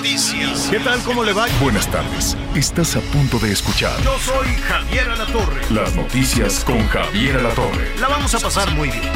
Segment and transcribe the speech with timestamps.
[0.00, 0.68] Noticias.
[0.70, 0.98] ¿Qué tal?
[1.02, 1.46] ¿Cómo le va?
[1.60, 2.34] Buenas tardes.
[2.54, 5.60] Estás a punto de escuchar Yo soy Javier Alatorre.
[5.70, 7.98] las noticias con Javier Alatorre.
[8.00, 9.12] La vamos a pasar muy bien.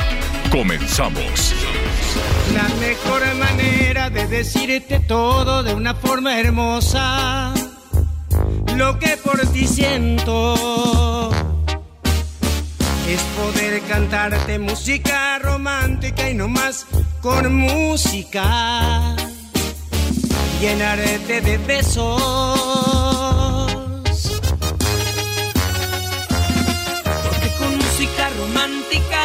[0.50, 1.54] Comenzamos.
[2.52, 7.54] La mejor manera de decirte todo de una forma hermosa.
[8.76, 11.30] Lo que por ti siento
[13.08, 16.86] es poder cantarte música romántica y no más
[17.22, 19.16] con música.
[20.64, 22.22] Llenarte de besos.
[27.22, 29.24] Porque con música romántica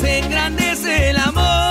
[0.00, 1.67] se engrandece el amor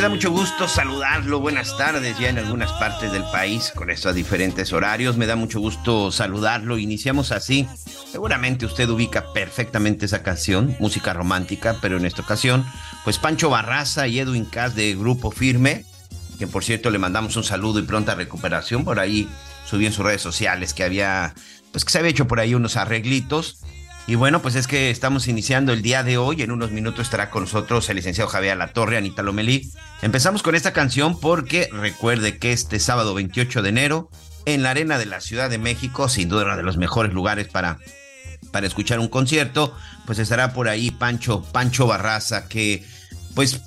[0.00, 1.40] me da mucho gusto saludarlo.
[1.40, 5.18] Buenas tardes ya en algunas partes del país con estos diferentes horarios.
[5.18, 6.78] Me da mucho gusto saludarlo.
[6.78, 7.68] Iniciamos así.
[8.10, 12.64] Seguramente usted ubica perfectamente esa canción, música romántica, pero en esta ocasión,
[13.04, 15.84] pues Pancho Barraza y Edwin Cass de Grupo Firme,
[16.38, 18.86] que por cierto le mandamos un saludo y pronta recuperación.
[18.86, 19.28] Por ahí
[19.66, 21.34] subió en sus redes sociales que había,
[21.72, 23.58] pues que se había hecho por ahí unos arreglitos.
[24.06, 26.42] Y bueno, pues es que estamos iniciando el día de hoy.
[26.42, 29.70] En unos minutos estará con nosotros el licenciado Javier Latorre, Anita Lomelí.
[30.02, 34.10] Empezamos con esta canción porque recuerde que este sábado 28 de enero,
[34.46, 37.48] en la Arena de la Ciudad de México, sin duda uno de los mejores lugares
[37.48, 37.78] para,
[38.50, 42.84] para escuchar un concierto, pues estará por ahí Pancho, Pancho Barraza, que
[43.34, 43.60] pues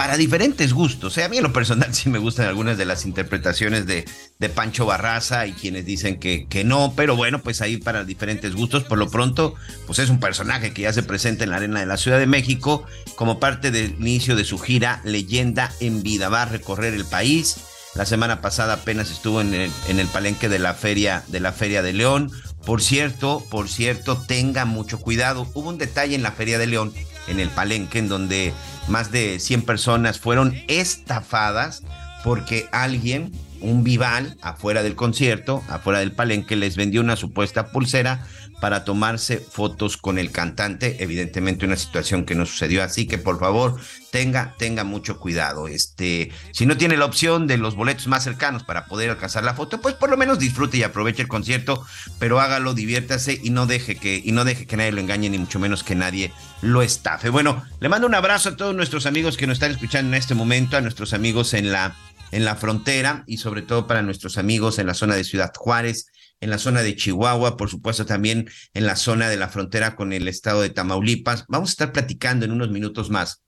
[0.00, 1.18] para diferentes gustos.
[1.18, 1.24] ¿eh?
[1.24, 4.06] A mí en lo personal sí me gustan algunas de las interpretaciones de,
[4.38, 8.54] de Pancho Barraza y quienes dicen que, que no, pero bueno, pues ahí para diferentes
[8.54, 8.82] gustos.
[8.82, 9.56] Por lo pronto,
[9.86, 12.26] pues es un personaje que ya se presenta en la Arena de la Ciudad de
[12.26, 16.30] México como parte del inicio de su gira Leyenda en Vida.
[16.30, 17.58] Va a recorrer el país.
[17.94, 21.52] La semana pasada apenas estuvo en el, en el palenque de la feria de la
[21.52, 22.32] Feria de León.
[22.64, 25.46] Por cierto, por cierto, tenga mucho cuidado.
[25.52, 26.94] Hubo un detalle en la Feria de León,
[27.30, 28.52] en el palenque, en donde
[28.88, 31.82] más de 100 personas fueron estafadas
[32.22, 38.26] porque alguien, un vival, afuera del concierto, afuera del palenque, les vendió una supuesta pulsera
[38.60, 41.02] para tomarse fotos con el cantante.
[41.02, 45.68] Evidentemente una situación que no sucedió así, que por favor tenga, tenga mucho cuidado.
[45.68, 49.54] Este, si no tiene la opción de los boletos más cercanos para poder alcanzar la
[49.54, 51.84] foto, pues por lo menos disfrute y aproveche el concierto,
[52.18, 55.38] pero hágalo, diviértase y no deje que, y no deje que nadie lo engañe, ni
[55.38, 56.32] mucho menos que nadie
[56.62, 57.30] lo estafe.
[57.30, 60.34] Bueno, le mando un abrazo a todos nuestros amigos que nos están escuchando en este
[60.34, 61.96] momento, a nuestros amigos en la,
[62.32, 66.09] en la frontera y sobre todo para nuestros amigos en la zona de Ciudad Juárez,
[66.40, 70.12] en la zona de Chihuahua, por supuesto también en la zona de la frontera con
[70.12, 71.44] el estado de Tamaulipas.
[71.48, 73.42] Vamos a estar platicando en unos minutos más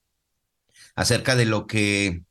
[0.95, 2.23] acerca de lo que,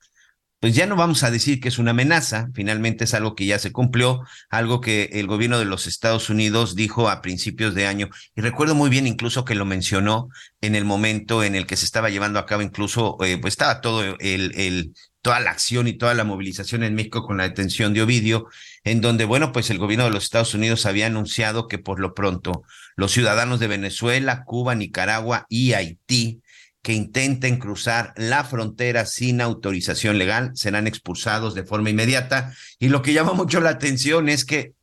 [0.63, 3.59] pues ya no vamos a decir que es una amenaza, finalmente es algo que ya
[3.59, 8.11] se cumplió, algo que el gobierno de los Estados Unidos dijo a principios de año,
[8.37, 10.29] y recuerdo muy bien incluso que lo mencionó
[10.61, 13.81] en el momento en el que se estaba llevando a cabo, incluso, eh, pues estaba
[13.81, 14.17] todo el,
[14.55, 18.49] el, toda la acción y toda la movilización en México con la detención de Ovidio,
[18.85, 22.13] en donde, bueno, pues el gobierno de los Estados Unidos había anunciado que por lo
[22.13, 22.65] pronto
[22.97, 26.43] los ciudadanos de Venezuela, Cuba, Nicaragua y Haití
[26.83, 32.53] que intenten cruzar la frontera sin autorización legal serán expulsados de forma inmediata.
[32.81, 34.75] Y lo que llama mucho la atención es que,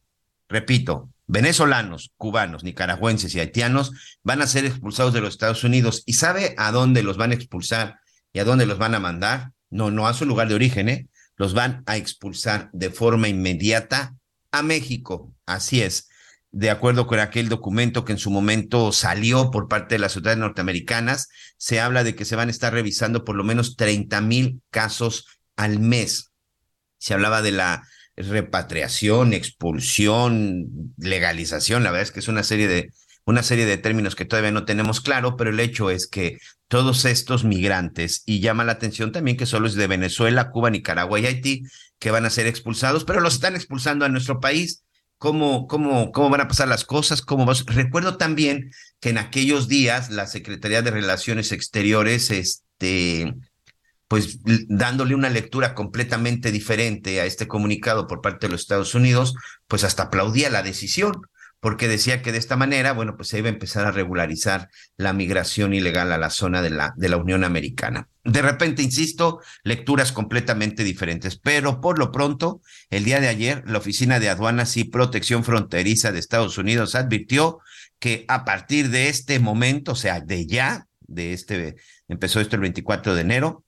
[0.47, 3.91] repito, venezolanos, cubanos, nicaragüenses y haitianos
[4.23, 6.03] van a ser expulsados de los Estados Unidos.
[6.05, 7.99] ¿Y sabe a dónde los van a expulsar
[8.31, 9.51] y a dónde los van a mandar?
[9.69, 11.07] No, no a su lugar de origen, ¿eh?
[11.35, 14.15] Los van a expulsar de forma inmediata
[14.51, 15.33] a México.
[15.45, 16.09] Así es
[16.51, 20.39] de acuerdo con aquel documento que en su momento salió por parte de las autoridades
[20.39, 24.61] norteamericanas, se habla de que se van a estar revisando por lo menos 30 mil
[24.71, 25.25] casos
[25.55, 26.31] al mes.
[26.97, 32.91] Se hablaba de la repatriación, expulsión, legalización, la verdad es que es una serie de
[33.29, 37.05] una serie de términos que todavía no tenemos claro, pero el hecho es que todos
[37.05, 41.27] estos migrantes, y llama la atención también que solo es de Venezuela, Cuba, Nicaragua y
[41.27, 41.63] Haití,
[41.99, 44.83] que van a ser expulsados, pero los están expulsando a nuestro país.
[45.19, 47.65] Cómo, cómo, cómo van a pasar las cosas, cómo vas.
[47.65, 48.71] Recuerdo también
[49.01, 53.35] que en aquellos días la Secretaría de Relaciones Exteriores, este,
[54.07, 54.39] pues
[54.69, 59.35] dándole una lectura completamente diferente a este comunicado por parte de los Estados Unidos,
[59.67, 61.11] pues hasta aplaudía la decisión,
[61.59, 65.13] porque decía que de esta manera, bueno, pues se iba a empezar a regularizar la
[65.13, 68.07] migración ilegal a la zona de la, de la Unión Americana.
[68.23, 73.79] De repente, insisto, lecturas completamente diferentes, pero por lo pronto, el día de ayer, la
[73.79, 77.59] Oficina de Aduanas y Protección Fronteriza de Estados Unidos advirtió
[77.99, 81.75] que a partir de este momento, o sea, de ya, de este,
[82.07, 83.65] empezó esto el 24 de enero,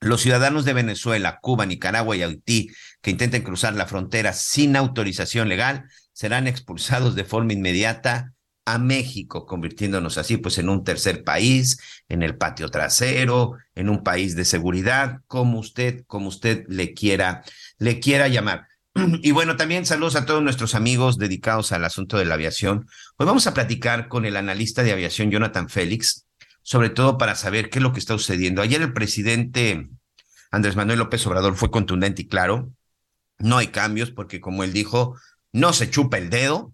[0.00, 2.70] los ciudadanos de Venezuela, Cuba, Nicaragua y Haití
[3.00, 5.84] que intenten cruzar la frontera sin autorización legal
[6.18, 8.32] serán expulsados de forma inmediata
[8.64, 11.78] a México, convirtiéndonos así pues en un tercer país,
[12.08, 17.44] en el patio trasero, en un país de seguridad, como usted, como usted le quiera,
[17.78, 18.66] le quiera llamar.
[19.22, 22.88] Y bueno, también saludos a todos nuestros amigos dedicados al asunto de la aviación.
[23.16, 26.26] Hoy vamos a platicar con el analista de aviación Jonathan Félix,
[26.62, 28.60] sobre todo para saber qué es lo que está sucediendo.
[28.60, 29.88] Ayer el presidente
[30.50, 32.72] Andrés Manuel López Obrador fue contundente y claro,
[33.38, 35.14] no hay cambios porque como él dijo,
[35.52, 36.72] no se chupa el dedo.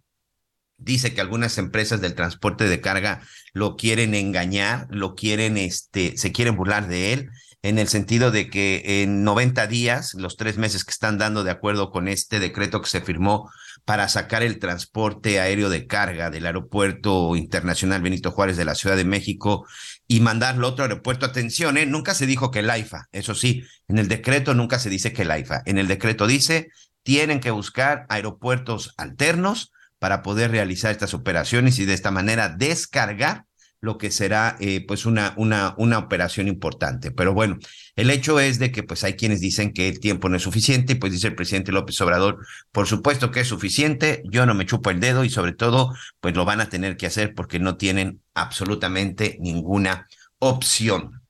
[0.76, 3.22] Dice que algunas empresas del transporte de carga
[3.52, 7.30] lo quieren engañar, lo quieren, este, se quieren burlar de él,
[7.64, 11.50] en el sentido de que en 90 días, los tres meses que están dando de
[11.50, 13.50] acuerdo con este decreto que se firmó
[13.86, 18.96] para sacar el transporte aéreo de carga del aeropuerto internacional Benito Juárez de la Ciudad
[18.96, 19.66] de México
[20.06, 21.24] y mandarlo a otro aeropuerto.
[21.24, 21.86] Atención, ¿eh?
[21.86, 25.22] nunca se dijo que el AIFA, eso sí, en el decreto nunca se dice que
[25.22, 25.62] el AIFA.
[25.64, 26.68] En el decreto dice,
[27.04, 33.44] tienen que buscar aeropuertos alternos para poder realizar estas operaciones y de esta manera descargar
[33.84, 37.10] lo que será eh, pues una, una, una operación importante.
[37.10, 37.58] Pero bueno,
[37.96, 40.94] el hecho es de que pues hay quienes dicen que el tiempo no es suficiente
[40.94, 44.66] y pues dice el presidente López Obrador, por supuesto que es suficiente, yo no me
[44.66, 47.76] chupo el dedo y sobre todo pues lo van a tener que hacer porque no
[47.76, 50.08] tienen absolutamente ninguna
[50.38, 51.20] opción.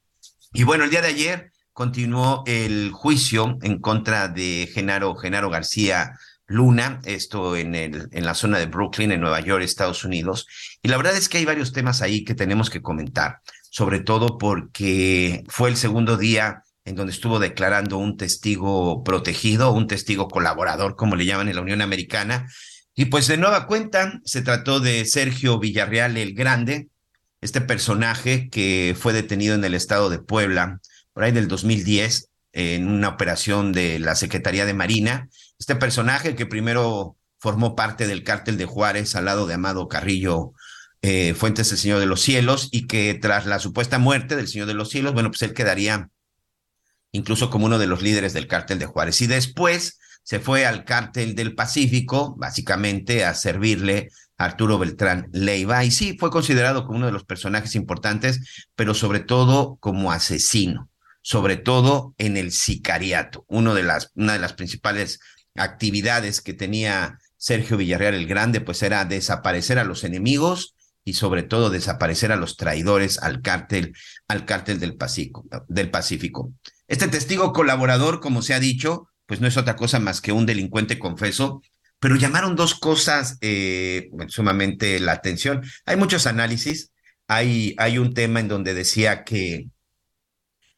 [0.52, 6.16] Y bueno, el día de ayer continuó el juicio en contra de Genaro, Genaro García
[6.46, 10.46] Luna, esto en, el, en la zona de Brooklyn, en Nueva York, Estados Unidos.
[10.82, 13.40] Y la verdad es que hay varios temas ahí que tenemos que comentar,
[13.70, 19.88] sobre todo porque fue el segundo día en donde estuvo declarando un testigo protegido, un
[19.88, 22.46] testigo colaborador, como le llaman en la Unión Americana.
[22.94, 26.88] Y pues de nueva cuenta, se trató de Sergio Villarreal el Grande,
[27.40, 30.80] este personaje que fue detenido en el estado de Puebla
[31.14, 35.28] por ahí del 2010 en una operación de la Secretaría de Marina
[35.58, 40.52] este personaje que primero formó parte del cártel de Juárez al lado de Amado Carrillo
[41.06, 44.66] eh, Fuentes del Señor de los Cielos y que tras la supuesta muerte del Señor
[44.66, 46.08] de los Cielos, bueno, pues él quedaría
[47.12, 49.20] incluso como uno de los líderes del cártel de Juárez.
[49.20, 54.08] Y después se fue al cártel del Pacífico, básicamente a servirle
[54.38, 55.84] a Arturo Beltrán Leiva.
[55.84, 60.88] Y sí, fue considerado como uno de los personajes importantes, pero sobre todo como asesino,
[61.24, 65.20] sobre todo en el sicariato, uno de las, una de las principales
[65.54, 71.42] actividades que tenía Sergio Villarreal el Grande, pues era desaparecer a los enemigos y sobre
[71.42, 73.94] todo desaparecer a los traidores al cártel,
[74.28, 76.52] al cártel del Pacífico, del Pacífico.
[76.88, 80.44] Este testigo colaborador, como se ha dicho, pues no es otra cosa más que un
[80.44, 81.62] delincuente confeso,
[82.00, 85.62] pero llamaron dos cosas eh, sumamente la atención.
[85.86, 86.90] Hay muchos análisis,
[87.28, 89.68] hay, hay un tema en donde decía que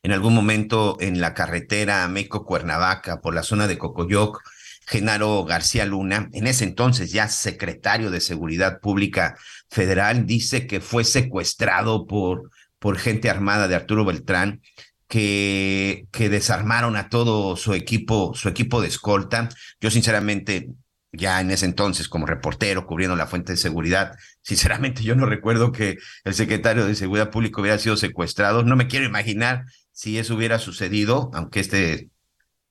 [0.07, 4.41] en algún momento en la carretera México-Cuernavaca, por la zona de Cocoyoc,
[4.87, 9.37] Genaro García Luna, en ese entonces ya secretario de Seguridad Pública
[9.69, 14.61] Federal, dice que fue secuestrado por, por gente armada de Arturo Beltrán,
[15.09, 19.49] que, que desarmaron a todo su equipo, su equipo de escolta.
[19.81, 20.69] Yo sinceramente,
[21.11, 25.73] ya en ese entonces como reportero cubriendo la fuente de seguridad, sinceramente yo no recuerdo
[25.73, 28.63] que el secretario de Seguridad Pública hubiera sido secuestrado.
[28.63, 29.65] No me quiero imaginar
[29.97, 32.11] si eso hubiera sucedido, aunque este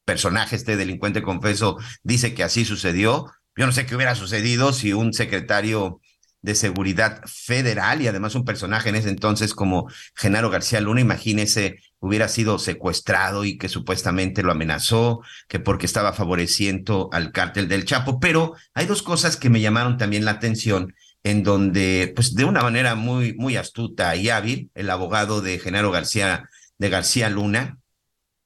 [0.05, 3.25] personaje, este delincuente confeso, dice que así sucedió.
[3.58, 6.00] Yo no sé qué hubiera sucedido si un secretario
[6.44, 11.79] de seguridad federal y además un personaje en ese entonces como Genaro García Luna, imagínese,
[11.98, 17.86] hubiera sido secuestrado y que supuestamente lo amenazó, que porque estaba favoreciendo al cártel del
[17.86, 18.20] Chapo.
[18.20, 22.62] Pero hay dos cosas que me llamaron también la atención en donde, pues de una
[22.62, 27.79] manera muy, muy astuta y hábil, el abogado de Genaro García, de García Luna,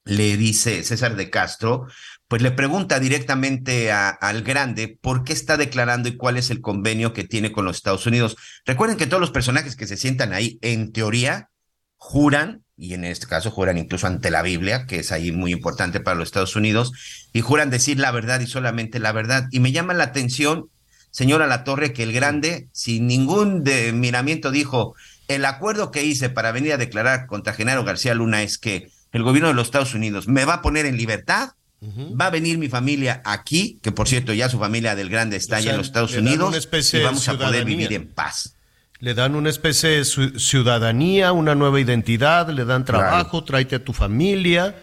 [0.05, 1.85] le dice César de Castro,
[2.27, 7.13] pues le pregunta directamente al grande por qué está declarando y cuál es el convenio
[7.13, 8.35] que tiene con los Estados Unidos.
[8.65, 11.49] Recuerden que todos los personajes que se sientan ahí, en teoría,
[11.97, 15.99] juran, y en este caso juran incluso ante la Biblia, que es ahí muy importante
[15.99, 16.91] para los Estados Unidos,
[17.33, 19.47] y juran decir la verdad y solamente la verdad.
[19.51, 20.69] Y me llama la atención,
[21.11, 24.95] señora La Torre, que el grande, sin ningún miramiento, dijo,
[25.29, 29.23] el acuerdo que hice para venir a declarar contra Genaro García Luna es que el
[29.23, 32.67] gobierno de los Estados Unidos me va a poner en libertad va a venir mi
[32.67, 36.13] familia aquí, que por cierto ya su familia del grande está allá en los Estados
[36.13, 38.55] Unidos, y vamos a poder vivir en paz.
[38.99, 43.93] Le dan una especie de ciudadanía, una nueva identidad, le dan trabajo, tráete a tu
[43.93, 44.75] familia,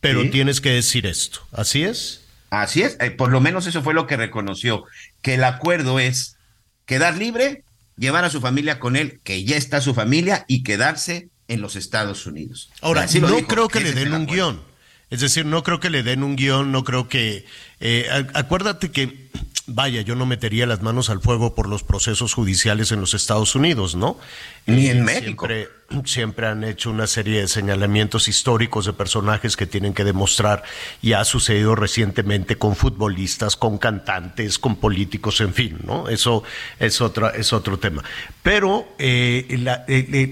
[0.00, 1.40] pero tienes que decir esto.
[1.52, 2.20] ¿Así es?
[2.50, 4.84] Así es, eh, por lo menos eso fue lo que reconoció,
[5.22, 6.36] que el acuerdo es
[6.84, 7.64] quedar libre,
[7.96, 11.76] llevar a su familia con él, que ya está su familia, y quedarse en los
[11.76, 12.70] Estados Unidos.
[12.80, 14.71] Ahora, no creo que le den un guion.
[15.12, 17.44] Es decir, no creo que le den un guion, no creo que...
[17.80, 19.28] Eh, acuérdate que,
[19.66, 23.54] vaya, yo no metería las manos al fuego por los procesos judiciales en los Estados
[23.54, 24.16] Unidos, ¿no?
[24.64, 25.46] Ni en México.
[25.46, 25.68] Siempre,
[26.06, 30.62] siempre, han hecho una serie de señalamientos históricos de personajes que tienen que demostrar
[31.02, 36.08] y ha sucedido recientemente con futbolistas, con cantantes, con políticos, en fin, ¿no?
[36.08, 36.42] Eso
[36.78, 38.02] es, otra, es otro tema.
[38.42, 39.44] Pero eh,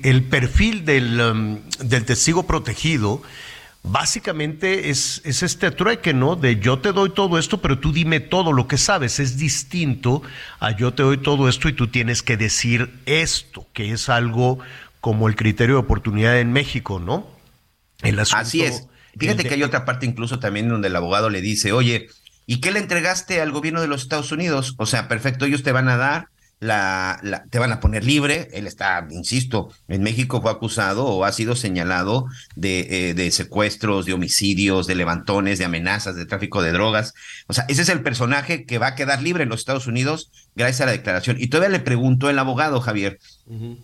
[0.04, 3.20] el, perfil del, um, del testigo protegido
[3.82, 6.36] básicamente es, es este trueque, ¿no?
[6.36, 9.20] De yo te doy todo esto, pero tú dime todo lo que sabes.
[9.20, 10.22] Es distinto
[10.58, 14.58] a yo te doy todo esto y tú tienes que decir esto, que es algo
[15.00, 17.26] como el criterio de oportunidad en México, ¿no?
[18.02, 18.86] El Así es.
[19.18, 22.08] Fíjate que hay otra parte incluso también donde el abogado le dice, oye,
[22.46, 24.74] ¿y qué le entregaste al gobierno de los Estados Unidos?
[24.78, 26.28] O sea, perfecto, ellos te van a dar
[26.60, 28.48] la, te van a poner libre.
[28.52, 34.04] Él está, insisto, en México fue acusado o ha sido señalado de, eh, de, secuestros,
[34.04, 37.14] de homicidios, de levantones, de amenazas, de tráfico de drogas.
[37.46, 40.30] O sea, ese es el personaje que va a quedar libre en los Estados Unidos
[40.54, 41.36] gracias a la declaración.
[41.40, 43.18] Y todavía le preguntó el abogado, Javier,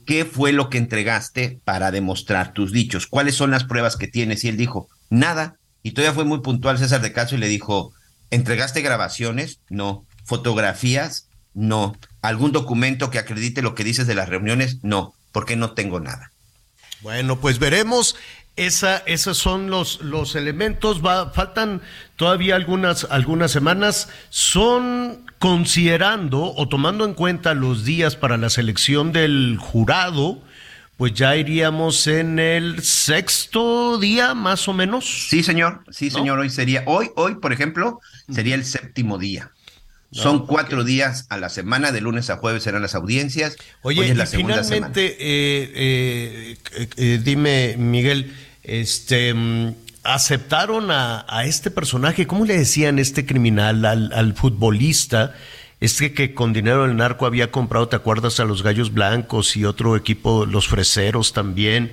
[0.05, 3.07] ¿qué fue lo que entregaste para demostrar tus dichos?
[3.07, 4.45] ¿Cuáles son las pruebas que tienes?
[4.45, 5.57] Y él dijo, nada.
[5.83, 7.95] Y todavía fue muy puntual César de Caso y le dijo,
[8.31, 9.61] ¿entregaste grabaciones?
[9.71, 10.05] No.
[10.25, 11.26] ¿Fotografías?
[11.57, 11.97] No.
[12.21, 14.85] ¿Algún documento que acredite lo que dices de las reuniones?
[14.85, 16.31] No, porque no tengo nada.
[17.01, 18.15] Bueno, pues veremos.
[18.57, 21.05] Esa, esos son los, los elementos.
[21.05, 21.81] Va, faltan
[22.17, 24.11] todavía algunas, algunas semanas.
[24.29, 30.43] Son considerando o tomando en cuenta los días para la selección del jurado,
[30.99, 35.29] pues ya iríamos en el sexto día, más o menos.
[35.29, 35.85] Sí, señor.
[35.91, 36.39] Sí, señor.
[36.39, 39.53] Hoy sería, hoy, hoy, por ejemplo, sería el séptimo día.
[40.13, 43.57] Son cuatro días a la semana, de lunes a jueves serán las audiencias.
[43.83, 48.33] Oye, y finalmente, eh, eh, eh, dime, Miguel,
[48.63, 55.35] este, mm, aceptaron a, este personaje, ¿cómo le decían este criminal al, futbolista?
[55.81, 58.41] Este que con dinero del narco había comprado, ¿te acuerdas?
[58.41, 61.93] A los Gallos Blancos y otro equipo, los Freseros también,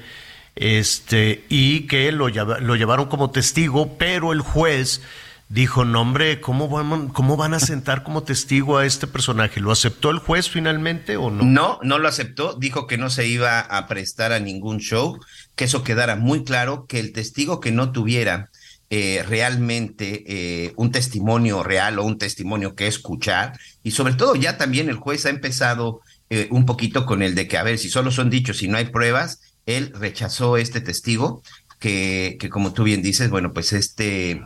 [0.55, 5.01] este, y que lo, lo llevaron como testigo, pero el juez
[5.49, 9.59] dijo, no hombre, ¿cómo van, ¿cómo van a sentar como testigo a este personaje?
[9.59, 11.43] ¿Lo aceptó el juez finalmente o no?
[11.43, 15.19] No, no lo aceptó, dijo que no se iba a prestar a ningún show,
[15.55, 18.49] que eso quedara muy claro, que el testigo que no tuviera
[18.89, 24.57] eh, realmente eh, un testimonio real o un testimonio que escuchar, y sobre todo ya
[24.57, 27.89] también el juez ha empezado eh, un poquito con el de que, a ver, si
[27.89, 31.43] solo son dichos y no hay pruebas, él rechazó este testigo,
[31.79, 34.41] que, que como tú bien dices, bueno, pues este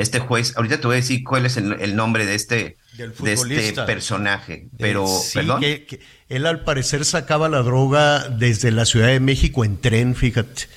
[0.00, 3.82] este juez, ahorita te voy a decir cuál es el, nombre de este, de este
[3.82, 5.60] personaje, pero perdón.
[5.60, 10.68] Que, él al parecer sacaba la droga desde la Ciudad de México en tren, fíjate.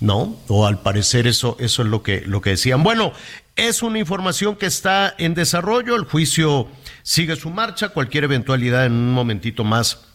[0.00, 0.36] ¿No?
[0.48, 2.82] O al parecer eso, eso es lo que, lo que decían.
[2.82, 3.12] Bueno,
[3.54, 6.68] es una información que está en desarrollo, el juicio
[7.02, 10.11] sigue su marcha, cualquier eventualidad en un momentito más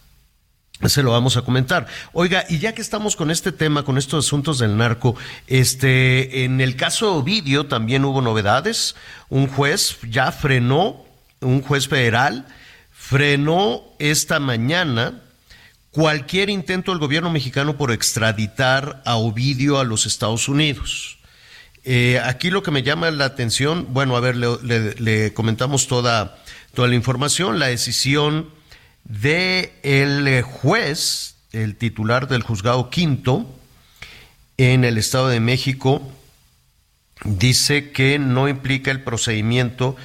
[0.86, 1.88] se lo vamos a comentar.
[2.14, 5.16] Oiga, y ya que estamos con este tema, con estos asuntos del narco,
[5.48, 8.96] este, en el caso Ovidio también hubo novedades.
[9.30, 11.06] Un juez ya frenó,
[11.42, 12.46] un juez federal
[12.92, 15.22] frenó esta mañana
[15.92, 21.18] cualquier intento del gobierno mexicano por extraditar a Ovidio a los Estados Unidos.
[21.86, 26.38] Eh, aquí lo que me llama la atención, bueno, a ver, le, le comentamos toda,
[26.74, 28.50] toda la información, la decisión
[29.08, 33.46] de el eh, juez, el titular del juzgado quinto
[34.58, 36.02] en el Estado de México,
[37.24, 39.96] dice que no implica el procedimiento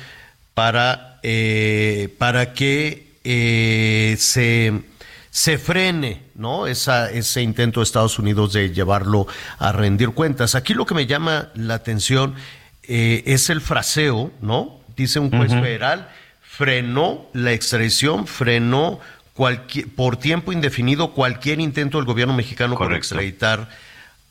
[0.54, 4.82] para, eh, para que eh, se,
[5.30, 6.66] se, frene ¿no?
[6.66, 9.26] Esa, ese intento de Estados Unidos de llevarlo
[9.58, 10.54] a rendir cuentas.
[10.54, 12.34] Aquí lo que me llama la atención
[12.82, 14.80] es el fraseo, ¿no?
[14.96, 16.08] Dice un juez federal
[16.54, 19.00] frenó la extradición, frenó
[19.32, 23.70] cualquier, por tiempo indefinido cualquier intento del gobierno mexicano por extraditar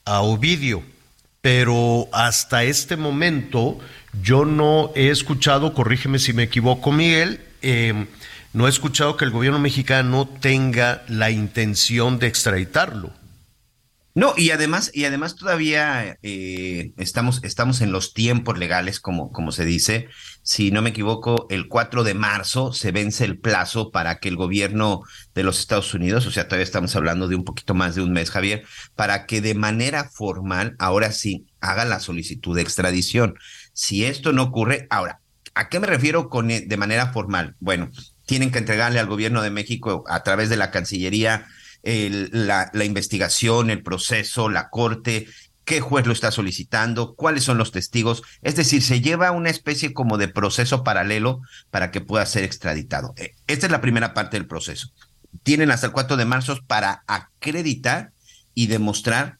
[0.05, 0.83] a Ovidio.
[1.41, 3.79] Pero hasta este momento
[4.21, 8.05] yo no he escuchado, corrígeme si me equivoco Miguel, em,
[8.53, 13.11] no he escuchado que el gobierno mexicano tenga la intención de extraditarlo.
[14.13, 19.51] No, y además, y además todavía eh, estamos, estamos en los tiempos legales, como, como
[19.51, 20.09] se dice.
[20.43, 24.35] Si no me equivoco, el 4 de marzo se vence el plazo para que el
[24.35, 25.03] gobierno
[25.35, 28.11] de los Estados Unidos, o sea, todavía estamos hablando de un poquito más de un
[28.11, 33.35] mes, Javier, para que de manera formal, ahora sí, haga la solicitud de extradición.
[33.73, 35.21] Si esto no ocurre, ahora,
[35.53, 37.55] ¿a qué me refiero con eh, de manera formal?
[37.59, 37.91] Bueno,
[38.25, 41.45] tienen que entregarle al gobierno de México a través de la Cancillería
[41.83, 45.27] la, la investigación, el proceso, la corte,
[45.65, 48.23] qué juez lo está solicitando, cuáles son los testigos.
[48.41, 53.13] Es decir, se lleva una especie como de proceso paralelo para que pueda ser extraditado.
[53.17, 54.89] Eh, esta es la primera parte del proceso.
[55.43, 58.11] Tienen hasta el 4 de marzo para acreditar
[58.53, 59.39] y demostrar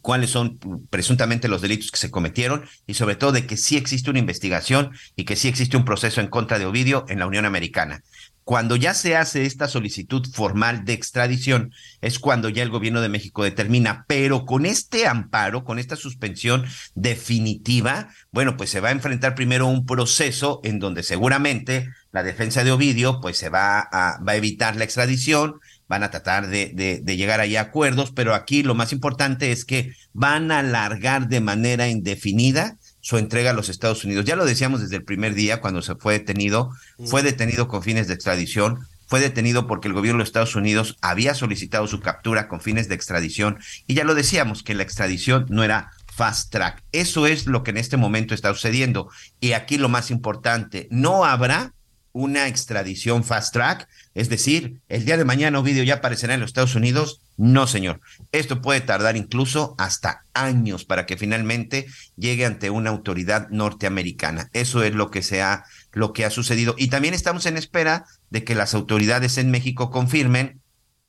[0.00, 0.58] cuáles son
[0.90, 4.92] presuntamente los delitos que se cometieron y sobre todo de que sí existe una investigación
[5.16, 8.02] y que sí existe un proceso en contra de Ovidio en la Unión Americana.
[8.44, 13.08] Cuando ya se hace esta solicitud formal de extradición, es cuando ya el gobierno de
[13.08, 18.92] México determina, pero con este amparo, con esta suspensión definitiva, bueno, pues se va a
[18.92, 24.20] enfrentar primero un proceso en donde seguramente la defensa de Ovidio, pues se va a,
[24.22, 28.12] va a evitar la extradición, van a tratar de, de, de llegar ahí a acuerdos,
[28.12, 33.50] pero aquí lo más importante es que van a alargar de manera indefinida su entrega
[33.50, 34.24] a los Estados Unidos.
[34.24, 36.70] Ya lo decíamos desde el primer día cuando se fue detenido,
[37.04, 41.34] fue detenido con fines de extradición, fue detenido porque el gobierno de Estados Unidos había
[41.34, 45.64] solicitado su captura con fines de extradición y ya lo decíamos que la extradición no
[45.64, 46.82] era fast track.
[46.92, 49.10] Eso es lo que en este momento está sucediendo.
[49.40, 51.74] Y aquí lo más importante, no habrá
[52.12, 56.50] una extradición fast track, es decir, el día de mañana Ovidio ya aparecerá en los
[56.50, 57.22] Estados Unidos.
[57.38, 58.00] No, señor.
[58.30, 64.50] Esto puede tardar incluso hasta años para que finalmente llegue ante una autoridad norteamericana.
[64.52, 66.74] Eso es lo que se ha, lo que ha sucedido.
[66.76, 70.60] Y también estamos en espera de que las autoridades en México confirmen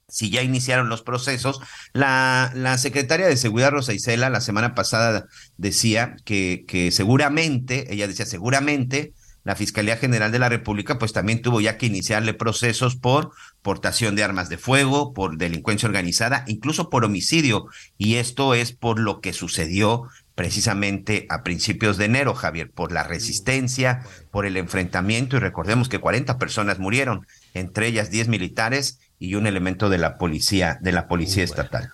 [0.08, 1.60] si ya iniciaron los procesos.
[1.92, 5.26] La, la secretaria de Seguridad, Rosa Isela, la semana pasada
[5.58, 11.42] decía que, que seguramente, ella decía seguramente, la Fiscalía General de la República pues también
[11.42, 13.32] tuvo ya que iniciarle procesos por
[13.62, 17.66] portación de armas de fuego, por delincuencia organizada, incluso por homicidio.
[17.98, 20.04] Y esto es por lo que sucedió
[20.36, 25.36] precisamente a principios de enero, Javier, por la resistencia, por el enfrentamiento.
[25.36, 30.18] Y recordemos que 40 personas murieron, entre ellas 10 militares y un elemento de la
[30.18, 31.92] policía, de la policía estatal.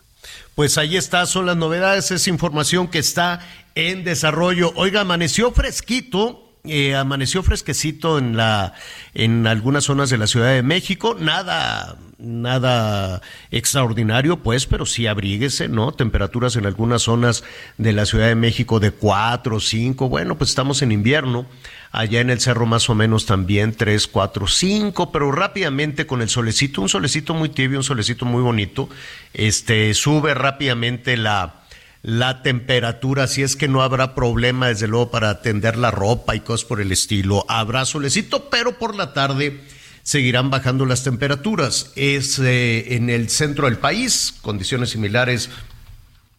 [0.53, 3.39] Pues ahí está, son las novedades, es información que está
[3.75, 4.71] en desarrollo.
[4.75, 8.73] Oiga, amaneció fresquito eh, amaneció fresquecito en la
[9.13, 15.69] en algunas zonas de la Ciudad de México, nada nada extraordinario, pues, pero sí abríguese,
[15.69, 15.93] ¿no?
[15.93, 17.43] Temperaturas en algunas zonas
[17.77, 21.45] de la Ciudad de México de 4, 5, bueno, pues estamos en invierno,
[21.91, 26.29] allá en el cerro más o menos también 3, 4, 5, pero rápidamente con el
[26.29, 28.89] solecito, un solecito muy tibio, un solecito muy bonito,
[29.33, 31.58] este, sube rápidamente la,
[32.01, 36.39] la temperatura, si es que no habrá problema, desde luego, para tender la ropa y
[36.39, 37.45] cosas por el estilo.
[37.49, 39.61] Habrá solecito, pero por la tarde
[40.03, 41.91] seguirán bajando las temperaturas.
[41.95, 45.49] Es eh, en el centro del país, condiciones similares,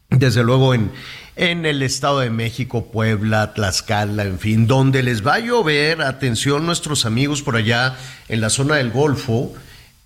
[0.08, 0.90] desde luego, en,
[1.36, 6.66] en el Estado de México, Puebla, Tlaxcala, en fin, donde les va a llover, atención
[6.66, 7.96] nuestros amigos por allá
[8.28, 9.54] en la zona del Golfo,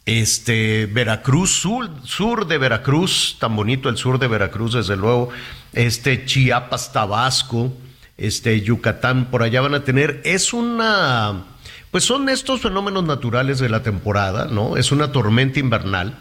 [0.06, 5.30] este Veracruz, sur, sur, de Veracruz, tan bonito el sur de Veracruz, desde luego,
[5.72, 7.72] este Chiapas, Tabasco,
[8.18, 11.44] este Yucatán, por allá van a tener, es una,
[11.90, 14.76] pues son estos fenómenos naturales de la temporada, ¿no?
[14.76, 16.18] Es una tormenta invernal,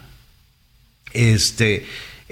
[1.12, 1.86] este,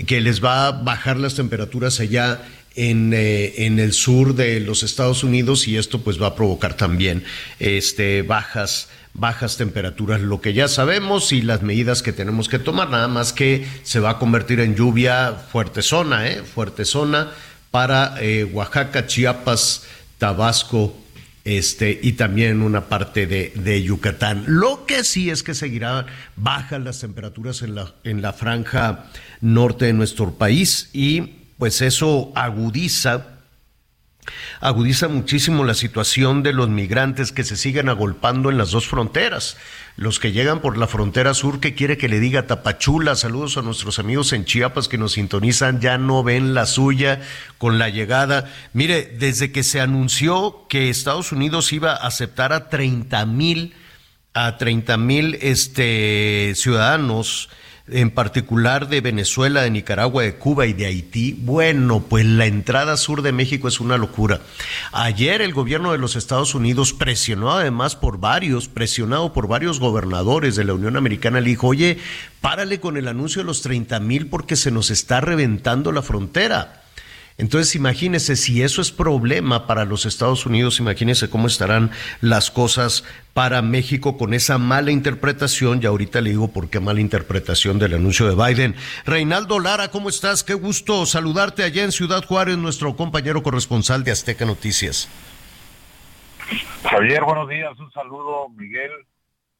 [0.07, 2.41] que les va a bajar las temperaturas allá
[2.75, 6.75] en, eh, en, el sur de los Estados Unidos y esto pues va a provocar
[6.75, 7.25] también
[7.59, 12.89] este, bajas bajas temperaturas, lo que ya sabemos y las medidas que tenemos que tomar,
[12.89, 16.43] nada más que se va a convertir en lluvia fuerte zona, ¿eh?
[16.43, 17.31] fuerte zona
[17.71, 19.83] para eh, Oaxaca, Chiapas,
[20.17, 20.95] Tabasco,
[21.43, 24.43] este, y también una parte de, de, Yucatán.
[24.47, 29.05] Lo que sí es que seguirán bajas las temperaturas en la, en la franja
[29.39, 31.21] norte de nuestro país y
[31.57, 33.40] pues eso agudiza
[34.59, 39.57] agudiza muchísimo la situación de los migrantes que se siguen agolpando en las dos fronteras.
[39.97, 43.61] Los que llegan por la frontera sur, que quiere que le diga Tapachula, saludos a
[43.61, 47.21] nuestros amigos en Chiapas que nos sintonizan, ya no ven la suya
[47.57, 48.51] con la llegada.
[48.73, 53.73] Mire, desde que se anunció que Estados Unidos iba a aceptar a 30 mil,
[54.33, 57.49] a 30 mil este, ciudadanos,
[57.91, 62.97] en particular de Venezuela, de Nicaragua, de Cuba y de Haití, bueno, pues la entrada
[62.97, 64.41] sur de México es una locura.
[64.91, 70.55] Ayer el gobierno de los Estados Unidos presionó además por varios, presionado por varios gobernadores
[70.55, 71.97] de la Unión Americana, le dijo, oye,
[72.39, 76.80] párale con el anuncio de los 30 mil porque se nos está reventando la frontera.
[77.37, 83.03] Entonces, imagínese si eso es problema para los Estados Unidos, imagínese cómo estarán las cosas
[83.33, 85.79] para México con esa mala interpretación.
[85.81, 88.75] Y ahorita le digo por qué mala interpretación del anuncio de Biden.
[89.05, 90.43] Reinaldo Lara, ¿cómo estás?
[90.43, 95.09] Qué gusto saludarte allá en Ciudad Juárez, nuestro compañero corresponsal de Azteca Noticias.
[96.83, 97.79] Javier, buenos días.
[97.79, 98.91] Un saludo, Miguel.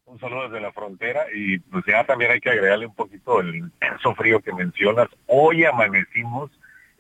[0.05, 1.25] Un saludo desde la frontera.
[1.33, 5.07] Y pues ya también hay que agregarle un poquito el intenso frío que mencionas.
[5.27, 6.51] Hoy amanecimos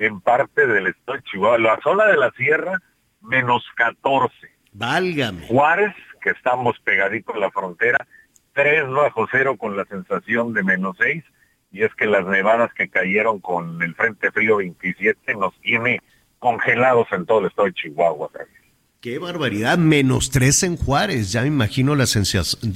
[0.01, 1.59] en parte del estado de Chihuahua.
[1.59, 2.81] La zona de la sierra,
[3.21, 4.33] menos 14.
[4.73, 5.45] Válgame.
[5.47, 8.07] Juárez, que estamos pegaditos a la frontera,
[8.53, 11.23] 3 bajo cero con la sensación de menos 6.
[11.71, 16.01] Y es que las nevadas que cayeron con el Frente Frío 27 nos tiene
[16.39, 18.29] congelados en todo el estado de Chihuahua.
[19.01, 22.05] Qué barbaridad, menos 3 en Juárez, ya me imagino la,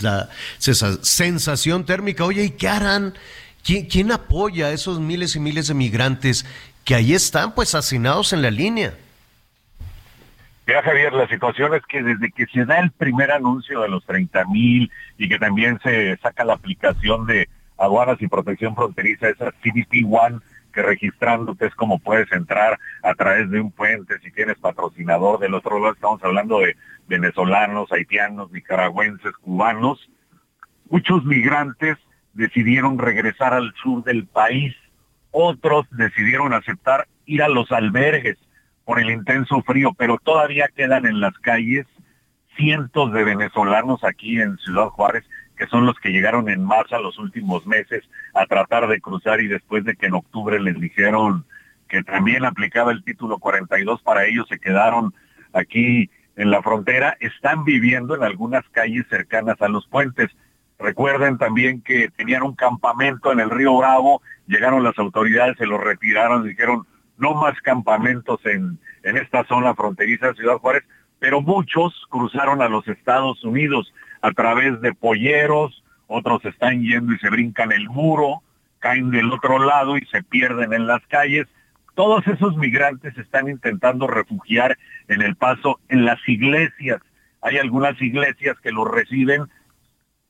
[0.02, 2.24] la sensación térmica.
[2.24, 3.16] Oye, ¿y qué harán?
[3.64, 6.46] ¿Quién, ¿Quién, apoya a esos miles y miles de migrantes
[6.86, 8.94] que ahí están pues hacinados en la línea.
[10.68, 14.06] Ya Javier, la situación es que desde que se da el primer anuncio de los
[14.06, 19.52] 30 mil y que también se saca la aplicación de aduanas y protección fronteriza, esa
[19.52, 20.40] CDP One,
[20.74, 25.40] que registrándote es como puedes entrar a través de un puente si tienes patrocinador.
[25.40, 26.76] Del otro lado estamos hablando de
[27.08, 30.10] venezolanos, haitianos, nicaragüenses, cubanos.
[30.90, 31.98] Muchos migrantes
[32.34, 34.76] decidieron regresar al sur del país
[35.38, 38.38] otros decidieron aceptar ir a los albergues
[38.86, 41.86] por el intenso frío, pero todavía quedan en las calles
[42.56, 45.26] cientos de venezolanos aquí en Ciudad Juárez,
[45.58, 49.48] que son los que llegaron en marcha los últimos meses a tratar de cruzar y
[49.48, 51.46] después de que en octubre les dijeron
[51.90, 55.14] que también aplicaba el título 42 para ellos, se quedaron
[55.52, 60.30] aquí en la frontera, están viviendo en algunas calles cercanas a los puentes.
[60.80, 65.78] Recuerden también que tenían un campamento en el río Bravo llegaron las autoridades, se lo
[65.78, 66.86] retiraron, dijeron
[67.18, 70.84] no más campamentos en, en esta zona fronteriza de Ciudad Juárez,
[71.20, 77.20] pero muchos cruzaron a los Estados Unidos a través de polleros, otros están yendo y
[77.20, 78.42] se brincan el muro,
[78.80, 81.48] caen del otro lado y se pierden en las calles.
[81.96, 84.78] Todos esos migrantes están intentando refugiar
[85.08, 87.02] en el paso en las iglesias.
[87.42, 89.46] Hay algunas iglesias que los reciben,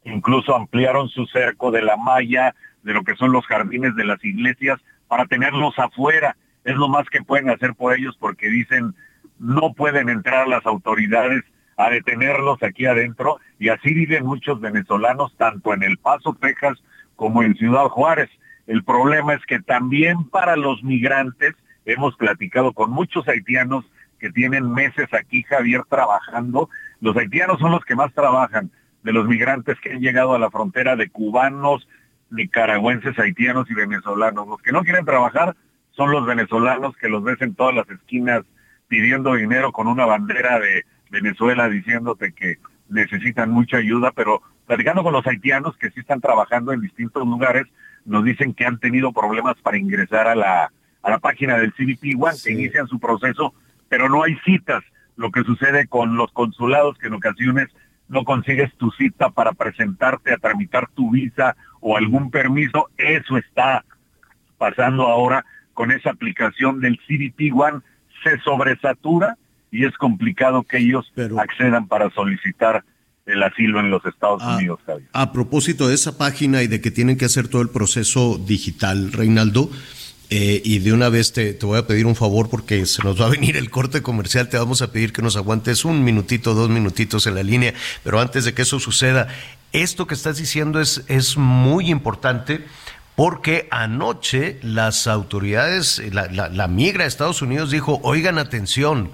[0.05, 4.23] incluso ampliaron su cerco de la malla, de lo que son los jardines de las
[4.23, 6.37] iglesias para tenerlos afuera.
[6.63, 8.95] Es lo más que pueden hacer por ellos porque dicen
[9.39, 11.43] no pueden entrar las autoridades
[11.77, 16.81] a detenerlos aquí adentro y así viven muchos venezolanos tanto en El Paso, Texas
[17.15, 18.29] como en Ciudad Juárez.
[18.67, 21.53] El problema es que también para los migrantes
[21.85, 23.85] hemos platicado con muchos haitianos
[24.19, 26.69] que tienen meses aquí, Javier, trabajando.
[27.01, 28.71] Los haitianos son los que más trabajan
[29.05, 31.87] de los migrantes que han llegado a la frontera de cubanos,
[32.31, 34.47] nicaragüenses, haitianos y venezolanos.
[34.47, 35.55] Los que no quieren trabajar
[35.91, 38.41] son los venezolanos que los ves en todas las esquinas
[38.87, 42.57] pidiendo dinero con una bandera de Venezuela diciéndote que
[42.89, 47.67] necesitan mucha ayuda, pero platicando con los haitianos que sí están trabajando en distintos lugares,
[48.05, 50.71] nos dicen que han tenido problemas para ingresar a la,
[51.03, 53.53] a la página del CBP One, que inician su proceso,
[53.87, 54.83] pero no hay citas.
[55.15, 57.69] Lo que sucede con los consulados, que en ocasiones
[58.07, 63.83] no consigues tu cita para presentarte a tramitar tu visa o algún permiso, eso está
[64.57, 67.81] pasando ahora con esa aplicación del CDP One,
[68.23, 69.37] se sobresatura
[69.71, 72.83] y es complicado que ellos accedan para solicitar
[73.25, 74.79] el asilo en los Estados Unidos.
[75.11, 79.11] A propósito de esa página y de que tienen que hacer todo el proceso digital,
[79.11, 79.69] Reinaldo,
[80.29, 83.19] eh, y de una vez te, te, voy a pedir un favor porque se nos
[83.21, 86.53] va a venir el corte comercial, te vamos a pedir que nos aguantes un minutito,
[86.53, 89.27] dos minutitos en la línea, pero antes de que eso suceda,
[89.71, 92.65] esto que estás diciendo es, es muy importante
[93.15, 99.11] porque anoche las autoridades, la, la, migra de Estados Unidos dijo, oigan atención,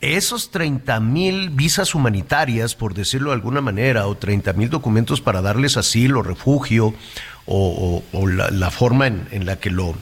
[0.00, 5.40] esos 30 mil visas humanitarias, por decirlo de alguna manera, o 30 mil documentos para
[5.40, 6.94] darles asilo, refugio,
[7.46, 9.94] o, la, la, forma en, en la que lo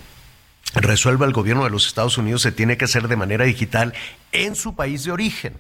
[0.74, 3.94] resuelva el gobierno de los Estados Unidos, se tiene que hacer de manera digital
[4.33, 5.55] en su país de origen.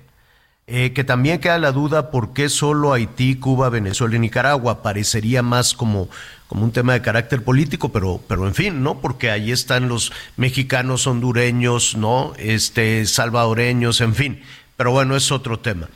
[0.68, 4.82] Eh, que también queda la duda por qué solo Haití, Cuba, Venezuela y Nicaragua.
[4.82, 6.08] Parecería más como,
[6.48, 9.00] como un tema de carácter político, pero, pero en fin, ¿no?
[9.00, 12.32] Porque ahí están los mexicanos, hondureños, ¿no?
[12.36, 14.42] Este, salvadoreños, en fin.
[14.76, 15.88] Pero bueno, es otro tema.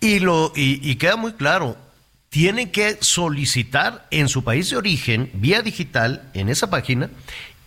[0.00, 1.76] Y, lo, y, y queda muy claro,
[2.28, 7.08] tienen que solicitar en su país de origen, vía digital, en esa página,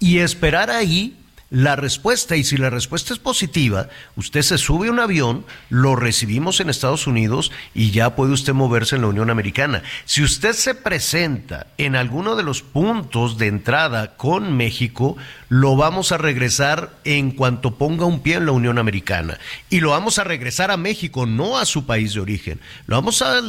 [0.02, 1.16] y esperar ahí
[1.52, 5.98] la respuesta y si la respuesta es positiva, usted se sube a un avión, lo
[5.98, 9.84] recibimos en Estados Unidos y ya puede usted moverse en la Unión Americana.
[10.06, 15.18] Si usted se presenta en alguno de los puntos de entrada con México,
[15.50, 19.38] lo vamos a regresar en cuanto ponga un pie en la Unión Americana
[19.70, 22.62] y lo vamos a regresar a México, no a su país de origen.
[22.88, 23.42] Lo vamos a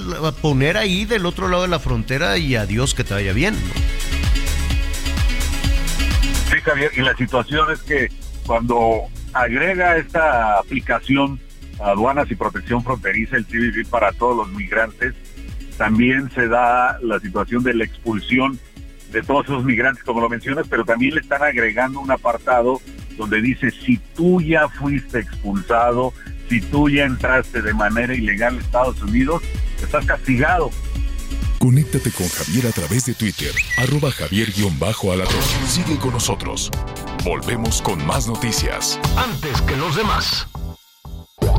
[0.43, 3.55] poner ahí del otro lado de la frontera y adiós que te vaya bien.
[6.53, 8.09] Sí, Javier, y la situación es que
[8.47, 11.41] cuando agrega esta aplicación
[11.81, 15.15] aduanas y protección fronteriza, el CBP para todos los migrantes,
[15.79, 18.59] también se da la situación de la expulsión
[19.13, 22.83] de todos esos migrantes, como lo mencionas, pero también le están agregando un apartado
[23.17, 26.13] donde dice, si tú ya fuiste expulsado,
[26.51, 29.43] si tú ya entraste de manera ilegal a Estados Unidos,
[29.83, 30.71] estás castigado.
[31.63, 35.43] Conéctate con Javier a través de Twitter, arroba javier-alatón.
[35.69, 36.69] Sigue con nosotros.
[37.23, 38.99] Volvemos con más noticias.
[39.17, 40.49] Antes que los demás.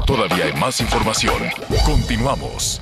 [0.06, 1.42] Todavía hay más información.
[1.86, 2.82] Continuamos.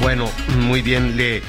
[0.00, 1.42] Bueno, muy bien, le,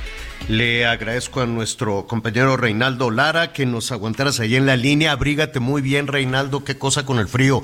[0.49, 5.13] le agradezco a nuestro compañero Reinaldo Lara que nos aguantaras ahí en la línea.
[5.13, 7.61] Abrígate muy bien, Reinaldo, qué cosa con el frío.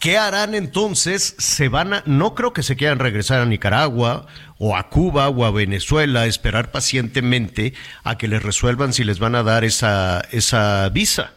[0.00, 1.36] ¿Qué harán entonces?
[1.38, 4.26] Se van a, no creo que se quieran regresar a Nicaragua
[4.58, 9.34] o a Cuba o a Venezuela, esperar pacientemente a que les resuelvan si les van
[9.34, 11.34] a dar esa, esa visa.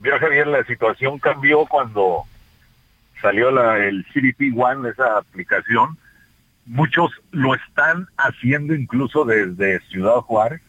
[0.00, 2.24] Mira, Javier, la situación cambió cuando
[3.22, 5.96] salió la, el CDP One, esa aplicación
[6.68, 10.60] Muchos lo están haciendo incluso desde Ciudad Juárez.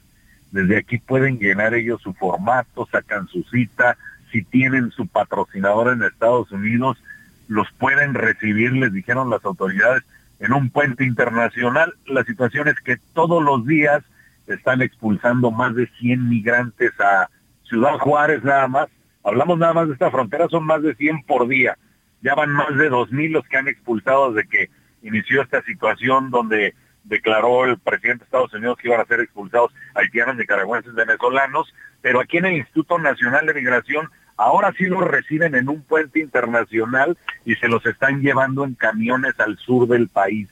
[0.51, 3.97] Desde aquí pueden llenar ellos su formato, sacan su cita.
[4.31, 7.03] Si tienen su patrocinador en Estados Unidos,
[7.49, 10.03] los pueden recibir, les dijeron las autoridades,
[10.39, 11.93] en un puente internacional.
[12.05, 14.01] La situación es que todos los días
[14.47, 17.29] están expulsando más de 100 migrantes a
[17.63, 18.87] Ciudad Juárez nada más.
[19.21, 21.77] Hablamos nada más de esta frontera, son más de 100 por día.
[22.21, 26.73] Ya van más de 2.000 los que han expulsado desde que inició esta situación donde
[27.03, 32.19] declaró el presidente de Estados Unidos que iban a ser expulsados haitianos, nicaragüenses, venezolanos, pero
[32.19, 37.17] aquí en el Instituto Nacional de Migración ahora sí los reciben en un puente internacional
[37.45, 40.49] y se los están llevando en camiones al sur del país.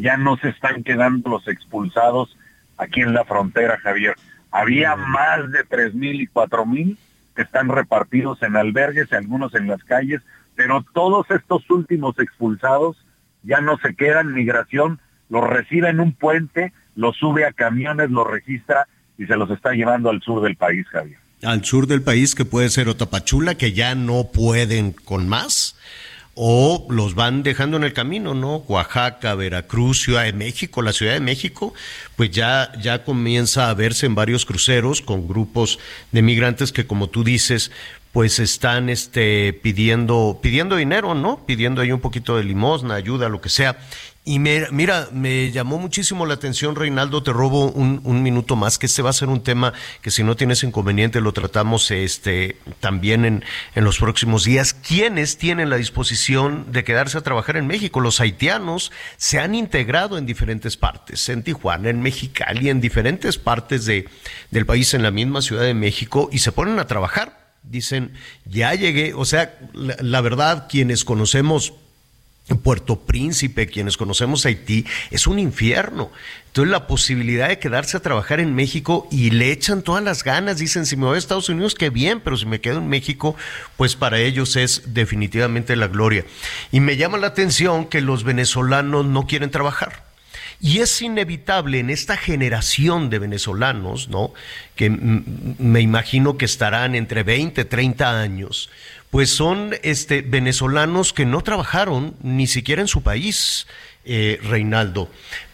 [0.00, 2.36] Ya no se están quedando los expulsados
[2.76, 4.16] aquí en la frontera, Javier.
[4.50, 6.98] Había más de tres mil y cuatro mil
[7.34, 10.20] que están repartidos en albergues, algunos en las calles,
[10.56, 13.02] pero todos estos últimos expulsados
[13.42, 18.10] ya no se queda en migración, los recibe en un puente, los sube a camiones,
[18.10, 18.86] los registra
[19.18, 21.18] y se los está llevando al sur del país, Javier.
[21.42, 25.76] Al sur del país, que puede ser Otapachula, que ya no pueden con más,
[26.34, 28.56] o los van dejando en el camino, ¿no?
[28.68, 31.74] Oaxaca, Veracruz, Ciudad de México, la Ciudad de México,
[32.16, 35.78] pues ya, ya comienza a verse en varios cruceros con grupos
[36.10, 37.70] de migrantes que, como tú dices,
[38.12, 41.44] pues están este, pidiendo, pidiendo dinero, ¿no?
[41.46, 43.78] Pidiendo ahí un poquito de limosna, ayuda, lo que sea.
[44.24, 48.78] Y me, mira, me llamó muchísimo la atención, Reinaldo, te robo un, un, minuto más,
[48.78, 52.56] que este va a ser un tema que si no tienes inconveniente lo tratamos este,
[52.78, 53.44] también en,
[53.74, 54.74] en los próximos días.
[54.74, 57.98] ¿Quiénes tienen la disposición de quedarse a trabajar en México?
[57.98, 63.86] Los haitianos se han integrado en diferentes partes, en Tijuana, en Mexicali, en diferentes partes
[63.86, 64.08] de,
[64.52, 68.12] del país, en la misma Ciudad de México, y se ponen a trabajar dicen,
[68.44, 71.74] ya llegué, o sea, la, verdad, quienes conocemos
[72.62, 76.10] Puerto Príncipe, quienes conocemos Haití, es un infierno.
[76.48, 80.58] Entonces la posibilidad de quedarse a trabajar en México y le echan todas las ganas,
[80.58, 83.36] dicen, si me voy a Estados Unidos, qué bien, pero si me quedo en México,
[83.76, 86.26] pues para ellos es definitivamente la gloria.
[86.70, 90.11] Y me llama la atención que los venezolanos no quieren trabajar.
[90.64, 94.32] Y es inevitable en esta generación de venezolanos, ¿no?
[94.76, 98.70] Que me imagino que estarán entre 20, 30 años,
[99.10, 103.66] pues son este, venezolanos que no trabajaron ni siquiera en su país.
[104.04, 105.08] eh, Reinaldo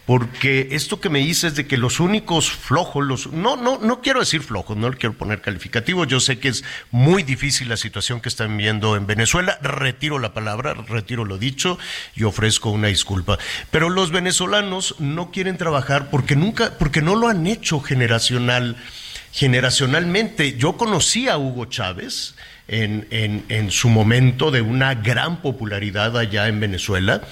[0.09, 4.21] porque esto que me dices de que los únicos flojos, los, no, no, no quiero
[4.21, 8.23] decir flojos, no le quiero poner calificativo, yo sé que es muy difícil la situación
[8.23, 11.79] que están viendo en Venezuela, retiro la palabra, retiro lo dicho
[12.17, 13.39] y ofrezco una disculpa.
[13.71, 18.77] Pero los venezolanos no quieren trabajar porque nunca, porque no lo han hecho generacional,
[19.33, 20.57] generacionalmente.
[20.57, 22.35] Yo conocí a Hugo Chávez.
[22.71, 27.23] En, en su momento de una gran popularidad allá en Venezuela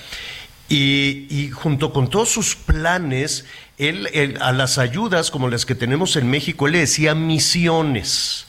[0.68, 3.44] y, junto con todos sus planes,
[3.78, 8.46] él, a las ayudas como las que tenemos en México, él le decía misiones.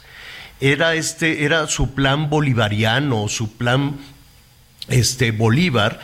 [0.60, 3.98] Era, este, era su plan bolivariano, su plan
[4.88, 6.00] este, Bolívar,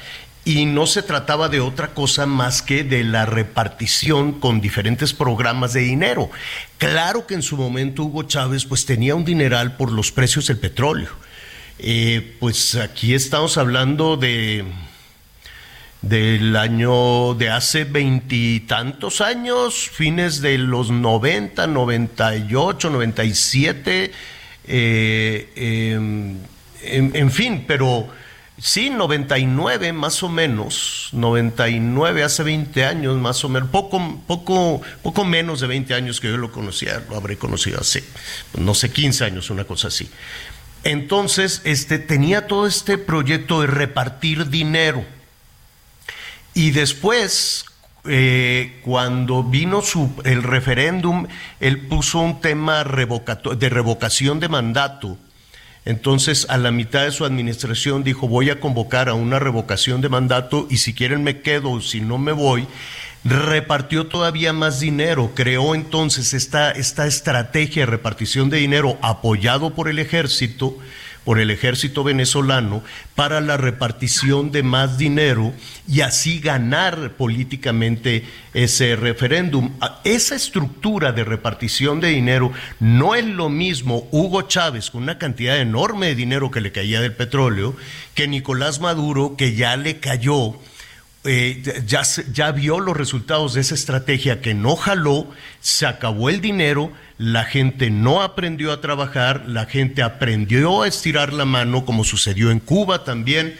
[0.46, 5.74] y no se trataba de otra cosa más que de la repartición con diferentes programas
[5.74, 6.30] de dinero.
[6.78, 10.58] Claro que en su momento Hugo Chávez pues tenía un dineral por los precios del
[10.58, 11.12] petróleo.
[11.80, 14.66] Eh, pues aquí estamos hablando de
[16.04, 24.12] del año de hace veintitantos años, fines de los 90, 98, 97,
[24.68, 26.38] eh, em,
[26.84, 28.10] en, en, fin, pero
[28.58, 35.24] sí, 99 más o menos, 99 hace 20 años más o menos, poco, poco, poco
[35.24, 38.04] menos de 20 años que yo lo conocía, lo habré conocido hace,
[38.58, 40.10] no sé, 15 años, una cosa así.
[40.84, 45.06] Entonces, este, tenía todo este proyecto de repartir dinero
[46.54, 47.66] y después,
[48.06, 51.28] eh, cuando vino su, el referéndum,
[51.60, 55.18] él puso un tema de revocación de mandato.
[55.86, 60.10] Entonces, a la mitad de su administración dijo, voy a convocar a una revocación de
[60.10, 62.68] mandato y si quieren me quedo, si no me voy.
[63.26, 69.90] Repartió todavía más dinero, creó entonces esta, esta estrategia de repartición de dinero apoyado por
[69.90, 70.78] el ejército
[71.24, 72.84] por el ejército venezolano
[73.16, 75.54] para la repartición de más dinero
[75.88, 79.72] y así ganar políticamente ese referéndum.
[80.04, 85.60] Esa estructura de repartición de dinero no es lo mismo Hugo Chávez con una cantidad
[85.60, 87.76] enorme de dinero que le caía del petróleo
[88.14, 90.56] que Nicolás Maduro que ya le cayó
[91.26, 92.02] eh, ya,
[92.34, 95.30] ya vio los resultados de esa estrategia que no jaló,
[95.62, 101.32] se acabó el dinero, la gente no aprendió a trabajar, la gente aprendió a estirar
[101.32, 103.58] la mano, como sucedió en Cuba también.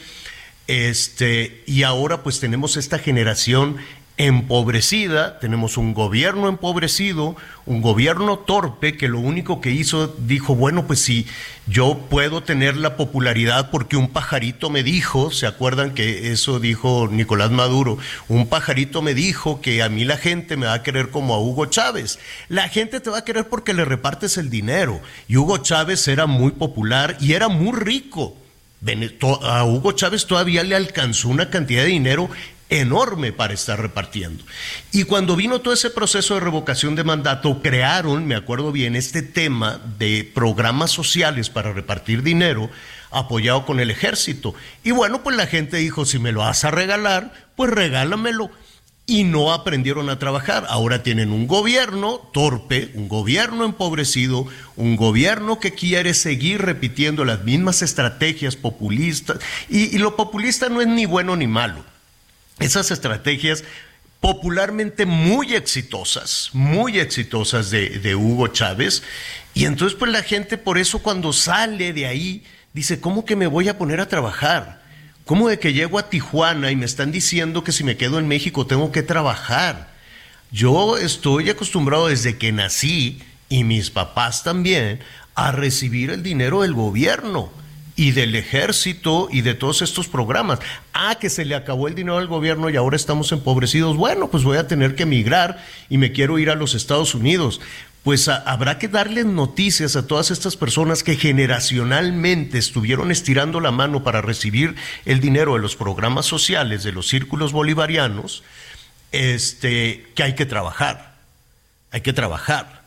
[0.68, 3.78] Este, y ahora pues tenemos esta generación
[4.18, 10.86] empobrecida, tenemos un gobierno empobrecido, un gobierno torpe que lo único que hizo dijo, bueno,
[10.86, 11.26] pues si
[11.66, 17.10] yo puedo tener la popularidad porque un pajarito me dijo, ¿se acuerdan que eso dijo
[17.12, 17.98] Nicolás Maduro?
[18.28, 21.40] Un pajarito me dijo que a mí la gente me va a querer como a
[21.40, 22.20] Hugo Chávez.
[22.50, 25.02] La gente te va a querer porque le repartes el dinero.
[25.28, 28.38] Y Hugo Chávez era muy popular y era muy rico.
[29.44, 32.30] A Hugo Chávez todavía le alcanzó una cantidad de dinero
[32.70, 34.44] enorme para estar repartiendo.
[34.92, 39.22] Y cuando vino todo ese proceso de revocación de mandato, crearon, me acuerdo bien, este
[39.22, 42.70] tema de programas sociales para repartir dinero
[43.12, 44.56] apoyado con el ejército.
[44.84, 48.50] Y bueno, pues la gente dijo, si me lo vas a regalar, pues regálamelo.
[49.06, 50.66] Y no aprendieron a trabajar.
[50.70, 54.48] Ahora tienen un gobierno torpe, un gobierno empobrecido,
[54.78, 59.40] un gobierno que quiere seguir repitiendo las mismas estrategias populistas.
[59.70, 61.93] Y, y lo populista no es ni bueno ni malo
[62.60, 63.64] esas estrategias
[64.24, 69.04] popularmente muy exitosas, muy exitosas de, Hugo Chávez.
[69.54, 73.48] Y entonces pues la gente por eso cuando sale de ahí dice, ¿cómo que me
[73.48, 74.82] voy a poner a trabajar?
[75.26, 78.30] ¿Cómo de que llego a Tijuana y me están diciendo que si me quedo en
[78.30, 79.92] México tengo que trabajar?
[80.52, 85.02] Yo estoy acostumbrado desde que nací y mis papás también
[85.36, 87.52] a recibir el dinero del gobierno
[87.96, 90.60] y del ejército y de todos estos programas.
[90.94, 93.98] Ah, que se le acabó el dinero al gobierno y ahora estamos empobrecidos.
[93.98, 97.62] Bueno, pues voy a tener que emigrar y me quiero ir a los Estados Unidos.
[98.04, 104.04] Pues habrá que darles noticias a todas estas personas que generacionalmente estuvieron estirando la mano
[104.04, 104.76] para recibir
[105.06, 108.44] el dinero de los programas sociales, de los círculos bolivarianos,
[109.14, 111.16] este, que hay que trabajar.
[111.92, 112.83] Hay que trabajar.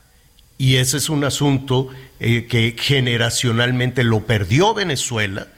[0.59, 1.88] Y ese es un asunto
[2.19, 5.49] eh, que generacionalmente lo perdió Venezuela.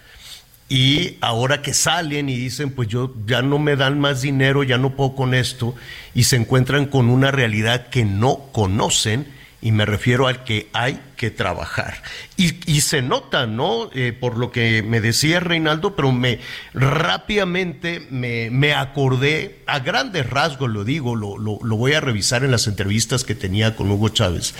[0.69, 4.77] Y ahora que salen y dicen, pues yo ya no me dan más dinero, ya
[4.77, 5.75] no puedo con esto,
[6.15, 9.27] y se encuentran con una realidad que no conocen,
[9.61, 12.03] y me refiero al que hay que trabajar.
[12.37, 13.91] Y, se nota, ¿no?
[13.93, 16.39] Eh, por lo que me decía Reinaldo, pero me
[16.75, 22.53] rápidamente me, me acordé, a grandes rasgos lo digo, lo, lo, voy a revisar en
[22.53, 24.55] las entrevistas que tenía con Hugo Chávez.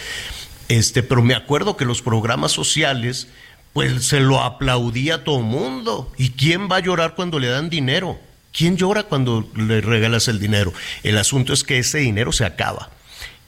[0.69, 3.29] Este, pero me acuerdo que los programas sociales,
[3.73, 6.13] pues se lo aplaudía a todo mundo.
[6.19, 8.19] ¿Y quién va a llorar cuando le dan dinero?
[8.53, 10.73] ¿Quién llora cuando le regalas el dinero?
[11.05, 12.91] El asunto es que ese dinero se acaba.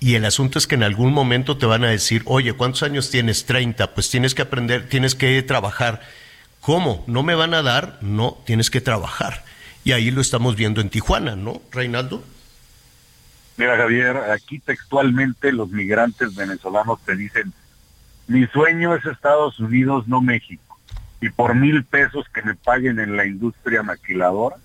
[0.03, 3.11] Y el asunto es que en algún momento te van a decir, oye, ¿cuántos años
[3.11, 3.44] tienes?
[3.44, 6.01] 30, pues tienes que aprender, tienes que trabajar.
[6.61, 7.05] ¿Cómo?
[7.07, 7.98] ¿No me van a dar?
[8.01, 9.44] No, tienes que trabajar.
[9.84, 12.24] Y ahí lo estamos viendo en Tijuana, ¿no, Reinaldo?
[13.59, 17.53] Mira, Javier, aquí textualmente los migrantes venezolanos te dicen,
[18.26, 20.78] mi sueño es Estados Unidos, no México.
[21.20, 24.57] Y por mil pesos que me paguen en la industria maquiladora,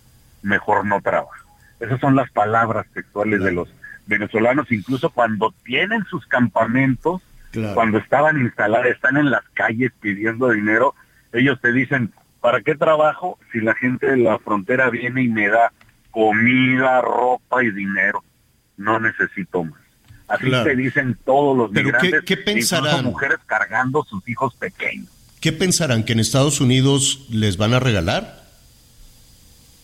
[0.41, 1.33] mejor no trabajo.
[1.81, 3.67] Esas son las palabras textuales de los
[4.07, 7.21] venezolanos, incluso cuando tienen sus campamentos,
[7.73, 10.93] cuando estaban instalados, están en las calles pidiendo dinero,
[11.31, 15.47] ellos te dicen, ¿para qué trabajo si la gente de la frontera viene y me
[15.47, 15.71] da
[16.11, 18.23] comida, ropa y dinero?
[18.77, 19.79] No necesito más.
[20.27, 23.05] Así te dicen todos los migrantes, ¿qué, pensarán?
[23.05, 25.07] mujeres cargando sus hijos pequeños.
[25.39, 26.03] ¿Qué pensarán?
[26.03, 28.44] ¿Que en Estados Unidos les van a regalar?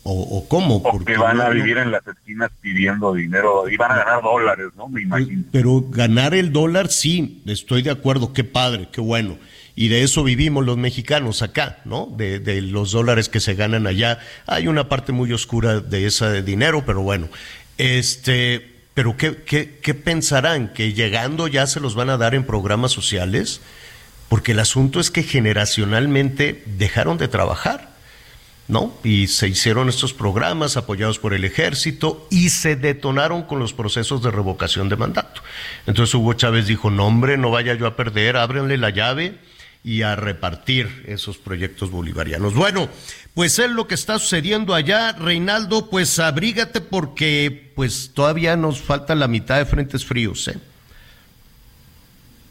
[0.04, 0.82] ¿O, cómo?
[0.82, 4.88] Porque van a vivir en las esquinas pidiendo dinero y van a ganar dólares, ¿no?
[4.90, 5.44] Me imagino.
[5.52, 9.38] Pero ganar el dólar, sí, estoy de acuerdo, qué padre, qué bueno.
[9.76, 12.08] Y de eso vivimos los mexicanos acá, ¿no?
[12.18, 14.18] De, de los dólares que se ganan allá.
[14.48, 17.30] Hay una parte muy oscura de ese dinero, pero bueno.
[17.78, 20.74] Este, pero ¿qué, qué, qué pensarán?
[20.74, 23.62] ¿Que llegando ya se los van a dar en programas sociales?
[24.30, 27.91] Porque el asunto es que generacionalmente dejaron de trabajar
[28.72, 28.94] ¿no?
[29.04, 34.24] Y se hicieron estos programas apoyados por el ejército y se detonaron con los procesos
[34.24, 35.42] de revocación de mandato.
[35.86, 39.38] Entonces Hugo Chávez dijo, no no vaya yo a perder, ábrenle la llave
[39.84, 42.54] y a repartir esos proyectos bolivarianos.
[42.54, 42.88] Bueno,
[43.34, 49.16] pues es lo que está sucediendo allá, Reinaldo, pues abrígate porque pues todavía nos falta
[49.16, 50.58] la mitad de frentes fríos, ¿eh?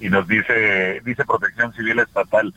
[0.01, 2.53] Y nos dice, dice Protección Civil Estatal,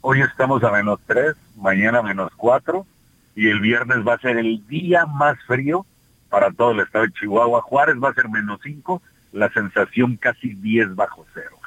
[0.00, 2.86] Hoy estamos a menos 3, mañana menos 4
[3.36, 5.84] y el viernes va a ser el día más frío
[6.28, 7.62] para todo el estado de Chihuahua.
[7.62, 11.58] Juárez va a ser menos 5, la sensación casi 10 bajo cero.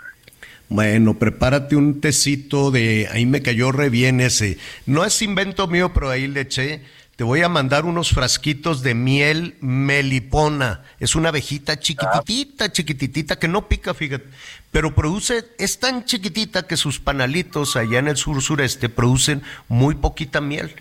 [0.72, 4.58] Bueno, prepárate un tecito de, ahí me cayó re bien ese.
[4.86, 6.82] No es invento mío, pero ahí le eché
[7.22, 10.82] te voy a mandar unos frasquitos de miel melipona.
[11.00, 14.26] Es una abejita chiquititita, chiquititita, que no pica, fíjate.
[14.72, 19.94] Pero produce, es tan chiquitita que sus panalitos allá en el sur sureste producen muy
[19.94, 20.74] poquita miel.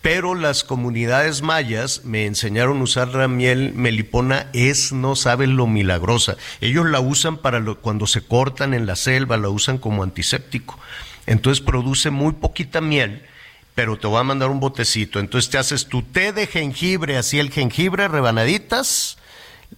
[0.00, 5.66] Pero las comunidades mayas me enseñaron a usar la miel melipona, es, no saben lo
[5.66, 6.38] milagrosa.
[6.62, 10.78] Ellos la usan para cuando se cortan en la selva, la usan como antiséptico.
[11.26, 13.26] Entonces produce muy poquita miel
[13.74, 15.18] pero te voy a mandar un botecito.
[15.18, 19.18] Entonces te haces tu té de jengibre, así el jengibre, rebanaditas,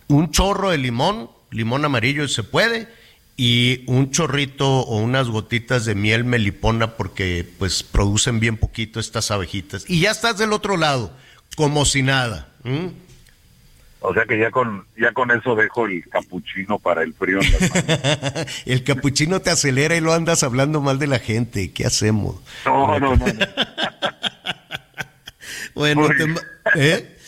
[0.09, 2.89] un chorro de limón, limón amarillo si se puede,
[3.37, 9.31] y un chorrito o unas gotitas de miel melipona porque pues producen bien poquito estas
[9.31, 9.85] abejitas.
[9.89, 11.13] Y ya estás del otro lado,
[11.57, 12.49] como si nada.
[14.07, 17.39] O sea que ya con ya con eso dejo el capuchino para el frío.
[18.67, 21.73] el capuchino te acelera y lo andas hablando mal de la gente.
[21.73, 22.37] ¿Qué hacemos?
[22.67, 23.25] No, no, no.
[25.75, 26.35] bueno, te,
[26.75, 27.19] ¿eh?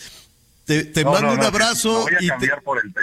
[0.93, 2.03] te, mando un abrazo.
[2.03, 3.01] voy a cambiar por el té.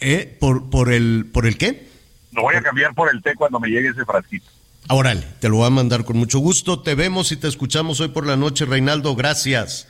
[0.00, 0.36] ¿Eh?
[0.38, 1.88] ¿Por, por, el, ¿Por el qué?
[2.32, 4.50] Lo voy a cambiar por el té cuando me llegue ese frasquito.
[4.90, 6.82] Órale, te lo voy a mandar con mucho gusto.
[6.82, 9.16] Te vemos y te escuchamos hoy por la noche, Reinaldo.
[9.16, 9.88] Gracias.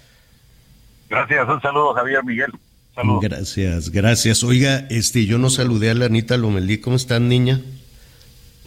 [1.08, 2.52] Gracias, un saludo, Javier Miguel.
[3.20, 4.42] Gracias, gracias.
[4.42, 6.78] Oiga, este, yo no saludé a la Anita Lomelí.
[6.78, 7.60] ¿Cómo están, niña?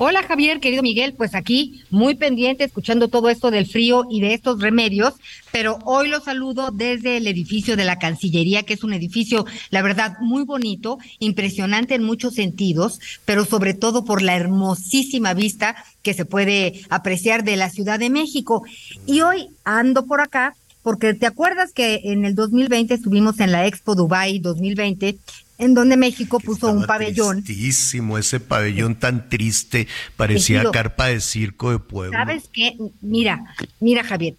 [0.03, 4.33] Hola Javier, querido Miguel, pues aquí muy pendiente escuchando todo esto del frío y de
[4.33, 5.13] estos remedios,
[5.51, 9.83] pero hoy lo saludo desde el edificio de la Cancillería, que es un edificio, la
[9.83, 16.15] verdad, muy bonito, impresionante en muchos sentidos, pero sobre todo por la hermosísima vista que
[16.15, 18.63] se puede apreciar de la Ciudad de México.
[19.05, 23.67] Y hoy ando por acá porque te acuerdas que en el 2020 estuvimos en la
[23.67, 25.17] Expo Dubai 2020
[25.61, 27.43] en donde México puso un pabellón.
[27.43, 32.17] Tristísimo, ese pabellón tan triste, parecía carpa de circo de pueblo.
[32.17, 32.75] ¿Sabes qué?
[33.01, 33.43] Mira,
[33.79, 34.33] mira Javier,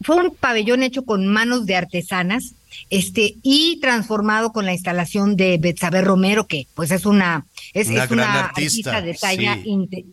[0.00, 2.54] fue un pabellón hecho con manos de artesanas,
[2.88, 7.44] este, y transformado con la instalación de Betsabe Romero, que pues es una,
[7.74, 9.58] es una, artista, de talla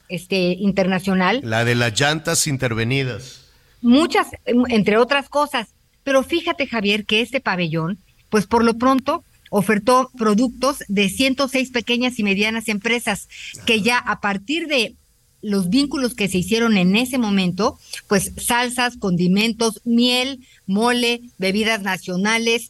[0.09, 1.41] este, internacional.
[1.43, 3.44] La de las llantas intervenidas
[3.85, 5.67] muchas, entre otras cosas.
[6.03, 12.19] Pero fíjate, Javier, que este pabellón, pues por lo pronto ofertó productos de 106 pequeñas
[12.19, 13.29] y medianas empresas
[13.65, 14.95] que ya a partir de
[15.41, 17.77] los vínculos que se hicieron en ese momento,
[18.07, 22.69] pues salsas, condimentos, miel, mole, bebidas nacionales,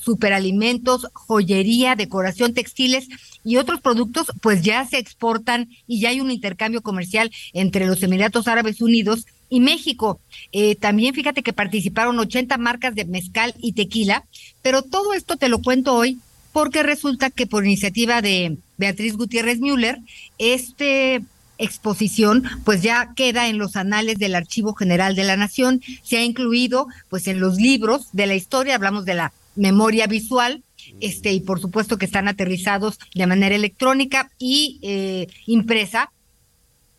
[0.00, 3.08] superalimentos, joyería, decoración, textiles
[3.44, 8.02] y otros productos, pues ya se exportan y ya hay un intercambio comercial entre los
[8.02, 10.18] Emiratos Árabes Unidos y México.
[10.52, 14.24] Eh, también fíjate que participaron 80 marcas de mezcal y tequila,
[14.62, 16.20] pero todo esto te lo cuento hoy
[16.54, 19.98] porque resulta que por iniciativa de Beatriz Gutiérrez Müller,
[20.38, 21.20] este
[21.58, 26.24] exposición pues ya queda en los anales del Archivo General de la Nación, se ha
[26.24, 30.62] incluido pues en los libros de la historia, hablamos de la memoria visual,
[31.00, 36.10] este y por supuesto que están aterrizados de manera electrónica y eh, impresa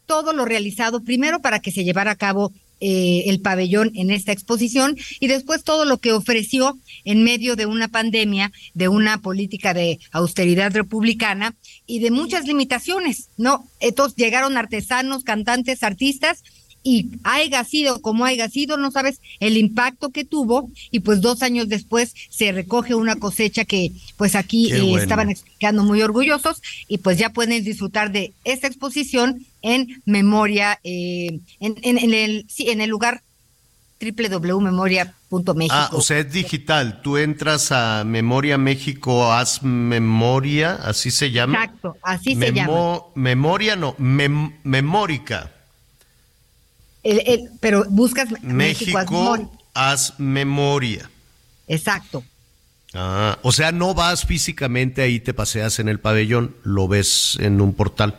[0.06, 2.51] todo lo realizado primero para que se llevara a cabo
[2.86, 7.66] eh, el pabellón en esta exposición y después todo lo que ofreció en medio de
[7.66, 11.56] una pandemia, de una política de austeridad republicana
[11.88, 13.66] y de muchas limitaciones, ¿no?
[13.80, 16.43] Entonces llegaron artesanos, cantantes, artistas
[16.84, 21.42] y haya sido como haya sido, no sabes el impacto que tuvo y pues dos
[21.42, 26.98] años después se recoge una cosecha que pues aquí eh, estaban explicando muy orgullosos y
[26.98, 32.82] pues ya pueden disfrutar de esta exposición en memoria, eh, en, en, el, sí, en
[32.82, 33.22] el lugar
[34.02, 35.74] www.memoria.méxico.
[35.76, 37.02] Ah, o sea, es digital.
[37.02, 41.64] Tú entras a Memoria México, haz memoria, así se llama.
[41.64, 43.00] Exacto, así se llama.
[43.16, 45.53] Memoria no, memórica.
[47.04, 51.10] El, pero buscas México, México haz memoria.
[51.68, 52.24] Exacto.
[52.93, 57.60] Ah, o sea, no vas físicamente ahí, te paseas en el pabellón, lo ves en
[57.60, 58.16] un portal.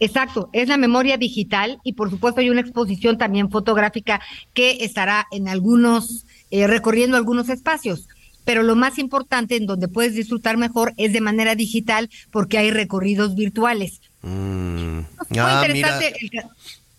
[0.00, 4.20] Exacto, es la memoria digital y por supuesto hay una exposición también fotográfica
[4.52, 8.08] que estará en algunos, eh, recorriendo algunos espacios.
[8.44, 12.70] Pero lo más importante en donde puedes disfrutar mejor es de manera digital porque hay
[12.70, 14.02] recorridos virtuales.
[14.20, 15.00] Mm.
[15.38, 16.30] Ah, interesante el,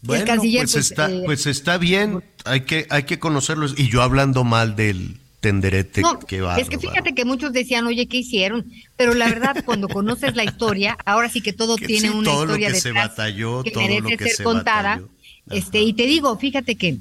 [0.05, 0.63] canciller.
[0.63, 3.75] Pues, pues, está, eh, pues está bien, hay que, hay que conocerlos.
[3.77, 6.57] Y yo hablando mal del, tenderete no, va.
[6.57, 8.65] Es que fíjate que muchos decían, oye, ¿qué hicieron?
[8.97, 12.79] Pero la verdad, cuando conoces la historia, ahora sí que todo tiene una historia que
[12.79, 15.01] se batalló, que todo merece que ser contada.
[15.51, 16.97] Este, y te digo, fíjate que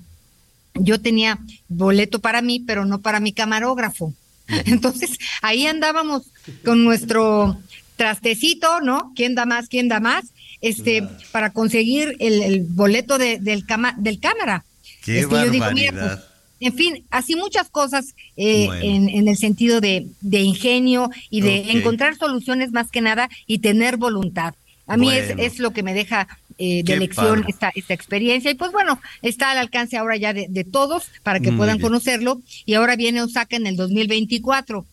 [0.74, 1.38] yo tenía
[1.68, 4.12] boleto para mí, pero no para mi camarógrafo.
[4.66, 6.24] Entonces, ahí andábamos
[6.66, 7.56] con nuestro
[7.96, 9.12] trastecito, ¿no?
[9.16, 9.68] ¿Quién da más?
[9.68, 10.24] ¿Quién da más?
[10.64, 14.64] Este, para conseguir el, boleto de, del, cama, del cámara.
[15.04, 16.18] Qué este, barbaridad.
[16.18, 22.16] Pues, en fin, así muchas cosas eh, en, el sentido de, ingenio y de encontrar
[22.16, 24.54] soluciones más que nada y tener voluntad.
[24.86, 28.50] A mí es, es, lo que me deja eh, de lección esta, esta experiencia.
[28.50, 32.40] Y pues bueno, está al alcance ahora ya de, todos para que puedan conocerlo.
[32.64, 34.86] Y ahora viene Osaka en el 2024.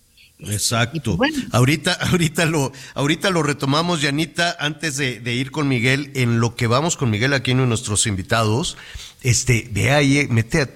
[0.48, 1.18] Exacto.
[1.52, 6.56] Ahorita, ahorita lo, ahorita lo retomamos, Yanita, antes de, de, ir con Miguel, en lo
[6.56, 8.78] que vamos con Miguel aquí en nuestros invitados
[9.24, 10.28] este, ve ahí,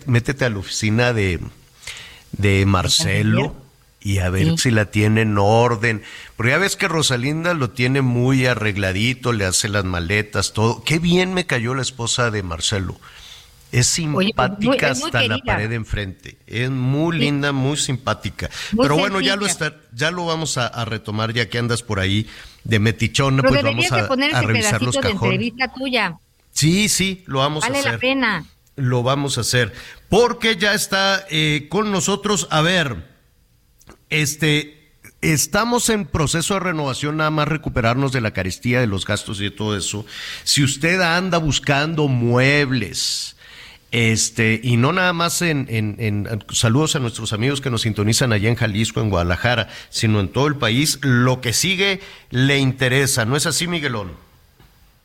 [0.05, 1.39] métete a la oficina de,
[2.33, 3.55] de Marcelo
[3.99, 6.03] y a ver si la tiene en orden.
[6.35, 10.83] Porque ya ves que Rosalinda lo tiene muy arregladito, le hace las maletas, todo.
[10.83, 12.99] Qué bien me cayó la esposa de Marcelo.
[13.75, 16.37] Es pues, simpática hasta la pared enfrente.
[16.47, 18.49] Es muy linda, muy simpática.
[18.77, 22.25] Pero bueno, ya lo está, ya lo vamos a, retomar ya que andas por ahí
[22.63, 25.51] de metichona, pues vamos a, a revisar los cajones.
[25.77, 26.17] tuya.
[26.53, 27.83] Sí, sí, lo vamos a hacer.
[27.83, 28.45] Vale la pena.
[28.77, 29.73] Lo vamos a hacer.
[30.07, 33.09] Porque ya está eh, con nosotros, a ver,
[34.09, 39.41] este, estamos en proceso de renovación, nada más recuperarnos de la carestía, de los gastos
[39.41, 40.05] y de todo eso.
[40.45, 43.34] Si usted anda buscando muebles,
[43.91, 48.33] este, y no nada más en, en, en, saludos a nuestros amigos que nos sintonizan
[48.33, 53.25] allá en Jalisco, en Guadalajara, sino en todo el país, lo que sigue le interesa,
[53.25, 54.24] ¿no es así, Miguelón?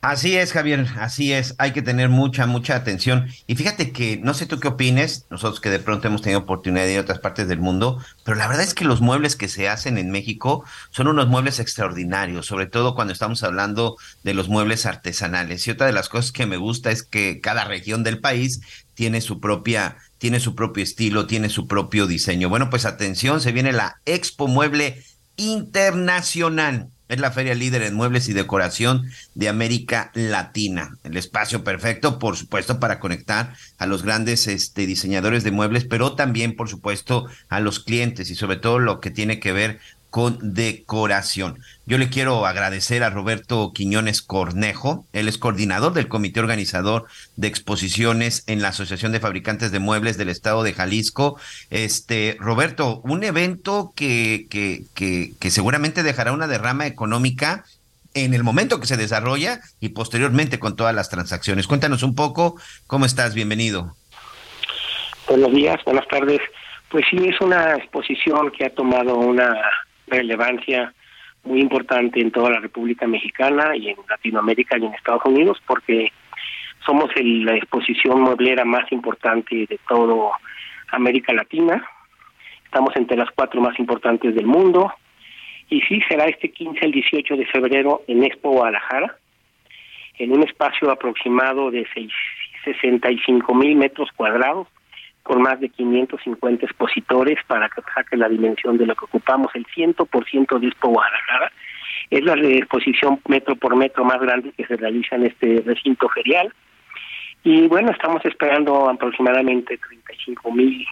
[0.03, 1.53] Así es, Javier, así es.
[1.59, 3.27] Hay que tener mucha, mucha atención.
[3.45, 6.85] Y fíjate que, no sé tú qué opines, nosotros que de pronto hemos tenido oportunidad
[6.85, 9.47] de ir a otras partes del mundo, pero la verdad es que los muebles que
[9.47, 14.49] se hacen en México son unos muebles extraordinarios, sobre todo cuando estamos hablando de los
[14.49, 15.67] muebles artesanales.
[15.67, 18.61] Y otra de las cosas que me gusta es que cada región del país
[18.95, 22.49] tiene su propia, tiene su propio estilo, tiene su propio diseño.
[22.49, 25.03] Bueno, pues atención, se viene la Expo Mueble
[25.35, 30.97] Internacional es la feria líder en muebles y decoración de América Latina.
[31.03, 36.13] El espacio perfecto, por supuesto, para conectar a los grandes este, diseñadores de muebles, pero
[36.13, 39.79] también, por supuesto, a los clientes y sobre todo lo que tiene que ver
[40.11, 41.59] con decoración.
[41.85, 47.05] Yo le quiero agradecer a Roberto Quiñones Cornejo, él es coordinador del comité organizador
[47.37, 51.39] de exposiciones en la Asociación de Fabricantes de Muebles del Estado de Jalisco.
[51.69, 57.63] Este, Roberto, un evento que, que, que, que seguramente dejará una derrama económica
[58.13, 61.67] en el momento que se desarrolla y posteriormente con todas las transacciones.
[61.67, 63.33] Cuéntanos un poco, ¿cómo estás?
[63.33, 63.95] Bienvenido.
[65.29, 66.41] Buenos días, buenas tardes.
[66.89, 69.55] Pues sí, es una exposición que ha tomado una
[70.11, 70.93] relevancia
[71.43, 76.11] muy importante en toda la República Mexicana y en Latinoamérica y en Estados Unidos porque
[76.85, 80.31] somos la exposición mueblera más importante de todo
[80.91, 81.83] América Latina.
[82.65, 84.91] Estamos entre las cuatro más importantes del mundo.
[85.69, 89.17] Y sí, será este 15 al 18 de febrero en Expo Guadalajara,
[90.17, 91.87] en un espacio aproximado de
[92.65, 94.67] 65 mil metros cuadrados,
[95.23, 99.51] con más de 550 expositores para que saque la dimensión de lo que ocupamos.
[99.53, 101.51] El 100% de Expo Guadalajara
[102.09, 106.51] es la exposición metro por metro más grande que se realiza en este recinto ferial.
[107.43, 110.85] Y bueno, estamos esperando aproximadamente 35 mil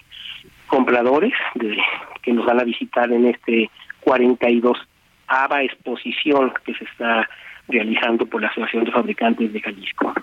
[0.68, 1.78] compradores de,
[2.22, 3.70] que nos van a visitar en este
[4.02, 4.78] 42
[5.28, 7.28] ABA exposición que se está
[7.68, 10.14] realizando por la Asociación de Fabricantes de Jalisco.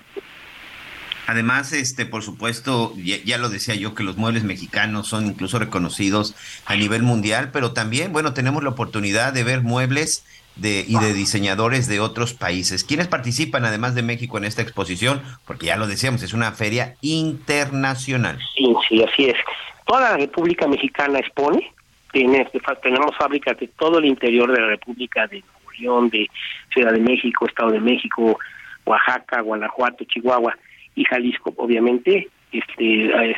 [1.27, 6.37] Además, este, por supuesto, ya, lo decía yo que los muebles mexicanos son incluso reconocidos
[6.67, 10.25] a nivel mundial, pero también, bueno, tenemos la oportunidad de ver muebles
[10.55, 12.85] de, y de diseñadores de otros países.
[12.85, 15.21] ¿Quiénes participan, además de México, en esta exposición?
[15.47, 18.39] Porque ya lo decíamos, es una feria internacional.
[18.57, 19.37] Sí, sí, así es.
[19.85, 21.73] Toda la República Mexicana expone.
[22.13, 26.29] tenemos fábricas de todo el interior de la República, de Nuevo León, de
[26.73, 28.39] Ciudad de México, Estado de México,
[28.85, 30.57] Oaxaca, Guanajuato, Chihuahua
[30.97, 33.37] y Jalisco, obviamente, este es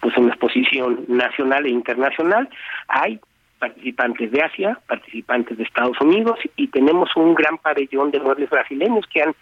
[0.00, 2.48] pues una exposición nacional e internacional.
[2.86, 3.18] Hay
[3.58, 9.04] participantes de Asia, participantes de Estados Unidos y tenemos un gran pabellón de muebles brasileños
[9.12, 9.34] que han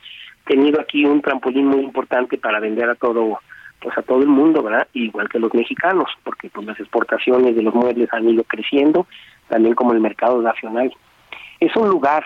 [0.46, 3.40] tenido aquí un trampolín muy importante para vender a todo
[3.80, 4.88] pues a todo el mundo, ¿verdad?
[4.94, 9.06] Igual que los mexicanos, porque pues las exportaciones de los muebles han ido creciendo,
[9.48, 10.90] también como el mercado nacional.
[11.60, 12.24] Es un lugar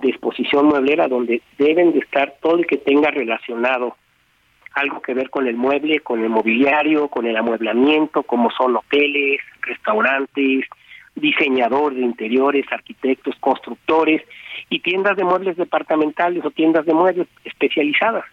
[0.00, 3.96] de exposición mueblera donde deben de estar todo el que tenga relacionado
[4.74, 9.40] algo que ver con el mueble, con el mobiliario, con el amueblamiento, como son hoteles,
[9.62, 10.66] restaurantes,
[11.14, 14.22] diseñadores de interiores, arquitectos, constructores
[14.70, 18.24] y tiendas de muebles departamentales o tiendas de muebles especializadas.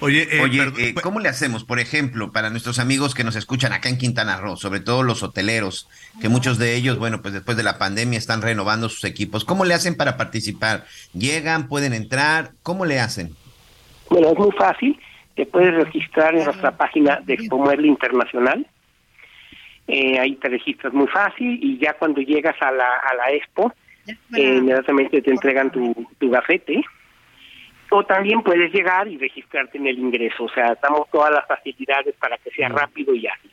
[0.00, 3.72] Oye, eh, Oye eh, ¿cómo le hacemos, por ejemplo, para nuestros amigos que nos escuchan
[3.72, 5.88] acá en Quintana Roo, sobre todo los hoteleros,
[6.20, 9.44] que muchos de ellos, bueno, pues después de la pandemia están renovando sus equipos?
[9.44, 10.84] ¿Cómo le hacen para participar?
[11.14, 12.52] ¿Llegan, pueden entrar?
[12.62, 13.34] ¿Cómo le hacen?
[14.12, 15.00] Bueno, es muy fácil.
[15.34, 18.66] Te puedes registrar en nuestra página de Expo Mueble Internacional.
[19.88, 23.72] Eh, ahí te registras muy fácil y ya cuando llegas a la, a la expo,
[24.06, 26.82] eh, inmediatamente te entregan tu, tu gafete.
[27.90, 30.44] O también puedes llegar y registrarte en el ingreso.
[30.44, 33.50] O sea, damos todas las facilidades para que sea rápido y ágil.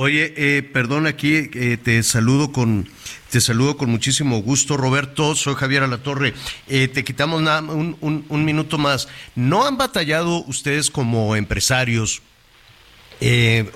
[0.00, 2.88] Oye, eh, perdón, aquí eh, te saludo con
[3.32, 5.34] te saludo con muchísimo gusto, Roberto.
[5.34, 6.34] Soy Javier Alatorre.
[6.68, 9.08] Eh, te quitamos un, un, minuto más.
[9.34, 12.22] ¿No han batallado ustedes como empresarios
[13.20, 13.70] eh,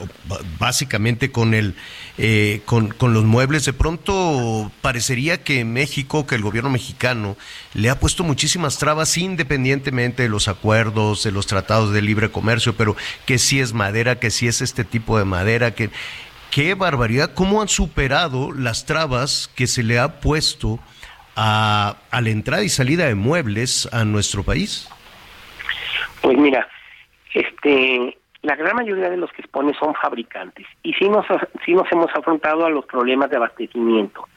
[0.59, 1.75] básicamente con el
[2.19, 3.65] eh, con, con, los muebles.
[3.65, 7.37] De pronto parecería que México que el gobierno mexicano
[7.75, 12.75] le ha puesto muchísimas trabas independientemente de los acuerdos de los tratados de libre comercio
[12.77, 15.91] pero que si es madera que si es este tipo de madera que
[16.51, 20.79] qué barbaridad cómo han superado las trabas que se le ha puesto
[21.35, 24.89] a, a la entrada y salida de muebles a nuestro país.
[26.21, 26.69] Pues mira
[27.35, 31.25] este la gran mayoría de los que exponen son fabricantes y sí nos,
[31.65, 34.29] sí nos hemos afrontado a los problemas de abastecimiento,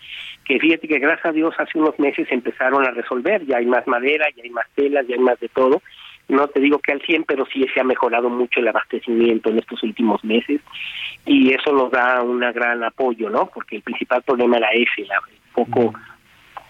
[0.45, 3.87] que fíjate que gracias a Dios hace unos meses empezaron a resolver, ya hay más
[3.87, 5.81] madera, ya hay más telas, ya hay más de todo,
[6.27, 9.59] no te digo que al 100, pero sí se ha mejorado mucho el abastecimiento en
[9.59, 10.61] estos últimos meses
[11.25, 13.47] y eso nos da un gran apoyo, ¿no?
[13.53, 15.09] Porque el principal problema era ese, el
[15.53, 15.93] poco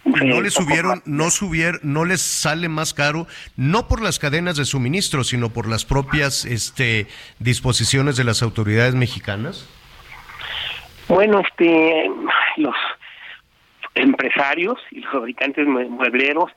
[0.06, 3.28] no les subieron, no subieron, no les sale más caro,
[3.58, 7.08] no por las cadenas de suministro, sino por las propias este,
[7.39, 9.68] disposiciones de las autoridades mexicanas.
[11.08, 12.10] Bueno, este,
[12.58, 12.76] los
[13.95, 16.51] empresarios y los fabricantes muebleros,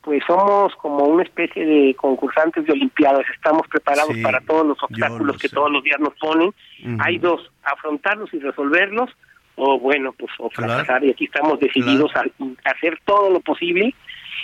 [0.00, 5.38] pues somos como una especie de concursantes de olimpiadas, estamos preparados para todos los obstáculos
[5.38, 6.52] que todos los días nos ponen.
[7.00, 9.10] Hay dos, afrontarlos y resolverlos
[9.56, 12.24] o bueno, pues o fracasar y aquí estamos decididos a,
[12.64, 13.94] hacer todo lo posible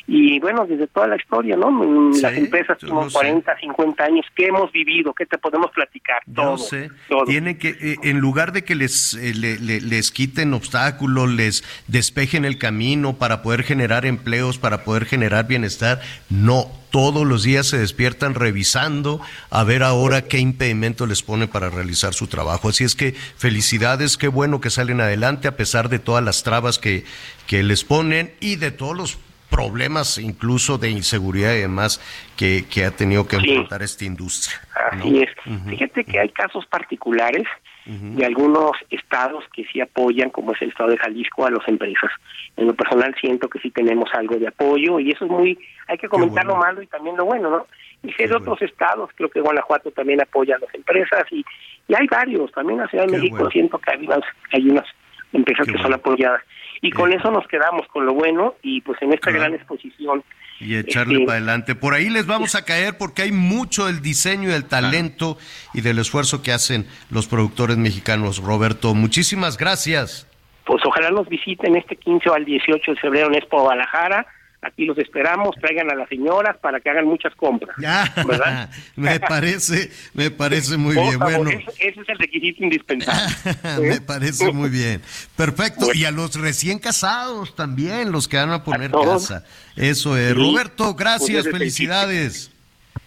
[0.07, 2.11] y bueno, desde toda la historia, ¿no?
[2.21, 5.13] Las empresas como 40, 50 años, ¿qué hemos vivido?
[5.15, 6.23] ¿Qué te podemos platicar?
[6.35, 6.91] Todo, sé.
[7.27, 12.59] Tiene que, eh, en lugar de que les, eh, les quiten obstáculos, les despejen el
[12.59, 18.35] camino para poder generar empleos, para poder generar bienestar, no, todos los días se despiertan
[18.35, 19.21] revisando
[19.51, 22.69] a ver ahora qué impedimento les pone para realizar su trabajo.
[22.69, 26.79] Así es que felicidades, qué bueno que salen adelante a pesar de todas las trabas
[26.79, 27.05] que,
[27.47, 29.19] que les ponen y de todos los
[29.51, 32.01] problemas incluso de inseguridad y demás
[32.37, 34.61] que, que ha tenido que enfrentar esta industria.
[34.93, 35.31] Así es.
[35.69, 37.47] Fíjate que hay casos particulares
[37.87, 42.11] de algunos estados que sí apoyan, como es el estado de Jalisco, a las empresas.
[42.57, 45.99] En lo personal siento que sí tenemos algo de apoyo y eso es muy, hay
[45.99, 47.67] que comentar lo malo y también lo bueno, ¿no?
[48.03, 51.45] Y es de otros estados, creo que Guanajuato también apoya a las empresas y,
[51.89, 54.23] y hay varios, también en la Ciudad de México siento que hay unas,
[54.53, 54.87] hay unas
[55.33, 56.43] empresas que son apoyadas.
[56.83, 60.25] Y con eso nos quedamos con lo bueno y pues en esta gran exposición
[60.61, 61.75] y echarle Este, para adelante.
[61.75, 65.39] Por ahí les vamos a caer porque hay mucho del diseño, del talento
[65.75, 68.43] y del esfuerzo que hacen los productores mexicanos.
[68.43, 70.27] Roberto, muchísimas gracias.
[70.65, 74.27] pues ojalá nos visiten este 15 o al 18 de febrero en Expo Guadalajara.
[74.63, 77.75] Aquí los esperamos, traigan a las señoras para que hagan muchas compras.
[77.79, 78.69] ¿Verdad?
[78.97, 81.19] me parece, me parece muy Por bien.
[81.19, 83.35] favor, Bueno, ese, ese es el requisito indispensable.
[83.81, 85.01] me parece muy bien.
[85.35, 85.89] Perfecto.
[85.95, 89.45] Y a los recién casados también, los que van a poner casa.
[89.77, 90.35] Eso es.
[90.35, 90.35] Sí.
[90.35, 92.51] Roberto, gracias, Pues felicidades.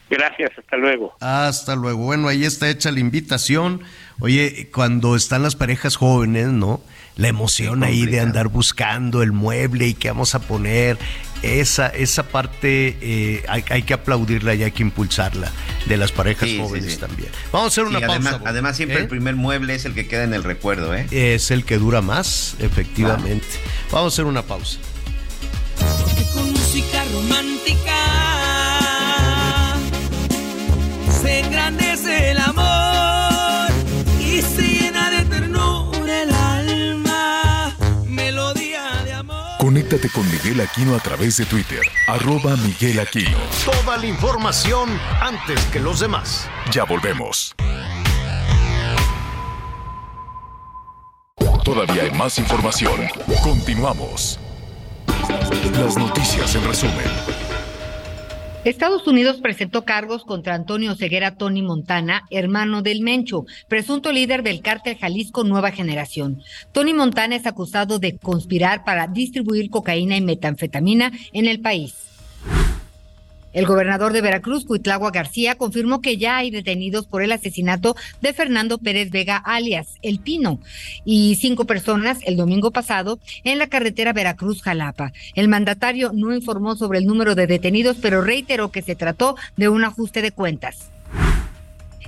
[0.09, 1.15] Gracias, hasta luego.
[1.19, 2.03] Hasta luego.
[2.03, 3.81] Bueno, ahí está hecha la invitación.
[4.19, 6.81] Oye, cuando están las parejas jóvenes, ¿no?
[7.15, 10.97] La emoción ahí de andar buscando el mueble y qué vamos a poner.
[11.43, 15.51] Esa, esa parte eh, hay, hay que aplaudirla y hay que impulsarla
[15.85, 16.97] de las parejas Sí, jóvenes sí.
[16.99, 17.29] también.
[17.51, 18.41] Vamos a hacer una Sí, pausa.
[18.45, 19.01] además, siempre ¿Eh?
[19.01, 21.05] el primer mueble es el que queda en el recuerdo, ¿eh?
[21.11, 23.45] Es el que dura más, efectivamente.
[23.91, 24.79] Vamos a hacer una pausa.
[26.33, 27.99] con música romántica
[31.21, 33.71] se engrandece el amor
[34.19, 34.72] y se
[39.83, 43.37] Conéctate con Miguel Aquino a través de Twitter, arroba Miguel Aquino.
[43.65, 46.47] Toda la información antes que los demás.
[46.71, 47.53] Ya volvemos.
[51.65, 52.95] Todavía hay más información.
[53.43, 54.39] Continuamos.
[55.73, 57.42] Las noticias en resumen.
[58.65, 64.61] Estados Unidos presentó cargos contra Antonio Ceguera Tony Montana, hermano del Mencho, presunto líder del
[64.61, 66.41] cártel Jalisco Nueva Generación.
[66.71, 72.12] Tony Montana es acusado de conspirar para distribuir cocaína y metanfetamina en el país.
[73.53, 78.33] El gobernador de Veracruz, Cuitlagua García, confirmó que ya hay detenidos por el asesinato de
[78.33, 80.59] Fernando Pérez Vega, alias El Pino,
[81.05, 85.13] y cinco personas el domingo pasado en la carretera Veracruz-Jalapa.
[85.35, 89.69] El mandatario no informó sobre el número de detenidos, pero reiteró que se trató de
[89.69, 90.92] un ajuste de cuentas.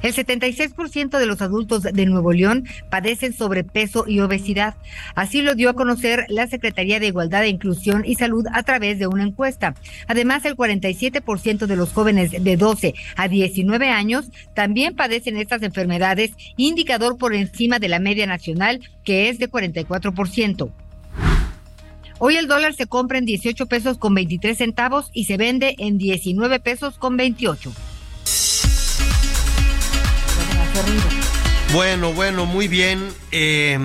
[0.06, 4.76] El 76% de los adultos de Nuevo León padecen sobrepeso y obesidad.
[5.16, 9.00] Así lo dio a conocer la Secretaría de Igualdad e Inclusión y Salud a través
[9.00, 9.74] de una encuesta.
[10.08, 16.34] Además, el 47% de los jóvenes de 12 a 19 años también padecen estas enfermedades,
[16.56, 20.70] indicador por encima de la media nacional, que es de 44%.
[22.20, 25.98] Hoy el dólar se compra en 18 pesos con 23 centavos y se vende en
[25.98, 27.74] 19 pesos con 28.
[31.74, 33.10] Bueno, bueno, muy bien.
[33.32, 33.78] Eh,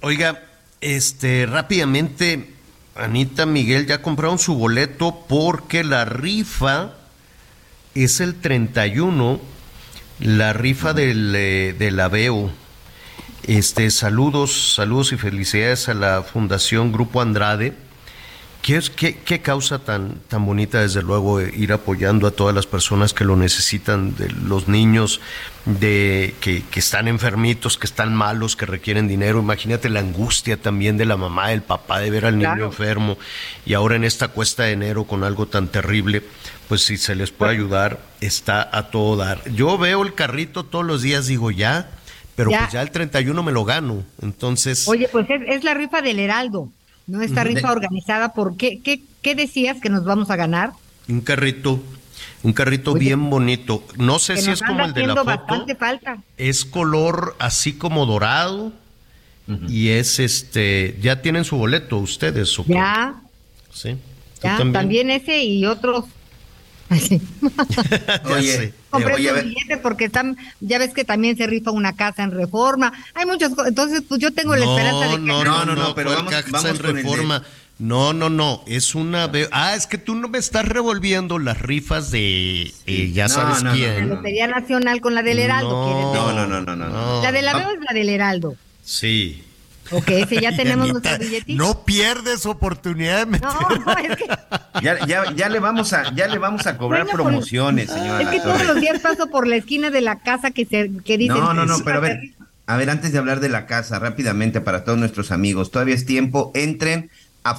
[0.00, 0.42] oiga,
[0.80, 2.50] este, rápidamente,
[2.94, 6.94] Anita, Miguel, ya compraron su boleto porque la rifa
[7.94, 9.40] es el 31,
[10.20, 12.50] la rifa del, eh, del Aveo.
[13.44, 17.74] Este, saludos, saludos y felicidades a la Fundación Grupo Andrade.
[18.68, 22.54] ¿Qué, es, qué, qué causa tan, tan bonita, desde luego, eh, ir apoyando a todas
[22.54, 25.22] las personas que lo necesitan, de los niños
[25.64, 29.38] de, que, que están enfermitos, que están malos, que requieren dinero?
[29.38, 32.66] Imagínate la angustia también de la mamá, del papá, de ver al niño Claro.
[32.66, 33.16] enfermo.
[33.64, 36.22] Y ahora en esta cuesta de enero con algo tan terrible,
[36.68, 39.40] pues si se les puede ayudar, está a todo dar.
[39.50, 41.88] Yo veo el carrito todos los días, digo ya,
[42.36, 42.58] pero Ya.
[42.58, 44.04] pues ya el 31 me lo gano.
[44.20, 44.86] Entonces...
[44.88, 46.68] Oye, pues es, es la rifa del Heraldo,
[47.08, 47.22] ¿no?
[47.22, 50.72] Esta rifa organizada por, ¿qué, qué, qué decías que nos vamos a ganar?
[51.08, 51.82] Un carrito,
[52.42, 53.82] un carrito bien bonito.
[53.96, 55.24] No sé si es como el de la haciendo foto.
[55.46, 56.18] bastante falta.
[56.36, 58.72] Es color así como dorado.
[59.66, 62.54] Y es este, ya tienen su boleto ustedes.
[62.66, 63.14] Ya,
[63.72, 63.94] Sí.
[63.94, 65.10] ¿Tú ya, también?
[65.10, 66.04] ese y otros.
[68.36, 68.74] Oye, sé.
[68.90, 72.30] Compré oye, ver, billete porque están, ya ves que también se rifa una casa en
[72.30, 72.92] reforma.
[73.14, 73.68] Hay muchas cosas.
[73.68, 75.18] Entonces, pues yo tengo la esperanza de que.
[75.18, 77.42] no, No, no, no, no, no, pero ¿cuál vamos- vamos en con el de- reforma.
[77.80, 79.30] No, no, no, es una...
[79.52, 82.72] Ah, es que tú no me estás revolviendo las rifas de...
[82.86, 84.08] eh, ya No, sabes no, no, quién.
[84.08, 85.70] La Lotería Nacional con la del Heraldo.
[86.12, 87.22] no, no, no, no, no.
[87.22, 87.58] La de la Ah.
[87.58, 88.56] veo es la del Heraldo.
[88.82, 89.44] Sí.
[89.90, 91.66] Ok, ese ya tenemos Anita, nuestros billetitos.
[91.66, 93.48] No pierdes oportunidad de meter...
[93.48, 94.26] No, no, es que,
[94.82, 98.22] ya, ya, ya le vamos a, ya le vamos a cobrar Bueno, por- promociones, señora.
[98.22, 101.16] es que todos los días paso por la esquina de la casa que se que
[101.18, 101.36] dicen.
[101.38, 102.20] No, no, no, pero a ver,
[102.66, 106.04] a ver, antes de hablar de la casa, rápidamente para todos nuestros amigos, todavía es
[106.06, 107.10] tiempo, entren
[107.44, 107.54] a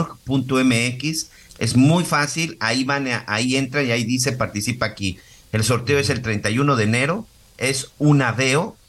[0.00, 5.18] fundaciongrupoandrade.org.mx, es muy fácil, ahí van, a- ahí entra y ahí dice participa aquí.
[5.52, 7.26] El sorteo es el 31 de enero,
[7.58, 8.76] es un aveo,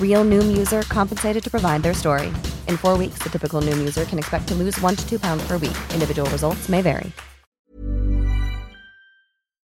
[0.00, 2.32] Real Noom user compensated to provide their story.
[2.66, 5.46] In four weeks, the typical Noom user can expect to lose one to two pounds
[5.46, 5.76] per week.
[5.94, 7.12] Individual results may vary.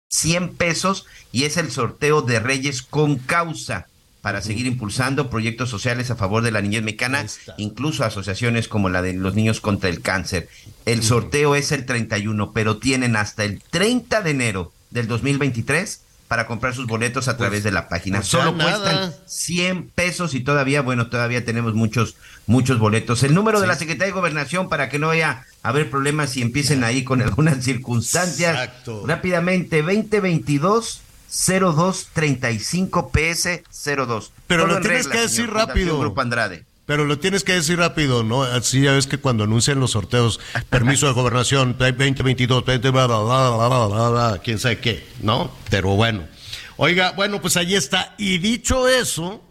[0.10, 3.88] 100 pesos y es el sorteo de Reyes con causa
[4.22, 7.26] para seguir impulsando proyectos sociales a favor de la niñez mexicana,
[7.58, 10.48] incluso asociaciones como la de los niños contra el cáncer.
[10.86, 16.02] El sorteo es el 31, pero tienen hasta el 30 de enero del 2023
[16.32, 18.20] para comprar sus boletos a través de la página.
[18.20, 18.80] pues Solo nada.
[18.80, 22.16] cuestan 100 pesos y todavía, bueno, todavía tenemos muchos,
[22.48, 23.24] muchos boletos.
[23.24, 26.42] El número de la Secretaría de Gobernación para que no vaya a haber problemas y
[26.42, 28.54] empiecen ahí con algunas circunstancias.
[28.54, 29.04] Exacto.
[29.06, 34.32] Rápidamente, 2022 0235 PS 02.
[34.48, 36.00] Pero Todo lo en tienes regla, que decir rápido.
[36.00, 36.64] Grupo Andrade.
[36.92, 38.44] Pero lo tienes que decir rápido, ¿no?
[38.44, 43.22] Así ya ves que cuando anuncian los sorteos, permiso de gobernación 2022, 20, bla, bla,
[43.22, 45.56] bla, bla, bla, bla, quién sabe qué, ¿no?
[45.70, 46.28] Pero bueno.
[46.76, 48.14] Oiga, bueno, pues ahí está.
[48.18, 49.42] Y dicho eso,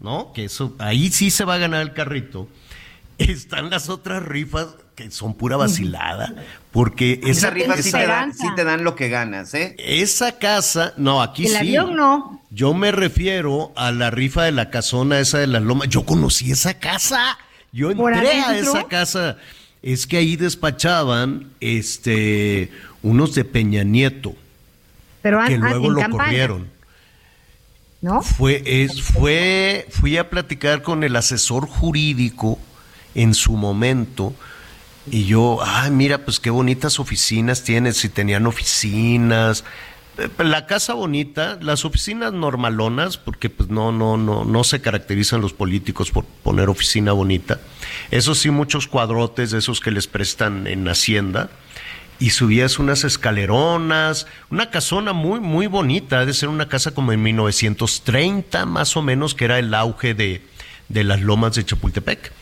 [0.00, 0.32] ¿no?
[0.32, 2.48] Que eso, ahí sí se va a ganar el carrito.
[3.18, 6.34] Están las otras rifas que son pura vacilada,
[6.72, 9.76] porque Esa esa, rifa sí esa- te, dan, sí te dan lo que ganas, ¿eh?
[9.78, 11.56] esa casa, no, aquí El sí.
[11.58, 12.42] avión no.
[12.50, 15.90] Yo me refiero a la rifa de la casona esa de las lomas.
[15.90, 17.38] Yo conocí esa casa.
[17.72, 19.36] Yo ¿Por entré a esa casa.
[19.82, 22.72] Es que ahí despachaban este
[23.02, 24.34] unos de Peña Nieto
[25.20, 26.68] Pero que luego lo campaña, corrieron.
[28.00, 28.22] ¿No?
[28.22, 32.58] Fue, es, fue, fui a platicar con el asesor jurídico
[33.14, 34.32] en su momento
[35.10, 39.64] y yo, ay, mira, pues qué bonitas oficinas tienes, si tenían oficinas,
[40.18, 45.40] Eh, la casa bonita, las oficinas normalonas, porque pues no, no, no, no se caracterizan
[45.42, 47.60] los políticos por poner oficina bonita.
[48.10, 51.50] Eso sí, muchos cuadrotes de esos que les prestan en Hacienda
[52.18, 57.12] y subías unas escaleronas, una casona muy, muy bonita, ha de ser una casa como
[57.12, 60.42] en 1930 más o menos, que era el auge de,
[60.88, 62.32] de las lomas de Chapultepec.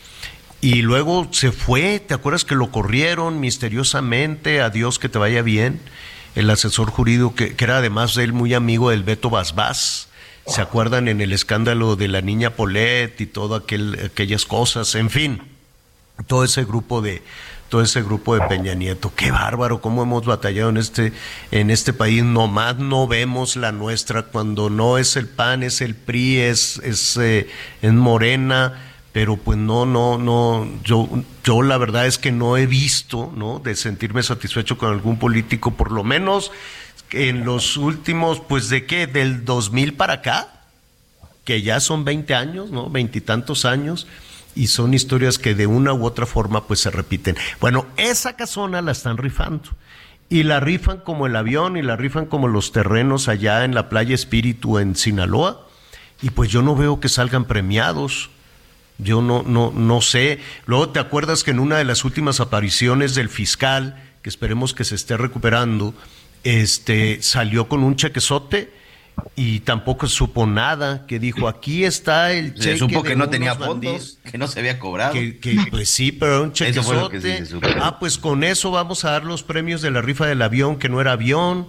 [0.65, 4.61] Y luego se fue, ¿te acuerdas que lo corrieron misteriosamente?
[4.61, 5.79] Adiós, que te vaya bien.
[6.33, 10.07] El asesor jurídico, que, era además de él muy amigo del Beto Basbás.
[10.47, 14.95] ¿Se acuerdan en el escándalo de la niña Polet y todas aquellas cosas?
[14.95, 15.43] En fin,
[16.25, 17.21] todo ese grupo de
[17.69, 19.13] todo ese grupo de Peña Nieto.
[19.15, 21.13] Qué bárbaro, cómo hemos batallado en este
[21.51, 22.23] en este país.
[22.23, 27.17] Nomás no vemos la nuestra cuando no es el PAN, es el PRI, es es,
[27.17, 27.47] eh,
[27.83, 31.07] es Morena, pero pues no no no yo
[31.45, 33.59] yo la verdad es que no he visto, ¿no?
[33.59, 36.51] De sentirme satisfecho con algún político por lo menos
[37.11, 40.63] en los últimos pues de qué del 2000 para acá
[41.45, 42.89] que ya son 20 años, ¿no?
[42.89, 44.05] Veintitantos años,
[44.53, 47.37] y son historias que de una u otra forma pues se repiten.
[47.61, 49.69] Bueno, esa casona la están rifando.
[50.27, 53.87] Y la rifan como el avión y la rifan como los terrenos allá en la
[53.87, 55.67] playa Espíritu en Sinaloa.
[56.21, 58.29] Y pues yo no veo que salgan premiados.
[58.97, 60.39] Yo no, no, no sé.
[60.65, 64.83] Luego te acuerdas que en una de las últimas apariciones del fiscal, que esperemos que
[64.83, 65.93] se esté recuperando,
[66.43, 68.71] este salió con un chequezote
[69.35, 72.63] y tampoco supo nada, que dijo, aquí está el cheque.
[72.63, 74.15] Se supo que no tenía bandidos".
[74.15, 75.13] fondos, que no se había cobrado.
[75.13, 77.39] Que, que, pues sí, pero un sí chequezote.
[77.81, 80.89] ah, pues con eso vamos a dar los premios de la rifa del avión, que
[80.89, 81.67] no era avión,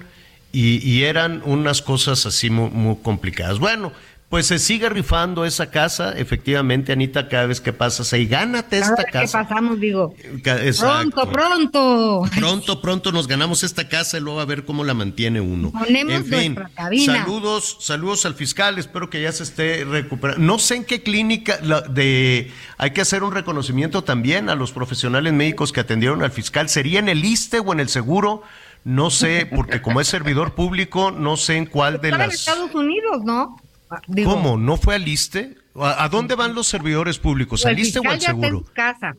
[0.52, 3.58] y, y eran unas cosas así muy, muy complicadas.
[3.58, 3.92] Bueno,
[4.28, 8.90] pues se sigue rifando esa casa, efectivamente, Anita, cada vez que pasas ahí, gánate Cada
[8.90, 9.42] esta vez que casa.
[9.48, 10.14] pasamos, digo.
[10.44, 11.30] Exacto.
[11.30, 12.22] Pronto, pronto.
[12.36, 15.70] Pronto, pronto nos ganamos esta casa y luego a ver cómo la mantiene uno.
[15.70, 17.18] Ponemos en fin, nuestra cabina.
[17.20, 20.42] saludos, saludos al fiscal, espero que ya se esté recuperando.
[20.44, 24.72] No sé en qué clínica la- de hay que hacer un reconocimiento también a los
[24.72, 26.68] profesionales médicos que atendieron al fiscal.
[26.68, 28.42] ¿Sería en el ISTE o en el seguro?
[28.84, 32.38] No sé, porque como es servidor público, no sé en cuál de Estaba en las.
[32.40, 33.56] Estados Unidos, ¿no?
[33.90, 34.56] Ah, digo, ¿Cómo?
[34.56, 35.56] ¿No fue al ISTE?
[35.76, 37.64] ¿A, a dónde van los servidores públicos?
[37.66, 38.64] ¿Al ISTE o al ya está en seguro?
[38.72, 39.14] casa.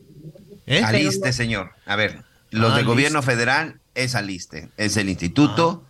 [0.66, 0.82] ¿Eh?
[0.84, 1.70] Aliste, señor.
[1.86, 4.68] A ver, los Ah, del gobierno federal es Aliste.
[4.76, 5.86] Es el Instituto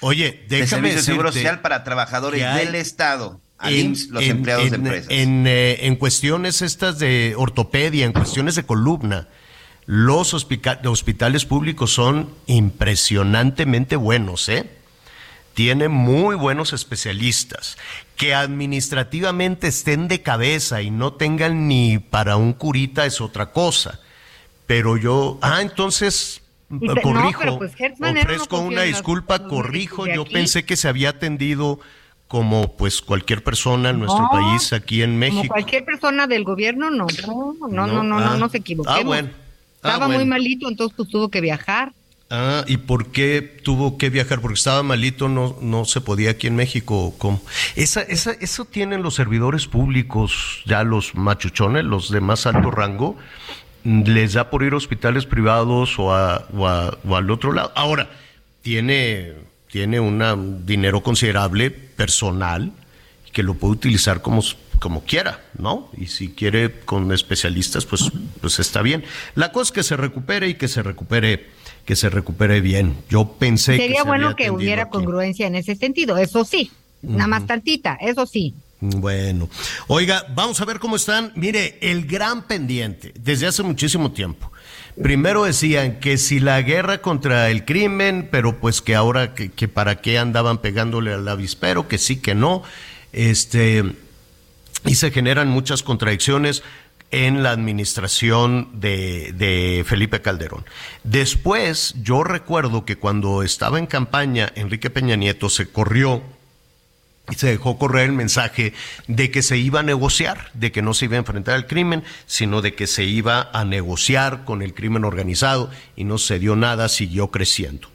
[0.00, 3.40] Oye, de déjame Servicio de Seguro Social para Trabajadores hay del Estado.
[3.58, 5.06] Al en- IMSS, los en- empleados en- de empresas.
[5.10, 9.28] En, eh, en cuestiones estas de ortopedia, en cuestiones de columna,
[9.86, 14.70] los hospitales públicos son impresionantemente buenos, ¿eh?
[15.60, 17.76] tiene muy buenos especialistas,
[18.16, 24.00] que administrativamente estén de cabeza y no tengan ni para un curita es otra cosa.
[24.66, 26.40] Pero yo, ah, entonces
[27.02, 31.78] corrijo, pues, ofrezco una disculpa, corrijo, yo pensé que se había atendido
[32.26, 35.42] como pues cualquier persona en nuestro país aquí en México.
[35.42, 38.98] Como cualquier persona del gobierno, no, no, no, no, no, no, ah, se equivoquemos.
[38.98, 39.28] Ah, bueno.
[39.82, 41.92] Ah, Estaba muy malito, entonces pues, tuvo que viajar.
[42.32, 44.40] Ah, ¿y por qué tuvo que viajar?
[44.40, 47.12] Porque estaba malito, no, no se podía aquí en México.
[47.18, 47.42] ¿Cómo?
[47.74, 53.16] Esa, esa, eso tienen los servidores públicos, ya los machuchones, los de más alto rango,
[53.82, 57.72] les da por ir a hospitales privados o, a, o, al otro lado.
[57.74, 58.08] Ahora,
[58.62, 59.32] tiene,
[59.68, 62.70] tiene un dinero considerable personal
[63.32, 64.42] que lo puede utilizar como
[64.80, 65.90] como quiera, ¿no?
[65.96, 68.10] Y si quiere con especialistas, pues,
[68.40, 69.04] pues está bien.
[69.34, 71.50] La cosa es que se recupere y que se recupere,
[71.84, 72.96] que se recupere bien.
[73.08, 76.70] Yo pensé Sería que sería bueno que hubiera congruencia en ese sentido, eso sí,
[77.02, 78.54] nada más tantita, eso sí.
[78.82, 79.50] Bueno,
[79.88, 81.32] oiga, vamos a ver cómo están.
[81.36, 84.50] Mire, el gran pendiente, desde hace muchísimo tiempo.
[85.00, 89.68] Primero decían que si la guerra contra el crimen, pero pues que ahora que, que
[89.68, 92.62] para qué andaban pegándole al avispero, que sí, que no.
[93.12, 93.84] Este,
[94.86, 96.62] y se generan muchas contradicciones
[97.10, 100.64] en la administración de, Felipe Calderón.
[101.04, 106.22] Después, yo recuerdo que cuando estaba en campaña, Enrique Peña Nieto se corrió
[107.30, 108.74] y se dejó correr el mensaje
[109.06, 112.02] de que se iba a negociar, de que no se iba a enfrentar al crimen,
[112.26, 116.56] sino de que se iba a negociar con el crimen organizado y no se dio
[116.56, 117.88] nada, siguió creciendo.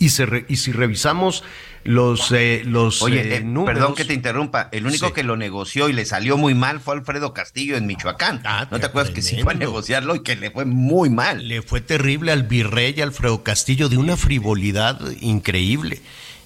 [0.00, 1.44] Y, se y si revisamos
[1.84, 5.90] los, eh, los Oye, eh, eh, perdón que te interrumpa, el único que lo negoció
[5.90, 8.40] y le salió muy mal fue Alfredo Castillo en Michoacán.
[8.46, 11.46] Ah, ¿No te acuerdas que sí fue a negociarlo y que le fue muy mal?
[11.46, 16.00] Le fue terrible al virrey Alfredo Castillo de una frivolidad increíble.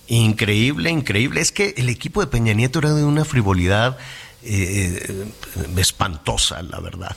[0.08, 1.40] Increíble, increíble.
[1.40, 3.96] Es que el equipo de Peña Nieto era de una frivolidad
[5.76, 7.16] espantosa, la verdad.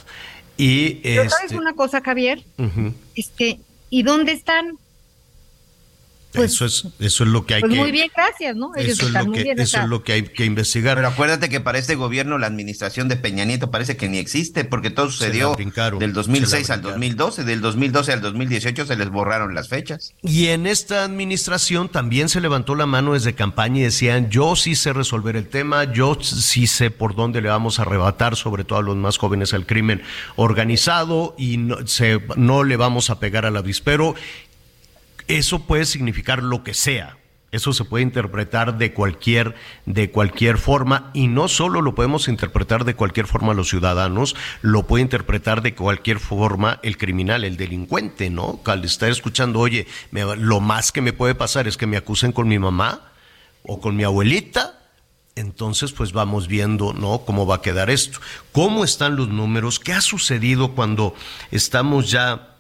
[0.56, 2.44] Y Pero ¿sabes este una cosa, Javier?
[3.16, 3.60] Este,
[3.90, 4.78] ¿y dónde están?
[6.34, 9.08] Pues, eso es eso es lo que hay pues que muy bien gracias no eso,
[9.08, 10.98] es lo, que, eso es lo que hay que investigar.
[10.98, 14.66] Pero acuérdate que para este gobierno la administración de Peña Nieto parece que ni existe
[14.66, 15.56] porque todo sucedió
[16.00, 20.14] del 2006 al 2012 del 2012 al 2018 se les borraron las fechas.
[20.22, 24.76] Y en esta administración también se levantó la mano desde campaña y decían yo sí
[24.76, 28.80] sé resolver el tema yo sí sé por dónde le vamos a arrebatar sobre todo
[28.80, 30.02] a los más jóvenes al crimen
[30.36, 34.16] organizado y no, se, no le vamos a pegar al avispero
[35.28, 37.18] eso puede significar lo que sea.
[37.50, 39.56] Eso se puede interpretar de cualquier,
[39.86, 44.84] de cualquier forma y no solo lo podemos interpretar de cualquier forma los ciudadanos, lo
[44.84, 48.60] puede interpretar de cualquier forma el criminal, el delincuente, ¿no?
[48.66, 52.50] Al estar escuchando, oye, lo más que me puede pasar es que me acusen con
[52.50, 53.14] mi mamá
[53.64, 54.78] o con mi abuelita,
[55.36, 57.20] entonces pues vamos viendo, ¿no?
[57.20, 58.20] Cómo va a quedar esto.
[58.52, 59.80] ¿Cómo están los números?
[59.80, 61.16] ¿Qué ha sucedido cuando
[61.52, 62.57] estamos ya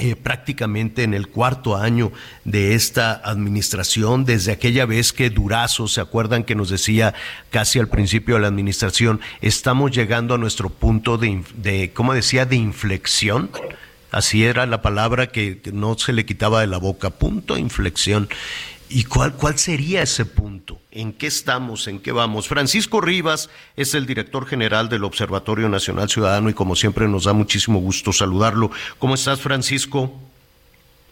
[0.00, 2.10] eh, prácticamente en el cuarto año
[2.46, 7.12] de esta administración, desde aquella vez que Durazo, ¿se acuerdan que nos decía
[7.50, 12.46] casi al principio de la administración, estamos llegando a nuestro punto de, de ¿cómo decía?,
[12.46, 13.50] de inflexión.
[14.10, 18.30] Así era la palabra que no se le quitaba de la boca, punto de inflexión.
[18.92, 20.78] ¿Y cuál, cuál sería ese punto?
[20.90, 21.86] ¿En qué estamos?
[21.86, 22.48] ¿En qué vamos?
[22.48, 27.32] Francisco Rivas es el director general del Observatorio Nacional Ciudadano y como siempre nos da
[27.32, 28.72] muchísimo gusto saludarlo.
[28.98, 30.12] ¿Cómo estás, Francisco?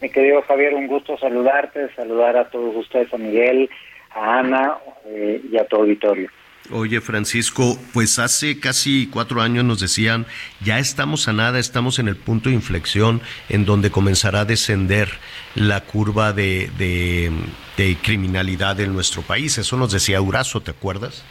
[0.02, 3.70] Mi querido Javier, un gusto saludarte, saludar a todos ustedes, a Miguel,
[4.10, 6.28] a Ana eh, y a tu auditorio.
[6.70, 10.26] Oye, Francisco, pues hace casi cuatro años nos decían,
[10.60, 15.08] ya estamos a nada, estamos en el punto de inflexión en donde comenzará a descender
[15.54, 19.56] la curva de, de, criminalidad en nuestro país.
[19.56, 21.24] Eso nos decía Urazo, ¿te acuerdas?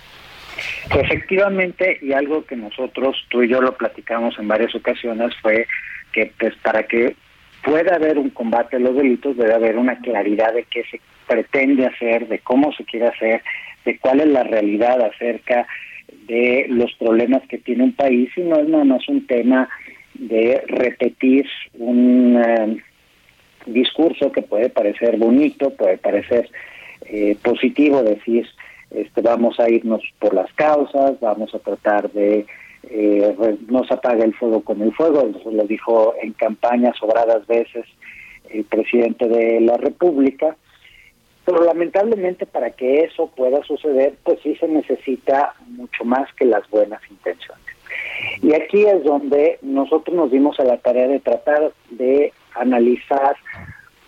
[0.89, 5.67] Efectivamente, y algo que nosotros, tú y yo lo platicamos en varias ocasiones, fue
[6.13, 7.15] que pues para que
[7.63, 11.85] pueda haber un combate a los delitos debe haber una claridad de qué se pretende
[11.85, 13.41] hacer, de cómo se quiere hacer,
[13.85, 15.67] de cuál es la realidad acerca
[16.27, 19.69] de los problemas que tiene un país y no es nada más un tema
[20.13, 21.45] de repetir
[21.77, 22.77] un eh,
[23.65, 26.49] discurso que puede parecer bonito, puede parecer
[27.05, 28.47] eh, positivo, decir
[28.91, 32.45] este, vamos a irnos por las causas, vamos a tratar de
[32.89, 33.35] eh,
[33.69, 37.85] no se apaga el fuego con el fuego, eso lo dijo en campaña sobradas veces
[38.49, 40.55] el presidente de la República,
[41.47, 46.69] pero lamentablemente para que eso pueda suceder, pues sí se necesita mucho más que las
[46.69, 47.63] buenas intenciones.
[48.41, 53.37] Y aquí es donde nosotros nos dimos a la tarea de tratar de analizar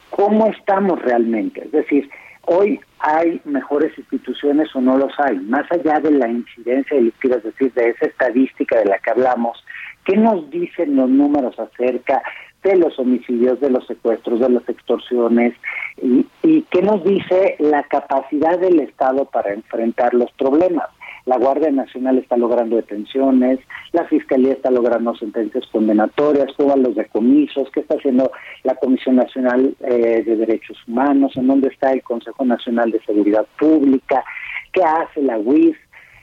[0.09, 1.63] cómo estamos realmente.
[1.63, 2.09] Es decir,
[2.43, 7.43] hoy hay mejores instituciones o no los hay, más allá de la incidencia delictiva, es
[7.43, 9.63] decir, de esa estadística de la que hablamos,
[10.03, 12.21] ¿qué nos dicen los números acerca
[12.63, 15.53] de los homicidios, de los secuestros, de las extorsiones
[16.01, 20.89] y, y qué nos dice la capacidad del Estado para enfrentar los problemas?
[21.29, 23.59] la Guardia Nacional está logrando detenciones,
[23.91, 28.31] la Fiscalía está logrando sentencias condenatorias, todos los decomisos, qué está haciendo
[28.63, 33.45] la Comisión Nacional eh, de Derechos Humanos, en dónde está el Consejo Nacional de Seguridad
[33.59, 34.23] Pública,
[34.71, 35.77] qué hace la UIF.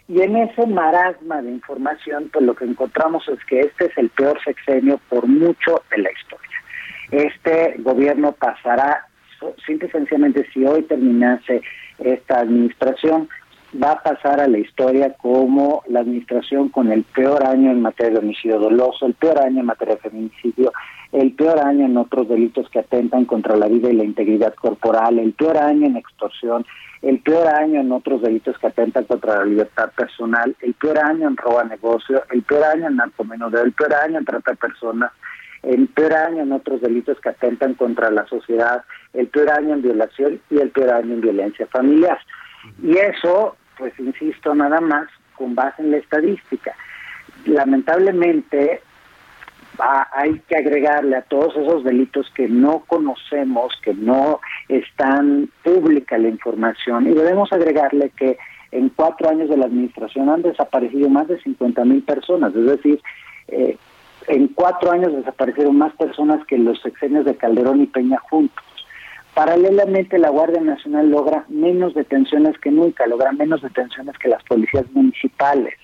[0.08, 4.08] Y en ese marasma de información, pues lo que encontramos es que este es el
[4.10, 6.46] peor sexenio por mucho de la historia.
[7.10, 9.06] Este gobierno pasará,
[9.66, 11.60] simple y sencillamente, si hoy terminase
[11.98, 13.28] esta administración,
[13.82, 18.12] va a pasar a la historia como la administración con el peor año en materia
[18.12, 20.72] de homicidio doloso, el peor año en materia de feminicidio,
[21.12, 25.18] el peor año en otros delitos que atentan contra la vida y la integridad corporal,
[25.18, 26.66] el peor año en extorsión,
[27.02, 31.28] el peor año en otros delitos que atentan contra la libertad personal, el peor año
[31.28, 35.12] en robo negocio, el peor año en narcomenudeo, el peor año en trata de personas,
[35.62, 38.82] el peor año en otros delitos que atentan contra la sociedad,
[39.12, 42.18] el peor año en violación y el peor año en violencia familiar.
[42.82, 46.74] Y eso pues insisto, nada más con base en la estadística.
[47.44, 48.80] Lamentablemente
[49.78, 56.28] hay que agregarle a todos esos delitos que no conocemos, que no están pública la
[56.28, 58.38] información, y debemos agregarle que
[58.72, 63.00] en cuatro años de la administración han desaparecido más de 50 mil personas, es decir,
[63.48, 63.76] eh,
[64.28, 68.64] en cuatro años desaparecieron más personas que los sexenios de Calderón y Peña juntos.
[69.34, 74.90] Paralelamente, la Guardia Nacional logra menos detenciones que nunca, logra menos detenciones que las policías
[74.92, 75.74] municipales.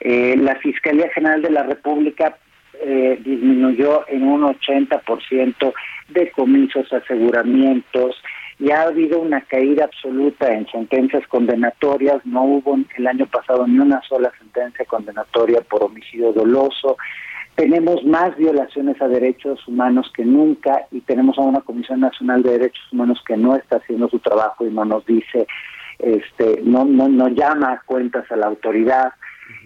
[0.00, 2.36] Eh, la Fiscalía General de la República
[2.82, 5.72] eh, disminuyó en un 80%
[6.08, 8.16] de comisos, aseguramientos,
[8.58, 12.24] y ha habido una caída absoluta en sentencias condenatorias.
[12.24, 16.96] No hubo el año pasado ni una sola sentencia condenatoria por homicidio doloso.
[17.56, 22.50] Tenemos más violaciones a derechos humanos que nunca y tenemos a una Comisión Nacional de
[22.50, 25.46] Derechos Humanos que no está haciendo su trabajo y no nos dice,
[26.00, 29.12] este, no, no, no llama a cuentas a la autoridad.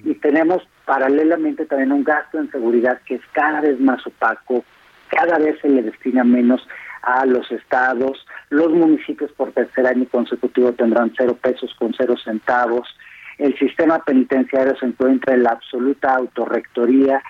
[0.05, 4.64] Y tenemos paralelamente también un gasto en seguridad que es cada vez más opaco,
[5.09, 6.66] cada vez se le destina menos
[7.03, 12.89] a los estados, los municipios por tercer año consecutivo tendrán cero pesos con cero centavos,
[13.39, 17.22] el sistema penitenciario se encuentra en la absoluta autorrectoría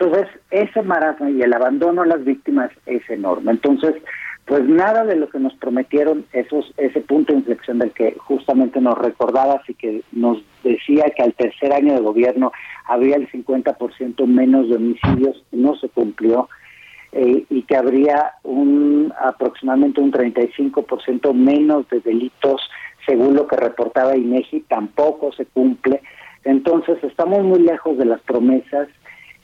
[0.00, 3.50] entonces, ese marasmo y el abandono a las víctimas es enorme.
[3.50, 3.94] Entonces,
[4.48, 8.80] pues nada de lo que nos prometieron, esos, ese punto de inflexión del que justamente
[8.80, 12.50] nos recordabas y que nos decía que al tercer año de gobierno
[12.86, 16.48] habría el 50% menos de homicidios, no se cumplió.
[17.12, 22.60] Eh, y que habría un aproximadamente un 35% menos de delitos
[23.06, 26.02] según lo que reportaba INEGI, tampoco se cumple.
[26.44, 28.88] Entonces estamos muy lejos de las promesas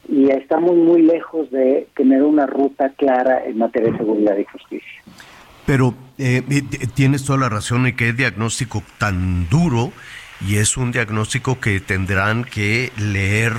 [0.09, 5.03] y estamos muy lejos de tener una ruta clara en materia de seguridad y justicia.
[5.67, 6.43] Pero eh,
[6.95, 9.93] tienes toda la razón en que es diagnóstico tan duro
[10.47, 13.55] y es un diagnóstico que tendrán que leer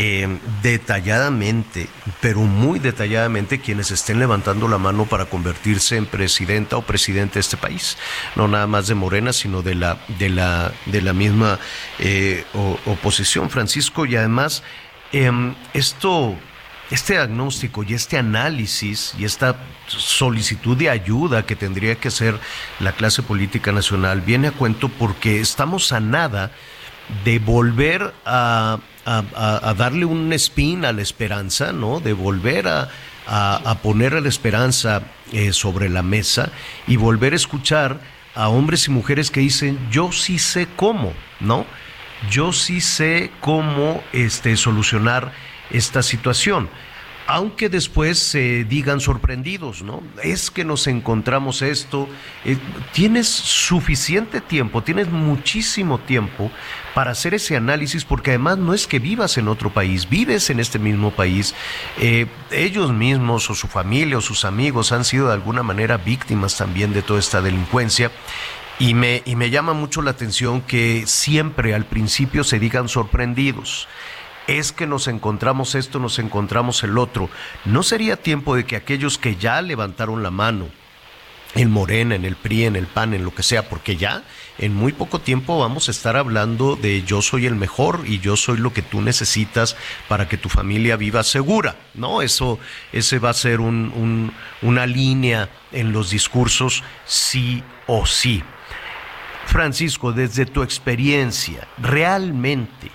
[0.00, 0.28] eh,
[0.62, 1.88] detalladamente,
[2.20, 7.40] pero muy detalladamente, quienes estén levantando la mano para convertirse en presidenta o presidente de
[7.40, 7.98] este país,
[8.36, 11.58] no nada más de Morena, sino de la de la de la misma
[11.98, 12.44] eh,
[12.86, 14.62] oposición, Francisco, y además
[15.12, 16.34] Em, esto,
[16.90, 19.56] este diagnóstico y este análisis y esta
[19.86, 22.38] solicitud de ayuda que tendría que hacer
[22.78, 26.50] la clase política nacional viene a cuento porque estamos a nada
[27.24, 28.78] de volver a,
[29.78, 32.00] darle un spin a la esperanza, ¿no?
[32.00, 32.88] De volver a,
[33.82, 35.02] poner la esperanza
[35.32, 36.50] eh, sobre la mesa
[36.86, 37.98] y volver a escuchar
[38.34, 41.64] a hombres y mujeres que dicen, yo sí sé cómo, ¿no?
[42.30, 45.32] Yo sí sé cómo este, solucionar
[45.70, 46.68] esta situación.
[47.30, 50.02] Aunque después se digan sorprendidos, ¿no?
[50.22, 52.08] Es que nos encontramos esto.
[52.46, 52.56] Eh,
[52.94, 56.50] tienes suficiente tiempo, tienes muchísimo tiempo
[56.94, 60.58] para hacer ese análisis, porque además no es que vivas en otro país, vives en
[60.58, 61.54] este mismo país.
[61.98, 66.56] Eh, ellos mismos o su familia o sus amigos han sido de alguna manera víctimas
[66.56, 68.10] también de toda esta delincuencia
[68.78, 73.88] y me, y me llama mucho la atención que siempre al principio se digan sorprendidos.
[74.46, 77.28] Es que nos encontramos esto, nos encontramos el otro.
[77.64, 80.68] ¿No sería tiempo de que aquellos que ya levantaron la mano,
[81.54, 84.22] en Morena, en el PRI, en el PAN, en lo que sea, porque ya
[84.58, 88.36] en muy poco tiempo vamos a estar hablando de yo soy el mejor y yo
[88.36, 89.76] soy lo que tú necesitas
[90.08, 92.22] para que tu familia viva segura, ¿no?
[92.22, 92.58] Eso,
[92.92, 94.32] ese va a ser un,
[94.62, 98.42] una línea en los discursos sí o sí.
[99.48, 102.88] Francisco, desde tu experiencia, realmente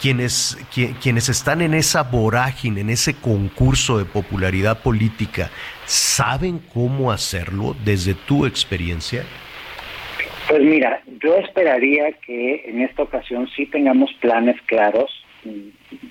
[0.00, 0.56] quienes,
[1.02, 5.50] quienes están en esa vorágine, en ese concurso de popularidad política,
[5.84, 9.22] ¿saben cómo hacerlo desde tu experiencia?
[10.48, 15.10] Pues mira, yo esperaría que en esta ocasión sí tengamos planes claros.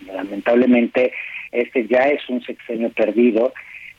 [0.06, 1.12] Lamentablemente,
[1.52, 3.52] este ya es un sexenio perdido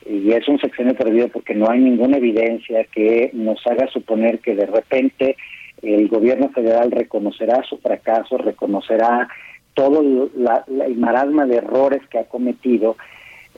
[0.08, 4.54] y es un sexenio perdido porque no hay ninguna evidencia que nos haga suponer que
[4.54, 5.36] de repente
[5.82, 9.28] el gobierno federal reconocerá su fracaso, reconocerá
[9.74, 10.02] todo
[10.36, 12.96] la, el marasma de errores que ha cometido.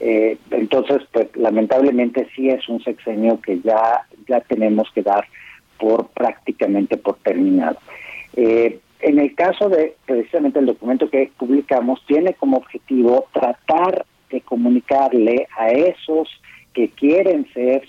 [0.00, 5.26] Eh, entonces, pues lamentablemente sí es un sexenio que ya, ya tenemos que dar
[5.78, 7.78] por prácticamente por terminado.
[8.36, 14.42] Eh, en el caso de precisamente el documento que publicamos, tiene como objetivo tratar de
[14.42, 16.28] comunicarle a esos
[16.74, 17.82] que quieren ser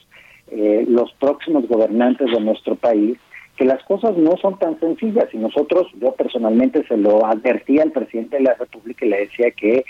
[0.50, 3.18] eh, los próximos gobernantes de nuestro país
[3.62, 7.92] que las cosas no son tan sencillas y nosotros, yo personalmente se lo advertí al
[7.92, 9.86] presidente de la República y le decía que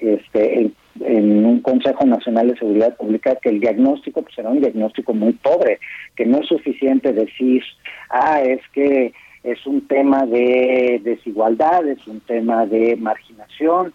[0.00, 5.14] este, en, un Consejo Nacional de Seguridad Pública que el diagnóstico pues era un diagnóstico
[5.14, 5.78] muy pobre,
[6.16, 7.62] que no es suficiente decir,
[8.10, 9.12] ah, es que
[9.44, 13.94] es un tema de desigualdad, es un tema de marginación,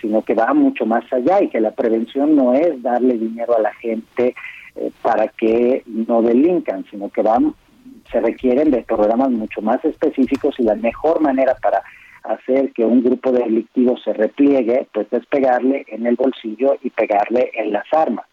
[0.00, 3.60] sino que va mucho más allá y que la prevención no es darle dinero a
[3.60, 4.34] la gente
[4.74, 7.38] eh, para que no delincan, sino que va
[8.10, 11.82] se requieren de programas mucho más específicos y la mejor manera para
[12.24, 17.50] hacer que un grupo delictivo se repliegue, pues es pegarle en el bolsillo y pegarle
[17.54, 18.26] en las armas,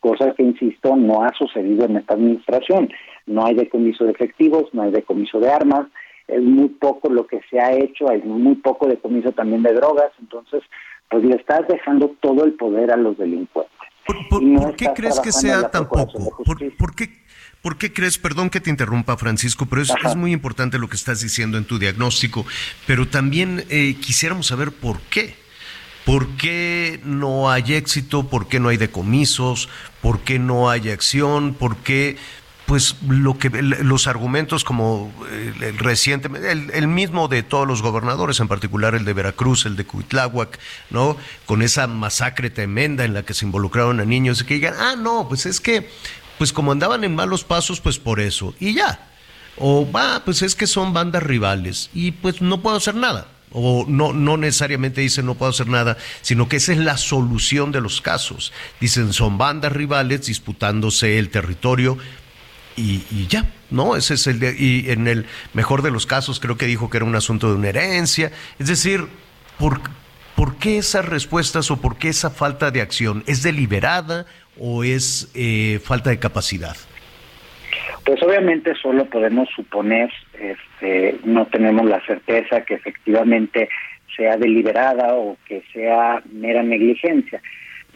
[0.00, 2.90] cosa que, insisto, no ha sucedido en esta administración.
[3.26, 5.86] No hay decomiso de efectivos, no hay decomiso de armas,
[6.28, 10.10] es muy poco lo que se ha hecho, hay muy poco decomiso también de drogas,
[10.20, 10.62] entonces,
[11.10, 13.72] pues le estás dejando todo el poder a los delincuentes.
[14.06, 16.18] ¿Por, qué crees que sea tan poco?
[16.78, 17.10] ¿Por, qué
[17.64, 20.96] ¿Por qué crees, perdón que te interrumpa Francisco, pero es, es, muy importante lo que
[20.96, 22.44] estás diciendo en tu diagnóstico,
[22.86, 25.34] pero también eh, quisiéramos saber por qué?
[26.04, 28.28] ¿Por qué no hay éxito?
[28.28, 29.70] ¿Por qué no hay decomisos?
[30.02, 31.54] ¿Por qué no hay acción?
[31.54, 32.18] ¿Por qué
[32.66, 37.82] pues lo que los argumentos como el, el reciente el, el, mismo de todos los
[37.82, 40.58] gobernadores en particular el de Veracruz el de Cuitláhuac
[40.88, 44.74] no con esa masacre tremenda en la que se involucraron a niños y que digan
[44.78, 45.90] ah no pues es que
[46.38, 49.10] pues como andaban en malos pasos, pues por eso, y ya.
[49.56, 53.28] O va, pues es que son bandas rivales y pues no puedo hacer nada.
[53.52, 57.70] O no, no necesariamente dicen no puedo hacer nada, sino que esa es la solución
[57.70, 58.52] de los casos.
[58.80, 61.96] Dicen son bandas rivales disputándose el territorio
[62.76, 63.94] y, y ya, ¿no?
[63.94, 66.96] Ese es el de, y en el mejor de los casos creo que dijo que
[66.96, 68.32] era un asunto de una herencia.
[68.58, 69.06] Es decir,
[69.56, 69.80] ¿por,
[70.34, 73.22] ¿por qué esas respuestas o por qué esa falta de acción?
[73.28, 74.26] ¿Es deliberada
[74.58, 76.76] o es eh, falta de capacidad?
[78.04, 83.68] Pues obviamente solo podemos suponer, este, no tenemos la certeza que efectivamente
[84.14, 87.40] sea deliberada o que sea mera negligencia.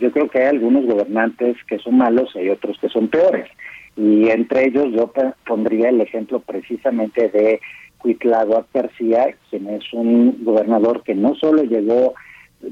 [0.00, 3.48] Yo creo que hay algunos gobernantes que son malos y hay otros que son peores.
[3.96, 5.12] Y entre ellos yo
[5.44, 7.60] pondría el ejemplo precisamente de
[7.98, 12.14] Cuitlago García, quien es un gobernador que no solo llegó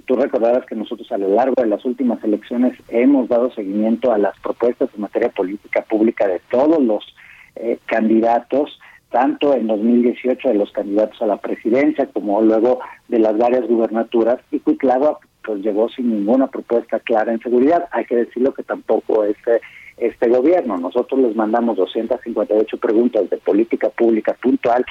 [0.05, 4.19] Tú recordarás que nosotros a lo largo de las últimas elecciones hemos dado seguimiento a
[4.19, 7.05] las propuestas en materia política pública de todos los
[7.55, 8.79] eh, candidatos,
[9.11, 14.39] tanto en 2018 de los candidatos a la presidencia como luego de las varias gubernaturas,
[14.51, 17.89] y Cuitlagua pues llegó sin ninguna propuesta clara en seguridad.
[17.93, 19.61] Hay que decirlo que tampoco este
[19.97, 20.77] este gobierno.
[20.77, 24.85] Nosotros les mandamos 258 preguntas de política pública puntual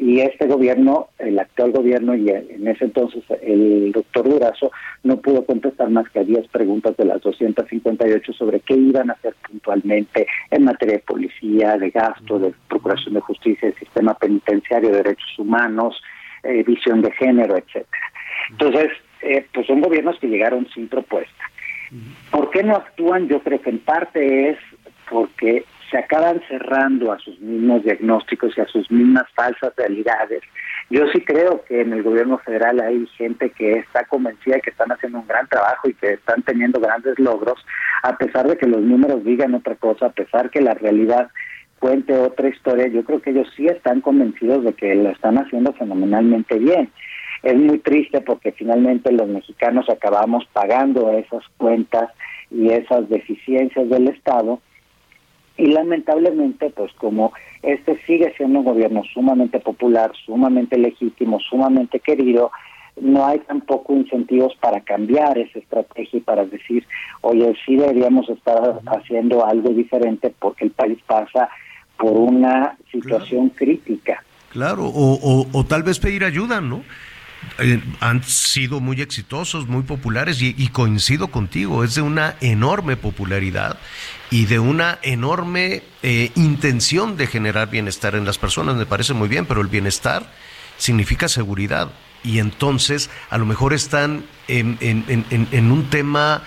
[0.00, 4.72] y este gobierno, el actual gobierno y en ese entonces el doctor Durazo
[5.02, 9.12] no pudo contestar más que a 10 preguntas de las 258 sobre qué iban a
[9.12, 14.90] hacer puntualmente en materia de policía, de gasto, de procuración de justicia, de sistema penitenciario,
[14.90, 16.00] derechos humanos,
[16.44, 18.12] eh, visión de género, etcétera.
[18.52, 21.44] Entonces, eh, pues son gobiernos que llegaron sin propuesta.
[22.30, 23.28] ¿Por qué no actúan?
[23.28, 24.58] Yo creo que en parte es
[25.10, 30.42] porque se acaban cerrando a sus mismos diagnósticos y a sus mismas falsas realidades.
[30.88, 34.70] Yo sí creo que en el gobierno federal hay gente que está convencida de que
[34.70, 37.64] están haciendo un gran trabajo y que están teniendo grandes logros,
[38.02, 41.28] a pesar de que los números digan otra cosa, a pesar que la realidad
[41.78, 45.72] cuente otra historia, yo creo que ellos sí están convencidos de que lo están haciendo
[45.72, 46.90] fenomenalmente bien.
[47.42, 52.10] Es muy triste porque finalmente los mexicanos acabamos pagando esas cuentas
[52.50, 54.60] y esas deficiencias del Estado
[55.60, 57.32] y lamentablemente, pues como
[57.62, 62.50] este sigue siendo un gobierno sumamente popular, sumamente legítimo, sumamente querido,
[62.98, 66.86] no hay tampoco incentivos para cambiar esa estrategia y para decir,
[67.20, 71.50] oye, sí deberíamos estar haciendo algo diferente porque el país pasa
[71.98, 74.24] por una situación crítica.
[74.48, 76.82] claro, o, o, tal vez pedir ayuda, ¿no?
[77.58, 83.78] Eh, han sido muy exitosos, muy populares y, coincido contigo, es de una enorme popularidad
[84.30, 89.28] y de una enorme eh, intención de generar bienestar en las personas, me parece muy
[89.28, 90.30] bien, pero el bienestar
[90.78, 91.90] significa seguridad
[92.22, 94.76] y entonces a lo mejor están en,
[95.70, 96.42] un tema,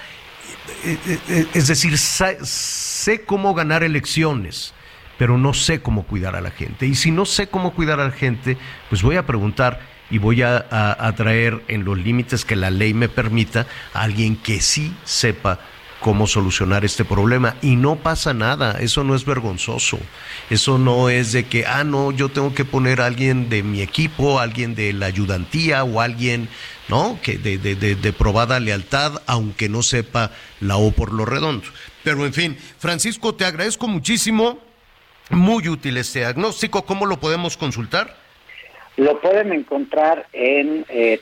[0.84, 4.74] eh, es decir, sé cómo ganar elecciones
[5.15, 6.88] pero no sé cómo cuidar a la gente.
[6.88, 8.57] Y si no sé cómo cuidar a la gente,
[8.90, 13.10] pues voy a preguntar y voy a, traer en los límites que la ley me
[13.10, 13.65] permita
[13.95, 15.60] a alguien que sí sepa
[16.02, 17.56] cómo solucionar este problema.
[17.64, 19.98] Y no pasa nada, eso no es vergonzoso.
[20.52, 23.81] Eso no es de que, ah, no, yo tengo que poner a alguien de mi
[23.81, 26.48] equipo, alguien de la ayudantía o alguien,
[26.90, 27.18] ¿no?
[27.23, 30.30] Que de, de, de probada lealtad, aunque no sepa
[30.60, 31.65] la O por lo redondo.
[32.03, 34.60] Pero en fin, Francisco, te agradezco muchísimo
[35.31, 36.85] muy útil este diagnóstico.
[36.85, 38.23] ¿Cómo lo podemos consultar?
[38.98, 41.20] Lo pueden encontrar en eh,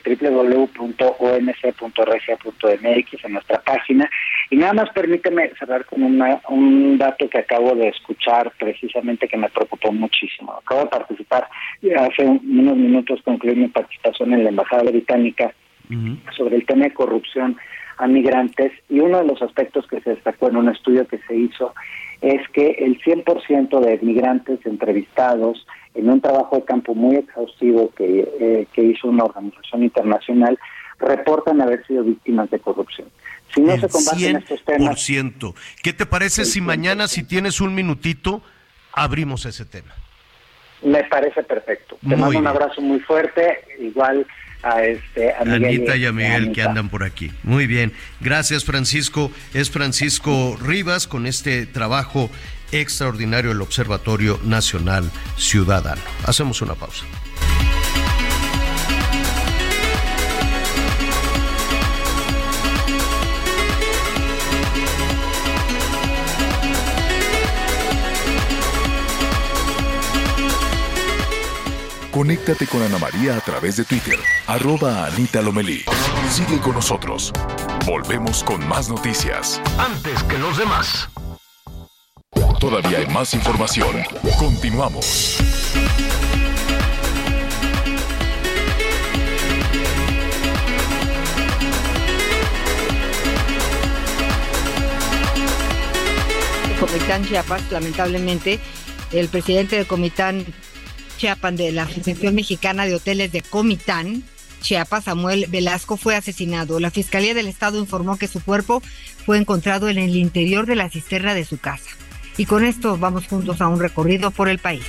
[3.24, 4.10] en nuestra página.
[4.50, 9.48] Y nada más permíteme cerrar con un dato que acabo de escuchar precisamente que me
[9.48, 10.52] preocupó muchísimo.
[10.52, 11.48] Acabo de participar,
[11.96, 15.54] hace unos minutos concluí mi participación en la Embajada Británica
[16.36, 17.56] sobre el tema de corrupción
[17.98, 21.36] a migrantes y uno de los aspectos que se destacó en un estudio que se
[21.36, 21.74] hizo
[22.22, 28.20] es que el 100% de migrantes entrevistados en un trabajo de campo muy exhaustivo que,
[28.40, 30.58] eh, que hizo una organización internacional
[31.00, 33.08] reportan haber sido víctimas de corrupción.
[33.52, 35.06] Si no se combaten estos temas...
[35.82, 38.40] ¿Qué te parece si mañana, si tienes un minutito,
[38.92, 39.92] abrimos ese tema?
[40.82, 41.98] Me parece perfecto.
[42.08, 44.26] Te mando un abrazo muy fuerte, igual
[44.62, 47.30] a, este, a Anita y a Miguel que andan por aquí.
[47.42, 49.30] Muy bien, gracias Francisco.
[49.54, 52.30] Es Francisco Rivas con este trabajo
[52.72, 56.00] extraordinario del Observatorio Nacional Ciudadano.
[56.24, 57.04] Hacemos una pausa.
[72.12, 75.82] Conéctate con Ana María a través de Twitter, arroba Anita Lomelí.
[76.30, 77.32] Sigue con nosotros.
[77.86, 79.62] Volvemos con más noticias.
[79.78, 81.08] Antes que los demás.
[82.60, 83.96] Todavía hay más información.
[84.38, 85.38] Continuamos.
[96.78, 98.60] Comitán Chiapas, lamentablemente,
[99.12, 100.44] el presidente de Comitán
[101.22, 104.24] Chiapas de la Asociación Mexicana de Hoteles de Comitán,
[104.60, 106.80] Chiapas, Samuel Velasco, fue asesinado.
[106.80, 108.82] La Fiscalía del Estado informó que su cuerpo
[109.24, 111.90] fue encontrado en el interior de la cisterna de su casa.
[112.36, 114.82] Y con esto vamos juntos a un recorrido por el país.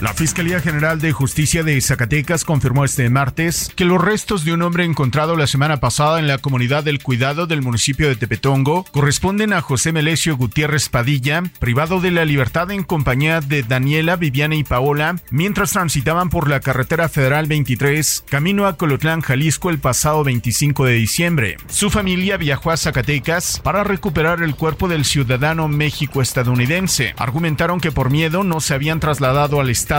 [0.00, 4.62] La Fiscalía General de Justicia de Zacatecas confirmó este martes que los restos de un
[4.62, 9.52] hombre encontrado la semana pasada en la comunidad del Cuidado del municipio de Tepetongo corresponden
[9.52, 14.64] a José Melesio Gutiérrez Padilla, privado de la libertad en compañía de Daniela, Viviana y
[14.64, 20.86] Paola, mientras transitaban por la carretera federal 23, camino a Colotlán, Jalisco, el pasado 25
[20.86, 21.56] de diciembre.
[21.68, 27.12] Su familia viajó a Zacatecas para recuperar el cuerpo del ciudadano México-estadounidense.
[27.18, 29.89] Argumentaron que por miedo no se habían trasladado al estado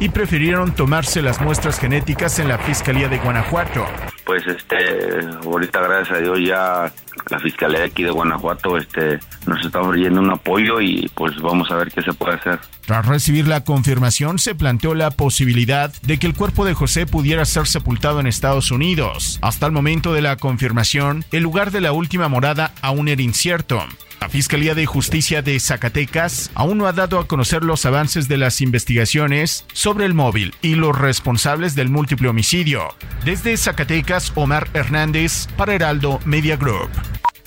[0.00, 3.86] y prefirieron tomarse las muestras genéticas en la Fiscalía de Guanajuato.
[4.24, 4.76] Pues este,
[5.44, 6.92] ahorita gracias a Dios ya
[7.30, 11.70] la Fiscalía de aquí de Guanajuato este, nos está ofreciendo un apoyo y pues vamos
[11.70, 12.58] a ver qué se puede hacer.
[12.86, 17.44] Tras recibir la confirmación, se planteó la posibilidad de que el cuerpo de José pudiera
[17.44, 19.38] ser sepultado en Estados Unidos.
[19.42, 23.80] Hasta el momento de la confirmación, el lugar de la última morada aún era incierto.
[24.20, 28.38] La Fiscalía de Justicia de Zacatecas aún no ha dado a conocer los avances de
[28.38, 32.94] las investigaciones sobre el móvil y los responsables del múltiple homicidio.
[33.24, 36.90] Desde Zacatecas, Omar Hernández para Heraldo Media Group.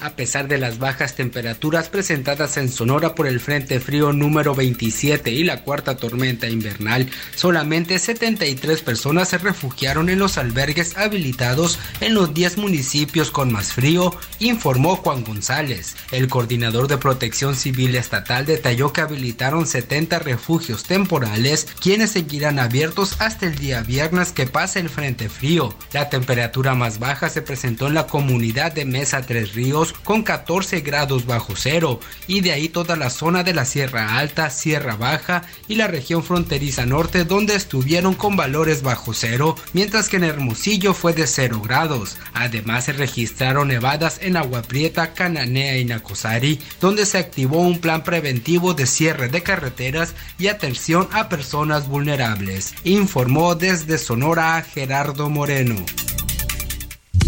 [0.01, 5.29] A pesar de las bajas temperaturas presentadas en Sonora por el Frente Frío número 27
[5.31, 12.13] y la cuarta tormenta invernal, solamente 73 personas se refugiaron en los albergues habilitados en
[12.13, 15.97] los 10 municipios con más frío, informó Juan González.
[16.11, 23.17] El coordinador de Protección Civil Estatal detalló que habilitaron 70 refugios temporales, quienes seguirán abiertos
[23.19, 25.75] hasta el día viernes que pase el Frente Frío.
[25.91, 30.81] La temperatura más baja se presentó en la comunidad de Mesa Tres Ríos con 14
[30.81, 35.43] grados bajo cero y de ahí toda la zona de la Sierra Alta, Sierra Baja
[35.67, 40.93] y la región fronteriza norte donde estuvieron con valores bajo cero, mientras que en Hermosillo
[40.93, 42.17] fue de 0 grados.
[42.33, 48.03] Además se registraron nevadas en Agua Prieta, Cananea y Nacosari, donde se activó un plan
[48.03, 55.75] preventivo de cierre de carreteras y atención a personas vulnerables, informó desde Sonora Gerardo Moreno.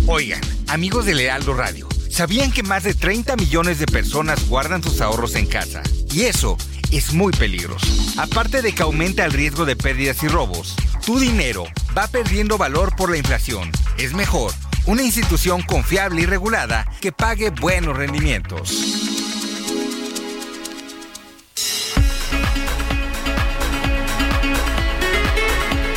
[0.08, 5.02] Oigan, amigos de Lealdo Radio, ¿sabían que más de 30 millones de personas guardan sus
[5.02, 5.82] ahorros en casa?
[6.12, 6.58] Y eso
[6.92, 7.88] es muy peligroso.
[8.18, 10.76] Aparte de que aumenta el riesgo de pérdidas y robos,
[11.06, 11.64] tu dinero
[11.98, 13.72] va perdiendo valor por la inflación.
[13.98, 14.52] Es mejor
[14.86, 19.10] una institución confiable y regulada que pague buenos rendimientos.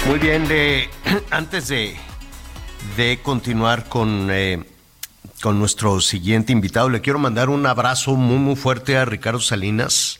[0.07, 0.89] Muy bien, de,
[1.31, 1.97] antes de,
[2.97, 4.63] de continuar con, eh,
[5.45, 10.19] con nuestro siguiente invitado, le quiero mandar un abrazo muy, muy fuerte a Ricardo Salinas,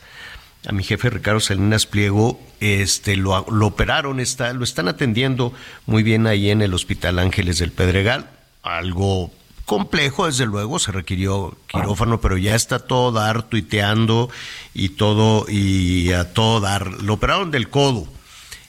[0.67, 2.39] a mi jefe Ricardo Salinas Pliego.
[2.61, 5.55] Este, lo, lo operaron, está, lo están atendiendo
[5.87, 8.29] muy bien ahí en el Hospital Ángeles del Pedregal.
[8.63, 9.31] Algo
[9.65, 14.29] complejo, desde luego, se requirió quirófano, pero ya está todo dar, tuiteando
[14.75, 17.03] y todo, y a todo dar.
[17.03, 18.07] Lo operaron del codo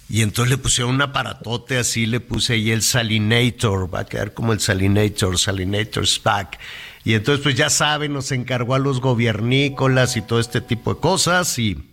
[0.08, 4.34] y entonces le pusieron un aparatote así, le puse ahí el Salinator, va a quedar
[4.34, 6.60] como el Salinator, Salinator Spack.
[7.04, 11.00] Y entonces, pues ya saben, nos encargó a los gobiernícolas y todo este tipo de
[11.00, 11.84] cosas y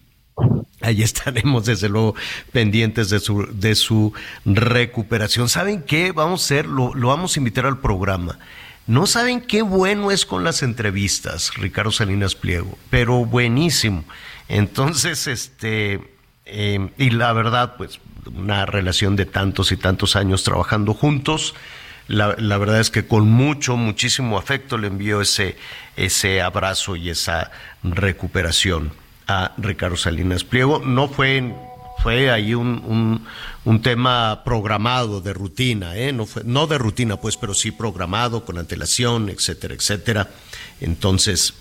[0.83, 2.15] ahí estaremos desde luego
[2.53, 4.13] pendientes de su, de su
[4.45, 5.49] recuperación.
[5.49, 6.13] ¿Saben qué?
[6.13, 8.39] Vamos a hacer, lo, lo vamos a invitar al programa.
[8.87, 14.05] No saben qué bueno es con las entrevistas, Ricardo Salinas Pliego, pero buenísimo.
[14.49, 16.12] Entonces, este,
[16.47, 21.55] eh, y la verdad, pues una relación de tantos y tantos años trabajando juntos.
[22.09, 25.57] La, la, verdad es que con mucho, muchísimo afecto le envío ese,
[25.97, 27.51] ese abrazo y esa
[27.83, 28.93] recuperación
[29.29, 30.81] a Ricardo Salinas Pliego.
[30.85, 31.55] No fue,
[32.03, 33.27] fue ahí un, un,
[33.65, 36.13] un tema programado de rutina, ¿eh?
[36.13, 40.29] no, fue, no de rutina, pues, pero sí programado con antelación, etcétera, etcétera.
[40.81, 41.55] Entonces,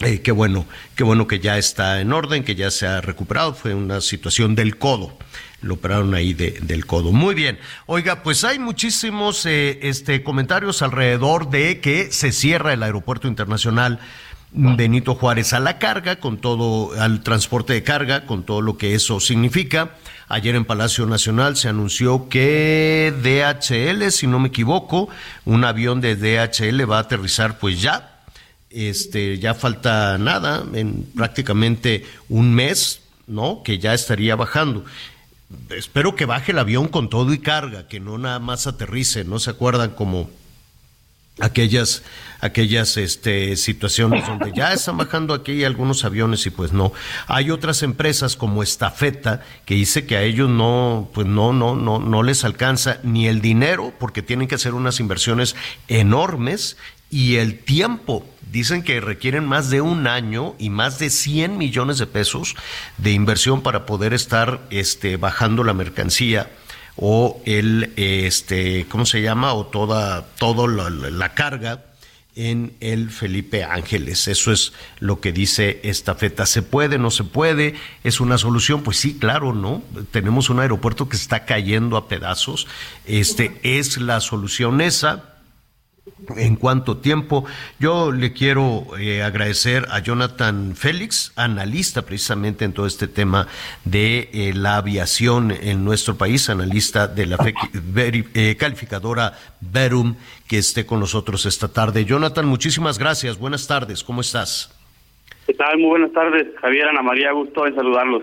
[0.00, 3.54] eh, qué bueno, qué bueno que ya está en orden, que ya se ha recuperado.
[3.54, 5.16] Fue una situación del codo.
[5.62, 7.12] Lo operaron ahí de, del codo.
[7.12, 7.58] Muy bien.
[7.86, 13.98] Oiga, pues hay muchísimos eh, este, comentarios alrededor de que se cierra el aeropuerto internacional
[14.52, 18.94] Benito Juárez a la carga, con todo, al transporte de carga, con todo lo que
[18.94, 19.90] eso significa.
[20.28, 25.08] Ayer en Palacio Nacional se anunció que DHL, si no me equivoco,
[25.44, 28.15] un avión de DHL va a aterrizar pues ya
[28.76, 33.62] este, ya falta nada, en prácticamente un mes, ¿no?
[33.64, 34.84] Que ya estaría bajando.
[35.70, 39.38] Espero que baje el avión con todo y carga, que no nada más aterrice, ¿no
[39.38, 40.28] se acuerdan como
[41.40, 42.02] aquellas
[42.40, 46.92] aquellas este, situaciones donde ya están bajando aquí algunos aviones y pues no.
[47.26, 51.98] Hay otras empresas como Estafeta que dice que a ellos no pues no no no
[51.98, 55.56] no les alcanza ni el dinero porque tienen que hacer unas inversiones
[55.88, 56.76] enormes
[57.10, 58.26] y el tiempo.
[58.50, 62.54] Dicen que requieren más de un año y más de 100 millones de pesos
[62.98, 66.50] de inversión para poder estar este, bajando la mercancía
[66.96, 69.52] o el, este, ¿cómo se llama?
[69.52, 71.84] O toda, toda la, la carga
[72.36, 74.28] en el Felipe Ángeles.
[74.28, 76.46] Eso es lo que dice esta feta.
[76.46, 76.98] ¿Se puede?
[76.98, 77.74] ¿No se puede?
[78.04, 78.82] ¿Es una solución?
[78.82, 79.82] Pues sí, claro, ¿no?
[80.10, 82.66] Tenemos un aeropuerto que está cayendo a pedazos.
[83.06, 85.35] Este es la solución esa
[86.36, 87.44] en cuánto tiempo.
[87.78, 93.48] Yo le quiero eh, agradecer a Jonathan Félix, analista precisamente en todo este tema
[93.84, 100.16] de eh, la aviación en nuestro país, analista de la eh, calificadora Verum,
[100.48, 102.04] que esté con nosotros esta tarde.
[102.04, 103.38] Jonathan, muchísimas gracias.
[103.38, 104.02] Buenas tardes.
[104.02, 104.72] ¿Cómo estás?
[105.46, 105.78] ¿Qué tal?
[105.78, 108.22] Muy buenas tardes, Javier, Ana María, gusto en saludarlos.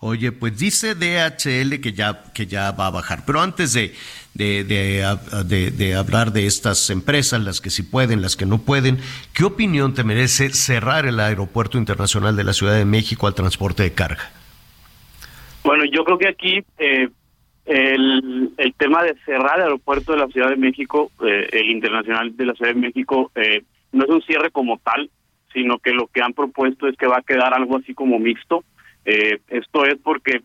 [0.00, 3.94] Oye, pues dice DHL que ya, que ya va a bajar, pero antes de,
[4.34, 8.98] de, de, de, hablar de estas empresas, las que sí pueden, las que no pueden.
[9.32, 13.84] ¿Qué opinión te merece cerrar el Aeropuerto Internacional de la Ciudad de México al transporte
[13.84, 14.30] de carga?
[15.62, 17.08] Bueno, yo creo que aquí eh,
[17.64, 22.36] el, el tema de cerrar el aeropuerto de la Ciudad de México, eh, el Internacional
[22.36, 23.62] de la Ciudad de México, eh,
[23.92, 25.08] no es un cierre como tal,
[25.52, 28.64] sino que lo que han propuesto es que va a quedar algo así como mixto.
[29.04, 30.42] esto es porque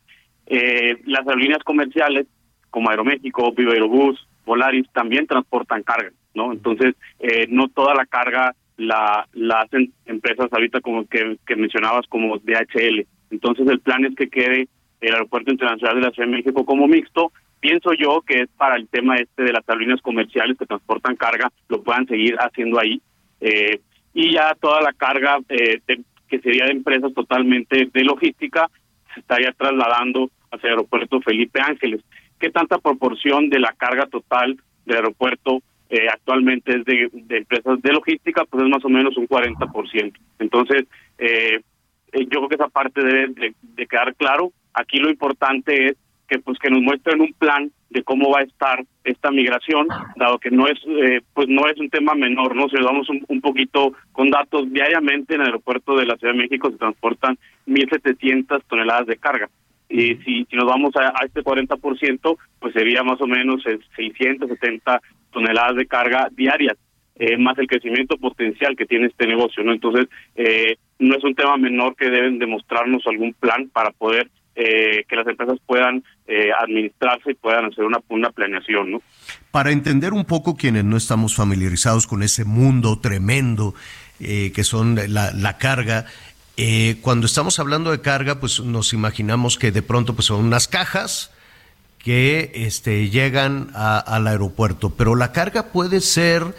[1.05, 2.27] las aerolíneas comerciales
[2.69, 6.51] como Aeroméxico, Viva Aerobús, Volaris también transportan carga, ¿no?
[6.51, 9.27] Entonces, eh, no toda la carga la,
[9.57, 13.05] hacen empresas ahorita como que, que mencionabas como DHL.
[13.31, 14.67] Entonces, el plan es que quede
[15.01, 17.31] el Aeropuerto Internacional de la Ciudad de México como mixto.
[17.59, 21.51] Pienso yo que es para el tema este de las aerolíneas comerciales que transportan carga,
[21.67, 23.01] lo puedan seguir haciendo ahí.
[23.41, 23.81] Eh,
[24.13, 25.81] y ya toda la carga eh,
[26.27, 28.69] que sería de empresas totalmente de logística
[29.13, 32.01] se estaría trasladando hacia el aeropuerto Felipe Ángeles.
[32.39, 37.93] ¿Qué tanta proporción de la carga total del aeropuerto eh, actualmente es de, empresas de
[37.93, 38.45] logística?
[38.45, 40.13] Pues es más o menos un 40%.
[40.39, 40.85] Entonces,
[41.17, 41.61] eh,
[42.13, 44.51] yo creo que esa parte debe de quedar claro.
[44.73, 45.97] Aquí lo importante es
[46.29, 50.37] que pues que nos muestren un plan de cómo va a estar esta migración, dado
[50.37, 53.41] que no es eh, pues no es un tema menor, no si nos vamos un,
[53.41, 58.63] poquito con datos diariamente en el aeropuerto de la Ciudad de México se transportan 1700
[58.65, 59.49] toneladas de carga.
[59.89, 63.63] Y si, nos vamos a, a este 40%, pues sería más o menos
[63.95, 65.01] 670
[65.31, 66.77] toneladas de carga diarias,
[67.15, 69.73] eh, más el crecimiento potencial que tiene este negocio, ¿no?
[69.73, 74.29] Entonces, eh, no es un tema menor que deben demostrarnos algún plan para poder
[74.61, 78.91] eh, que las empresas puedan eh, administrarse y puedan hacer una, una planeación.
[78.91, 79.01] ¿no?
[79.51, 83.73] Para entender un poco quienes no estamos familiarizados con ese mundo tremendo
[84.19, 86.07] eh, que son la, la carga,
[87.01, 91.31] cuando estamos hablando de carga, pues nos imaginamos que de pronto pues son unas cajas
[91.99, 96.55] que este, llegan al aeropuerto, pero la carga puede ser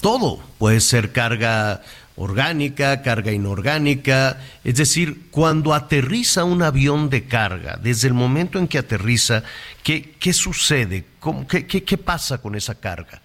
[0.00, 1.82] todo, puede ser carga
[2.16, 8.68] orgánica, carga inorgánica, es decir, cuando aterriza un avión de carga, desde el momento en
[8.68, 9.42] que aterriza,
[9.82, 11.04] ¿qué, qué sucede?
[11.20, 13.20] ¿Cómo, qué, qué, pasa con esa carga?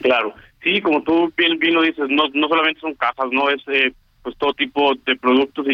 [0.00, 3.60] Claro, sí, como tú bien, bien lo dices, no, no solamente son cajas, no es
[3.68, 3.92] eh,
[4.22, 5.66] pues todo tipo de productos,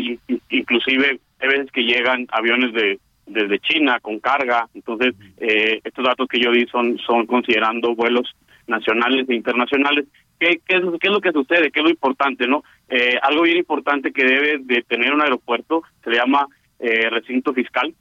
[0.50, 6.28] inclusive hay veces que llegan aviones de desde China con carga, entonces eh, estos datos
[6.28, 8.30] que yo di son, son considerando vuelos
[8.68, 10.06] nacionales e internacionales
[10.38, 11.70] ¿Qué, qué, es, ¿Qué es lo que sucede?
[11.70, 12.46] ¿Qué es lo importante?
[12.46, 16.46] no eh, Algo bien importante que debe de tener un aeropuerto se llama
[16.78, 17.94] eh, recinto fiscal.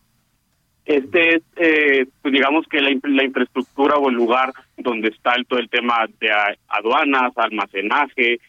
[0.85, 5.47] Este es, eh, pues digamos que la, la, infraestructura o el lugar donde está el,
[5.47, 6.29] todo el tema de
[6.67, 8.39] aduanas, almacenaje,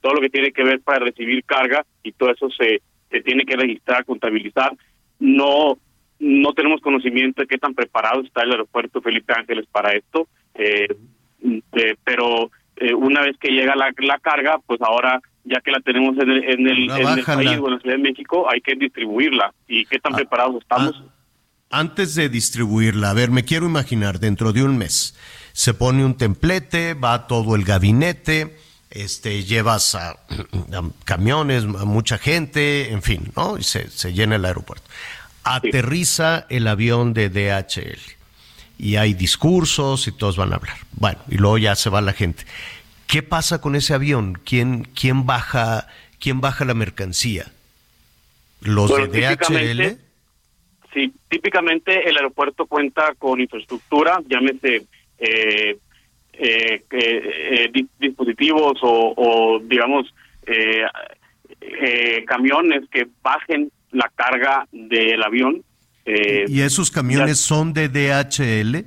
[0.00, 3.44] todo lo que tiene que ver para recibir carga y todo eso se, se tiene
[3.44, 4.72] que registrar, contabilizar.
[5.18, 5.78] No
[6.20, 10.28] no tenemos conocimiento de qué tan preparado está el aeropuerto Felipe Ángeles para esto,
[12.04, 16.16] pero eh, una vez que llega la, la, carga, pues ahora ya que la tenemos
[16.18, 18.74] en el, en el, en el país o en la Ciudad de México, hay que
[18.74, 19.54] distribuirla.
[19.66, 21.02] ¿Y qué tan ah, preparados estamos?
[21.70, 25.18] Ah, antes de distribuirla, a ver, me quiero imaginar, dentro de un mes,
[25.52, 28.56] se pone un templete, va todo el gabinete,
[28.90, 30.16] este, llevas a,
[31.04, 33.58] camiones, a mucha gente, en fin, ¿no?
[33.58, 34.88] Y se, se llena el aeropuerto.
[35.44, 38.20] Aterriza el avión de DHL
[38.78, 40.76] y hay discursos y todos van a hablar.
[40.92, 42.44] Bueno, y luego ya se va la gente.
[43.06, 44.38] ¿Qué pasa con ese avión?
[44.44, 45.88] ¿Quién, quién, baja,
[46.18, 47.46] quién baja la mercancía?
[48.60, 49.98] ¿Los de DHL?
[50.94, 54.86] Sí, típicamente el aeropuerto cuenta con infraestructura, llámese
[55.18, 55.78] eh,
[56.40, 60.12] eh, eh dispositivos o, o digamos,
[60.46, 65.62] eh, camiones que bajen la carga del avión
[66.04, 68.84] eh, ¿Y esos camiones son de DHL?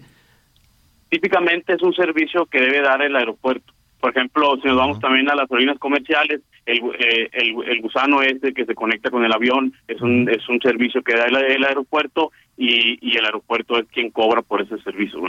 [1.09, 3.71] Típicamente es un servicio que debe dar el aeropuerto.
[3.99, 8.53] Por ejemplo, si nos vamos también a las aerolíneas comerciales, el, eh, el, gusano este
[8.53, 12.31] que se conecta con el avión es un, es un servicio que da el, aeropuerto
[12.57, 15.21] y, y, el aeropuerto es quien cobra por ese servicio.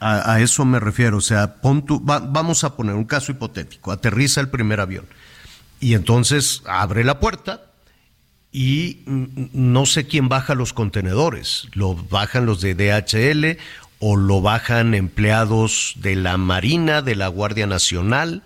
[0.00, 4.48] A, eso me refiero, o sea, pon vamos a poner un caso hipotético, aterriza el
[4.48, 5.04] primer avión
[5.78, 7.70] y entonces abre la puerta,
[8.52, 13.58] y no sé quién baja los contenedores, lo bajan los de DHL
[14.00, 18.42] o lo bajan empleados de la Marina, de la Guardia Nacional,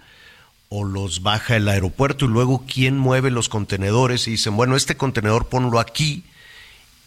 [0.69, 4.97] o los baja el aeropuerto y luego quién mueve los contenedores y dicen, bueno, este
[4.97, 6.25] contenedor ponlo aquí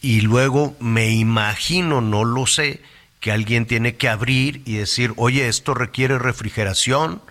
[0.01, 2.81] y luego me imagino, no lo sé,
[3.19, 7.21] que alguien tiene que abrir y decir, oye, esto requiere refrigeración,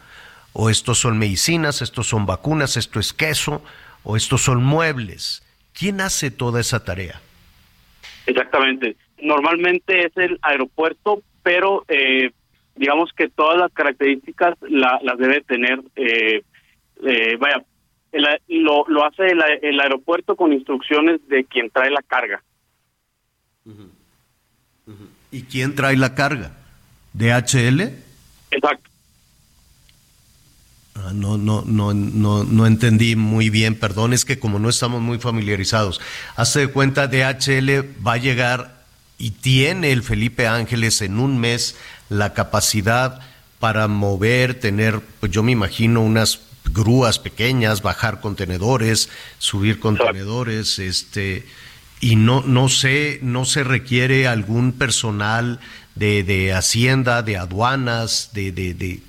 [0.52, 3.62] o estos son medicinas, estos son vacunas, esto es queso,
[4.02, 5.42] o estos son muebles
[5.78, 7.20] ¿Quién hace toda esa tarea?
[8.24, 8.96] Exactamente.
[9.20, 12.30] Normalmente es el aeropuerto, pero eh,
[12.76, 16.42] digamos que todas las características las debe tener, eh,
[17.04, 17.62] eh, vaya,
[18.48, 22.42] lo, lo hace el, aeropuerto con instrucciones de quien trae la carga.
[25.30, 26.52] ¿Y quién trae la carga?
[27.12, 27.80] ¿DHL?
[28.50, 28.90] Exacto.
[30.94, 35.02] Ah, no, no, no, no, no entendí muy bien, perdón, es que como no estamos
[35.02, 36.00] muy familiarizados.
[36.36, 38.76] Hace de cuenta, DHL va a llegar
[39.18, 41.76] y tiene el Felipe Ángeles en un mes
[42.08, 43.20] la capacidad
[43.58, 46.40] para mover, tener, pues yo me imagino unas
[46.72, 49.08] grúas pequeñas, bajar contenedores,
[49.38, 51.46] subir contenedores, este,
[52.00, 55.60] y no, no sé, no se requiere algún personal
[55.94, 59.00] de, de hacienda, de aduanas, de, de, de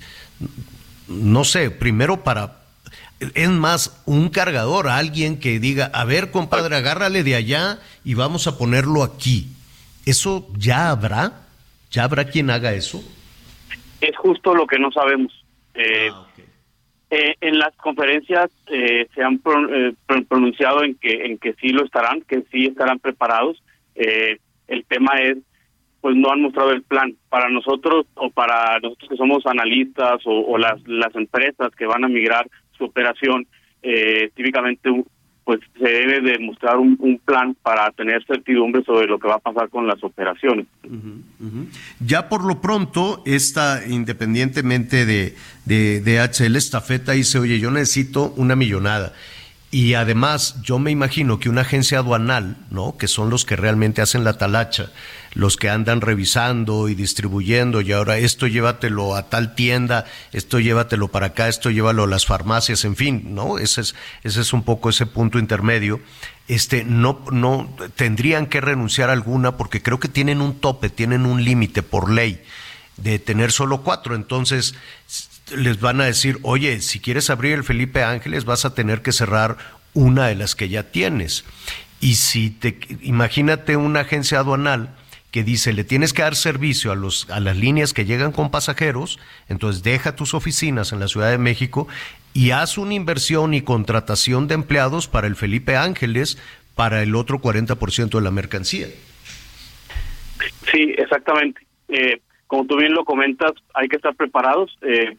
[1.08, 2.58] no sé, primero para,
[3.34, 8.46] es más, un cargador, alguien que diga, a ver, compadre, agárrale de allá y vamos
[8.46, 9.48] a ponerlo aquí.
[10.06, 11.42] ¿Eso ya habrá?
[11.90, 13.02] ¿Ya habrá quien haga eso?
[14.00, 15.32] Es justo lo que no sabemos.
[15.74, 16.26] Eh, Ah,
[17.10, 19.40] eh, en las conferencias eh, se han
[19.72, 23.62] eh, pro- pronunciado en que en que sí lo estarán, que sí estarán preparados.
[23.94, 25.38] Eh, el tema es,
[26.00, 27.14] pues no han mostrado el plan.
[27.28, 32.04] Para nosotros o para nosotros que somos analistas o, o las las empresas que van
[32.04, 33.46] a migrar su operación,
[33.82, 34.90] eh, típicamente
[35.48, 39.36] pues se debe de mostrar un, un plan para tener certidumbre sobre lo que va
[39.36, 40.66] a pasar con las operaciones.
[42.00, 45.34] Ya por lo pronto, esta, independientemente de,
[45.64, 49.14] de, de HL, esta feta dice, oye, yo necesito una millonada.
[49.70, 52.96] Y además, yo me imagino que una agencia aduanal, ¿no?
[52.96, 54.90] Que son los que realmente hacen la talacha,
[55.34, 61.08] los que andan revisando y distribuyendo, y ahora esto llévatelo a tal tienda, esto llévatelo
[61.08, 63.58] para acá, esto llévalo a las farmacias, en fin, ¿no?
[63.58, 66.00] Ese es, ese es un poco ese punto intermedio.
[66.48, 71.26] Este, no, no, tendrían que renunciar a alguna porque creo que tienen un tope, tienen
[71.26, 72.42] un límite por ley
[72.96, 74.14] de tener solo cuatro.
[74.14, 74.74] Entonces,
[75.56, 79.12] les van a decir, oye, si quieres abrir el Felipe Ángeles, vas a tener que
[79.12, 79.56] cerrar
[79.94, 81.44] una de las que ya tienes.
[82.00, 84.94] Y si te, imagínate una agencia aduanal
[85.30, 88.50] que dice, le tienes que dar servicio a, los, a las líneas que llegan con
[88.50, 89.18] pasajeros,
[89.48, 91.86] entonces deja tus oficinas en la Ciudad de México
[92.32, 96.38] y haz una inversión y contratación de empleados para el Felipe Ángeles
[96.74, 98.86] para el otro 40% de la mercancía.
[100.70, 101.60] Sí, exactamente.
[101.88, 104.76] Eh, como tú bien lo comentas, hay que estar preparados.
[104.82, 105.16] Eh,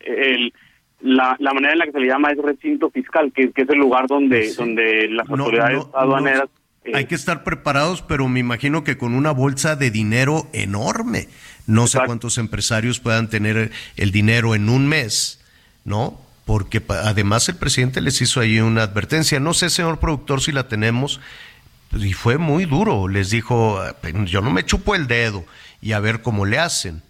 [0.00, 0.54] el,
[1.00, 3.68] la, la manera en la que se le llama es recinto fiscal, que, que es
[3.68, 6.48] el lugar donde, donde las No, autoridades no, aduaneras...
[6.86, 11.28] no, hay que estar preparados, pero me imagino que con una bolsa de dinero enorme.
[11.66, 15.44] No sé cuántos empresarios puedan tener el dinero en un mes,
[15.84, 16.18] ¿no?
[16.46, 19.38] Porque además el presidente les hizo ahí una advertencia.
[19.38, 21.20] No sé, señor productor, si la tenemos.
[21.92, 23.06] Y fue muy duro.
[23.06, 23.78] Les dijo,
[24.24, 25.44] yo no me chupo el dedo
[25.80, 27.02] y a ver cómo le hacen.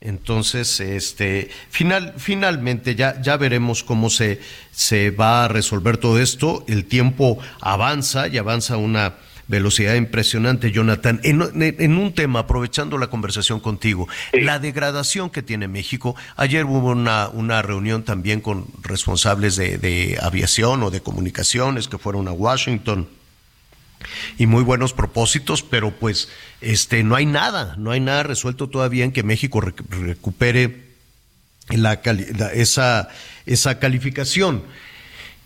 [0.00, 4.40] Entonces, este, final, finalmente ya, ya veremos cómo se,
[4.72, 6.64] se va a resolver todo esto.
[6.66, 9.14] El tiempo avanza y avanza a una
[9.46, 11.20] velocidad impresionante, Jonathan.
[11.22, 16.16] En, en un tema, aprovechando la conversación contigo, la degradación que tiene México.
[16.34, 21.98] Ayer hubo una, una reunión también con responsables de, de aviación o de comunicaciones que
[21.98, 23.08] fueron a Washington
[24.38, 26.28] y muy buenos propósitos, pero pues
[26.60, 30.84] este no hay nada, no hay nada resuelto todavía en que México rec- recupere
[31.70, 33.08] la cali- la- esa,
[33.46, 34.62] esa calificación.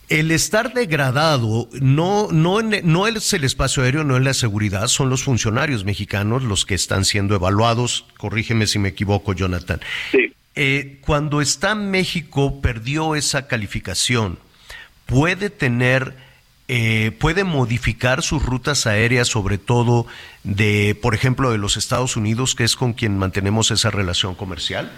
[0.08, 5.10] El estar degradado no, no, no es el espacio aéreo, no es la seguridad, son
[5.10, 8.04] los funcionarios mexicanos los que están siendo evaluados.
[8.16, 9.80] Corrígeme si me equivoco, Jonathan.
[10.54, 14.38] Eh, cuando está México, perdió esa calificación,
[15.06, 16.16] puede tener,
[16.68, 20.06] eh, puede modificar sus rutas aéreas, sobre todo
[20.44, 24.90] de, por ejemplo, de los Estados Unidos, que es con quien mantenemos esa relación comercial.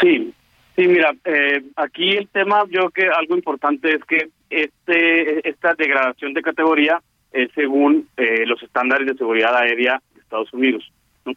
[0.00, 0.32] Sí,
[0.76, 5.74] sí, mira, eh, aquí el tema, yo creo que algo importante es que este esta
[5.74, 7.00] degradación de categoría
[7.32, 10.92] es según eh, los estándares de seguridad aérea de Estados Unidos.
[11.24, 11.32] ¿no?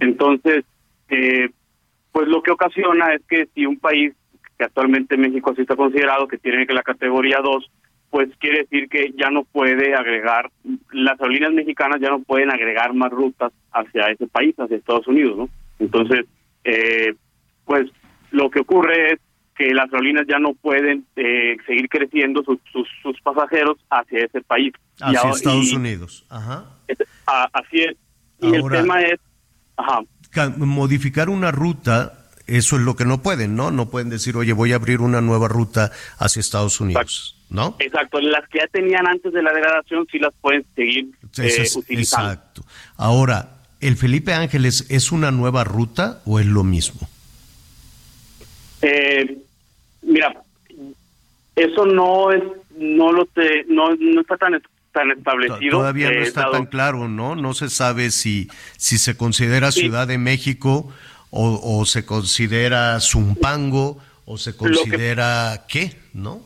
[0.00, 0.64] Entonces,
[1.08, 1.50] eh,
[2.10, 4.14] pues lo que ocasiona es que si un país,
[4.62, 7.70] que actualmente México así está considerado, que tiene que la categoría 2,
[8.10, 10.50] pues quiere decir que ya no puede agregar,
[10.92, 15.36] las aerolíneas mexicanas ya no pueden agregar más rutas hacia ese país, hacia Estados Unidos,
[15.36, 15.48] ¿no?
[15.80, 16.26] Entonces,
[16.62, 17.14] eh,
[17.64, 17.90] pues
[18.30, 19.18] lo que ocurre es
[19.56, 24.42] que las aerolíneas ya no pueden eh, seguir creciendo sus, sus, sus pasajeros hacia ese
[24.42, 24.72] país.
[25.00, 26.24] Hacia ahora- Estados y- Unidos.
[26.30, 26.66] Ajá.
[27.26, 27.96] a- así es.
[28.40, 29.18] Y Ahora- el tema es,
[29.76, 30.00] ajá,
[30.58, 32.21] modificar una ruta,
[32.56, 33.70] eso es lo que no pueden, ¿no?
[33.70, 37.76] No pueden decir, oye, voy a abrir una nueva ruta hacia Estados Unidos, ¿no?
[37.78, 41.06] exacto, las que ya tenían antes de la degradación sí las pueden seguir
[41.38, 42.30] eh, es- utilizando.
[42.32, 42.64] exacto.
[42.96, 47.08] Ahora, ¿el Felipe Ángeles es una nueva ruta o es lo mismo?
[48.82, 49.38] Eh,
[50.02, 50.34] mira,
[51.56, 52.42] eso no es,
[52.78, 54.60] no lo te, no, no está tan
[54.92, 55.78] tan establecido.
[55.78, 57.34] Todavía no eh, está tan claro, ¿no?
[57.34, 59.80] No se sabe si, si se considera Sí.
[59.80, 60.92] Ciudad de México
[61.32, 66.40] o, o se considera Zumpango o se que- considera qué, ¿no?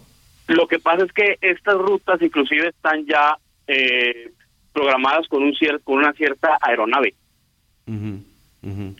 [0.49, 3.37] Lo que pasa es que estas rutas inclusive están ya
[3.67, 4.31] eh,
[4.73, 7.15] programadas con un cier- con una cierta aeronave.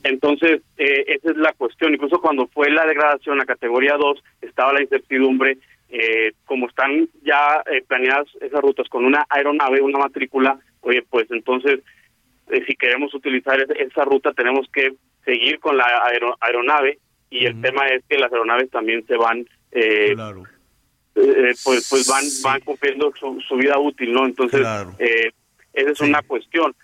[0.05, 1.93] Entonces, eh, esa es la cuestión.
[1.95, 5.59] Incluso cuando fue la degradación a categoría 2, estaba la incertidumbre.
[5.89, 11.31] eh, como están ya eh, planeadas esas rutas con una aeronave, una matrícula, oye, pues
[11.31, 11.79] entonces,
[12.51, 14.95] eh, si queremos utilizar esa ruta, tenemos que
[15.27, 16.99] seguir con la aero- aeronave
[17.29, 20.15] y el tema es que las aeronaves también se van eh,
[21.17, 24.65] eh, pues pues van van cumpliendo su, vida útil no entonces
[24.99, 25.31] eh,
[25.75, 26.75] esa es una cuestión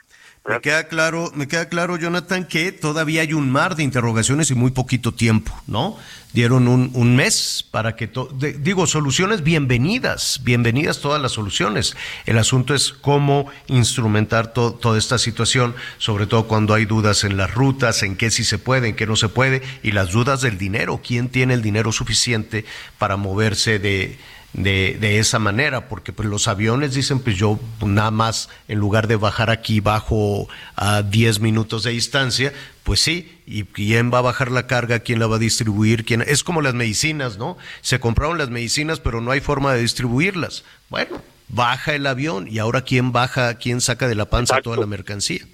[0.44, 4.54] me queda claro, me queda claro, Jonathan, que todavía hay un mar de interrogaciones y
[4.54, 5.96] muy poquito tiempo, ¿no?
[6.32, 8.10] Dieron un, un mes para que,
[8.58, 11.94] digo, soluciones bienvenidas, bienvenidas todas las soluciones.
[12.26, 17.54] El asunto es cómo instrumentar toda esta situación, sobre todo cuando hay dudas en las
[17.54, 20.58] rutas, en qué sí se puede, en qué no se puede, y las dudas del
[20.58, 22.64] dinero, quién tiene el dinero suficiente
[22.98, 24.18] para moverse de,
[24.52, 29.06] de, de, esa manera, porque pues los aviones dicen, pues yo nada más en lugar
[29.06, 32.52] de bajar aquí bajo a 10 minutos de distancia,
[32.82, 35.00] pues sí, ¿y quién va a bajar la carga?
[35.00, 36.04] ¿Quién la va a distribuir?
[36.04, 36.22] ¿Quién?
[36.22, 37.56] Es como las medicinas, ¿no?
[37.80, 40.64] Se compraron las medicinas, pero no hay forma de distribuirlas.
[40.90, 44.86] Bueno, baja el avión y ahora quién baja, quién saca de la panza toda la
[44.86, 45.46] mercancía.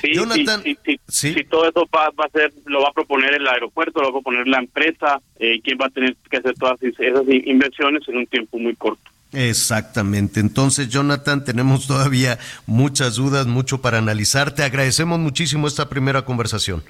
[0.00, 0.62] Sí, Jonathan,
[1.08, 4.22] sí, todo eso va, a ser, lo va a proponer el aeropuerto, lo va a
[4.22, 8.26] proponer la empresa, eh, quién va a tener que hacer todas esas inversiones en un
[8.26, 9.10] tiempo muy corto.
[9.32, 10.40] Exactamente.
[10.40, 14.54] Entonces, Jonathan, tenemos todavía muchas dudas, mucho para analizar.
[14.54, 16.84] Te agradecemos muchísimo esta primera conversación.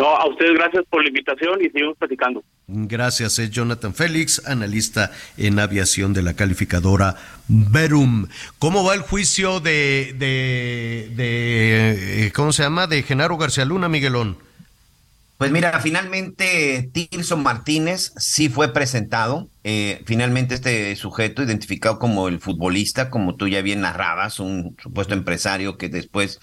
[0.00, 2.42] No, a ustedes gracias por la invitación y seguimos platicando.
[2.66, 7.16] Gracias, es Jonathan Félix, analista en aviación de la calificadora
[7.48, 8.26] Verum.
[8.58, 12.86] ¿Cómo va el juicio de, de, de eh, ¿cómo se llama?
[12.86, 14.38] De Genaro García Luna, Miguelón.
[15.36, 19.50] Pues mira, finalmente Tirso Martínez sí fue presentado.
[19.64, 25.12] Eh, finalmente este sujeto, identificado como el futbolista, como tú ya bien narrabas, un supuesto
[25.12, 26.40] empresario que después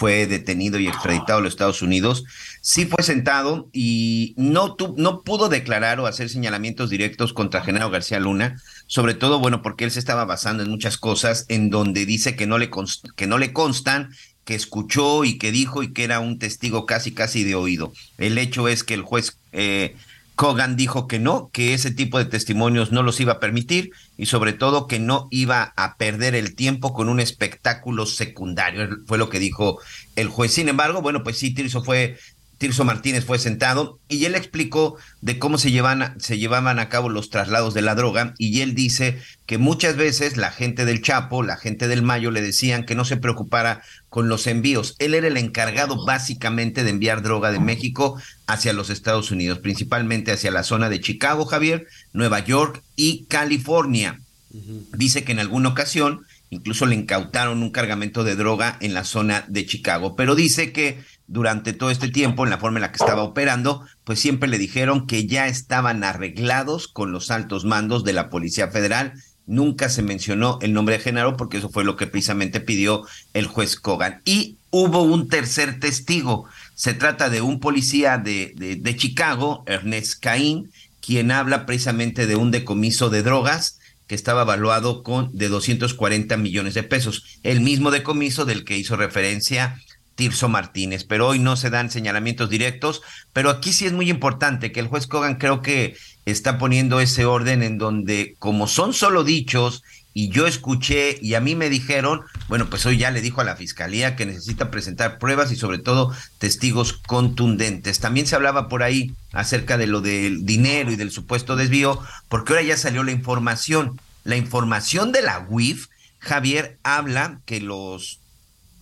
[0.00, 2.24] fue detenido y extraditado a los Estados Unidos,
[2.62, 8.18] sí fue sentado y no, no pudo declarar o hacer señalamientos directos contra Genaro García
[8.18, 8.56] Luna,
[8.86, 12.46] sobre todo, bueno, porque él se estaba basando en muchas cosas en donde dice que
[12.46, 12.70] no le,
[13.14, 14.08] que no le constan,
[14.46, 17.92] que escuchó y que dijo y que era un testigo casi, casi de oído.
[18.16, 19.96] El hecho es que el juez eh,
[20.40, 24.24] Kogan dijo que no, que ese tipo de testimonios no los iba a permitir y
[24.24, 29.28] sobre todo que no iba a perder el tiempo con un espectáculo secundario, fue lo
[29.28, 29.80] que dijo
[30.16, 30.54] el juez.
[30.54, 32.16] Sin embargo, bueno, pues sí, Tirso fue
[32.60, 37.08] Tirso Martínez fue sentado y él explicó de cómo se, llevan, se llevaban a cabo
[37.08, 41.42] los traslados de la droga y él dice que muchas veces la gente del Chapo,
[41.42, 43.80] la gente del Mayo le decían que no se preocupara
[44.10, 44.94] con los envíos.
[44.98, 50.30] Él era el encargado básicamente de enviar droga de México hacia los Estados Unidos, principalmente
[50.30, 54.20] hacia la zona de Chicago, Javier, Nueva York y California.
[54.50, 59.46] Dice que en alguna ocasión incluso le incautaron un cargamento de droga en la zona
[59.48, 60.98] de Chicago, pero dice que
[61.30, 64.58] durante todo este tiempo, en la forma en la que estaba operando, pues siempre le
[64.58, 69.12] dijeron que ya estaban arreglados con los altos mandos de la Policía Federal.
[69.46, 73.46] Nunca se mencionó el nombre de Genaro porque eso fue lo que precisamente pidió el
[73.46, 74.22] juez Kogan.
[74.24, 76.46] Y hubo un tercer testigo.
[76.74, 82.50] Se trata de un policía de, de, Chicago, Ernest Caín, quien habla precisamente de un
[82.50, 83.78] decomiso de drogas
[84.08, 88.96] que estaba evaluado con de 240 millones de pesos, el mismo decomiso del que hizo
[88.96, 89.80] referencia
[90.20, 93.00] Tirso Martínez, pero hoy no se dan señalamientos directos,
[93.32, 97.24] pero aquí sí es muy importante que el juez Kogan creo que está poniendo ese
[97.24, 99.82] orden en donde como son solo dichos
[100.12, 103.44] y yo escuché y a mí me dijeron, bueno, pues hoy ya le dijo a
[103.44, 108.00] la fiscalía que necesita presentar pruebas y sobre todo testigos contundentes.
[108.00, 111.98] También se hablaba por ahí acerca de lo del dinero y del supuesto desvío,
[112.28, 113.98] porque ahora ya salió la información.
[114.24, 115.86] La información de la UIF,
[116.18, 118.19] Javier, habla que los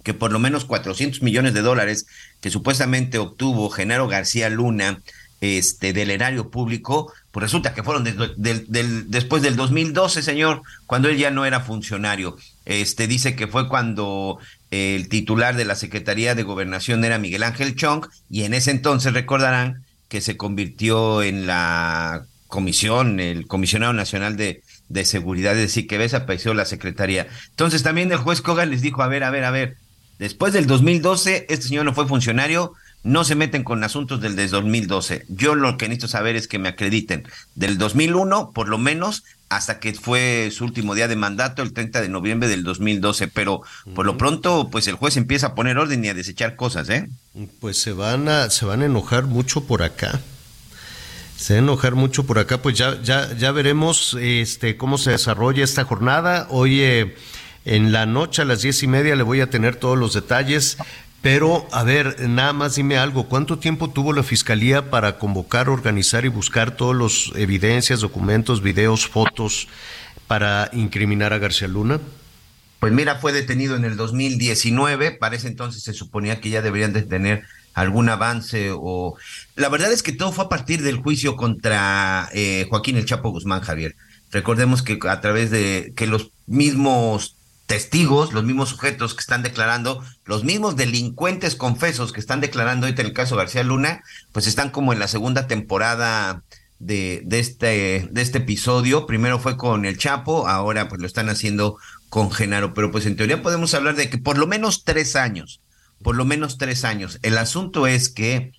[0.02, 2.06] que por lo menos 400 millones de dólares
[2.40, 5.00] que supuestamente obtuvo Genaro García Luna
[5.40, 8.04] este, del erario público, pues resulta que fueron
[8.36, 12.36] después del 2012, señor, cuando él ya no era funcionario.
[12.64, 14.38] Este, dice que fue cuando
[14.70, 19.12] el titular de la Secretaría de Gobernación era Miguel Ángel Chong, y en ese entonces
[19.12, 25.86] recordarán que se convirtió en la comisión, el comisionado nacional de, de seguridad, es decir,
[25.86, 27.28] que desapareció la secretaría.
[27.50, 29.76] Entonces también el juez Kogan les dijo, a ver, a ver, a ver,
[30.18, 32.74] Después del 2012, este señor no fue funcionario,
[33.04, 35.24] no se meten con asuntos del 2012.
[35.28, 37.24] Yo lo que necesito saber es que me acrediten
[37.54, 42.00] del 2001, por lo menos, hasta que fue su último día de mandato, el 30
[42.00, 43.28] de noviembre del 2012.
[43.28, 43.62] Pero
[43.94, 47.08] por lo pronto, pues el juez empieza a poner orden y a desechar cosas, ¿eh?
[47.60, 50.20] Pues se van a, se van a enojar mucho por acá.
[51.36, 55.12] Se van a enojar mucho por acá, pues ya, ya, ya veremos este, cómo se
[55.12, 56.48] desarrolla esta jornada.
[56.50, 56.82] Hoy
[57.64, 60.78] en la noche a las diez y media le voy a tener todos los detalles.
[61.20, 63.28] Pero, a ver, nada más dime algo.
[63.28, 69.08] ¿Cuánto tiempo tuvo la Fiscalía para convocar, organizar y buscar todas las evidencias, documentos, videos,
[69.08, 69.66] fotos
[70.28, 72.00] para incriminar a García Luna?
[72.78, 76.92] Pues mira, fue detenido en el 2019, para ese entonces se suponía que ya deberían
[76.92, 77.44] de tener
[77.74, 79.16] algún avance o...
[79.56, 83.30] La verdad es que todo fue a partir del juicio contra eh, Joaquín El Chapo
[83.30, 83.96] Guzmán, Javier.
[84.30, 87.37] Recordemos que a través de que los mismos
[87.68, 93.02] testigos, los mismos sujetos que están declarando, los mismos delincuentes confesos que están declarando ahorita
[93.02, 96.42] en el caso García Luna, pues están como en la segunda temporada
[96.78, 99.06] de, de, este, de este episodio.
[99.06, 101.76] Primero fue con el Chapo, ahora pues lo están haciendo
[102.08, 105.60] con Genaro, pero pues en teoría podemos hablar de que por lo menos tres años,
[106.02, 107.18] por lo menos tres años.
[107.20, 108.52] El asunto es que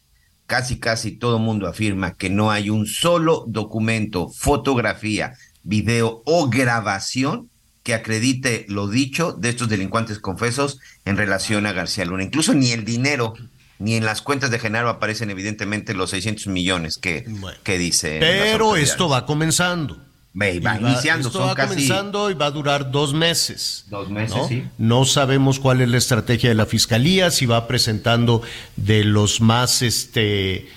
[0.46, 5.34] casi, casi todo mundo afirma que no hay un solo documento, fotografía,
[5.64, 7.50] video o grabación
[7.90, 12.24] que acredite lo dicho de estos delincuentes confesos en relación a García Luna.
[12.24, 13.34] Incluso ni el dinero
[13.80, 17.26] ni en las cuentas de Genaro aparecen evidentemente los 600 millones que,
[17.64, 18.18] que dice.
[18.20, 19.98] Pero esto va comenzando.
[20.40, 23.86] Va, iniciando, esto va comenzando y va a durar dos meses.
[23.90, 24.48] Dos meses, ¿no?
[24.48, 24.64] sí.
[24.78, 28.44] No sabemos cuál es la estrategia de la fiscalía, si va presentando
[28.76, 30.70] de los más, este,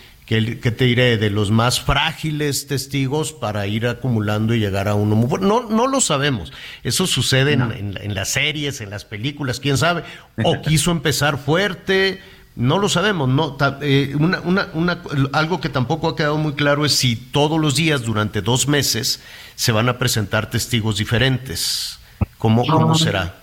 [0.61, 5.15] que, te diré, de los más frágiles testigos para ir acumulando y llegar a uno
[5.15, 5.41] muy.
[5.41, 6.53] No, no lo sabemos.
[6.83, 10.05] Eso sucede en, en, en las series, en las películas, quién sabe.
[10.45, 12.21] O quiso empezar fuerte
[12.55, 13.57] no lo sabemos, no.
[13.81, 15.03] Eh, una, una, una,
[15.33, 19.21] algo que tampoco ha quedado muy claro es si todos los días durante dos meses
[19.55, 21.99] se van a presentar testigos diferentes.
[22.37, 23.37] ¿Cómo, cómo será?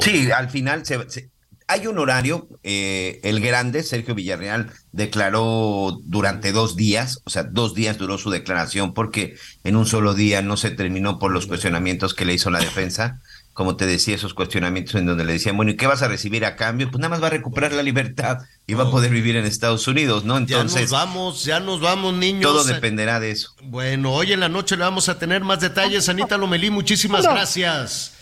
[0.00, 1.30] Sí, al final se, se,
[1.68, 2.48] hay un horario.
[2.64, 8.30] Eh, el grande, Sergio Villarreal, declaró durante dos días, o sea, dos días duró su
[8.30, 12.50] declaración porque en un solo día no se terminó por los cuestionamientos que le hizo
[12.50, 13.20] la defensa
[13.58, 16.44] como te decía, esos cuestionamientos en donde le decían, bueno, ¿y qué vas a recibir
[16.44, 16.92] a cambio?
[16.92, 18.38] Pues nada más va a recuperar la libertad
[18.68, 20.36] y va a poder vivir en Estados Unidos, ¿no?
[20.36, 20.74] Entonces.
[20.76, 22.42] Ya nos vamos, ya nos vamos, niños.
[22.42, 23.56] Todo dependerá de eso.
[23.64, 26.08] Bueno, hoy en la noche le vamos a tener más detalles.
[26.08, 28.12] Anita Lomelí, muchísimas gracias.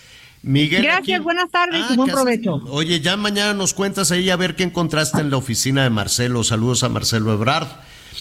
[0.47, 0.85] Miguel.
[0.85, 1.25] Gracias, aquí...
[1.25, 2.55] buenas tardes ah, y buen provecho.
[2.69, 6.45] Oye, ya mañana nos cuentas ahí a ver qué encontraste en la oficina de Marcelo.
[6.45, 7.67] Saludos a Marcelo Ebrard.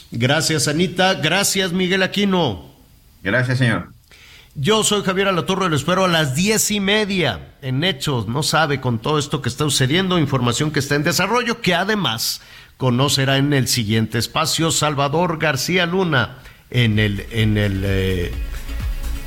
[0.10, 1.14] Gracias, Anita.
[1.14, 2.66] Gracias, Miguel Aquino.
[3.22, 3.90] Gracias, señor.
[4.56, 8.28] Yo soy Javier Alatorre, lo espero a las diez y media en Hechos.
[8.28, 12.42] No sabe con todo esto que está sucediendo, información que está en desarrollo, que además
[12.78, 16.40] conocerá en el siguiente espacio Salvador García Luna
[16.72, 18.32] en el en el eh,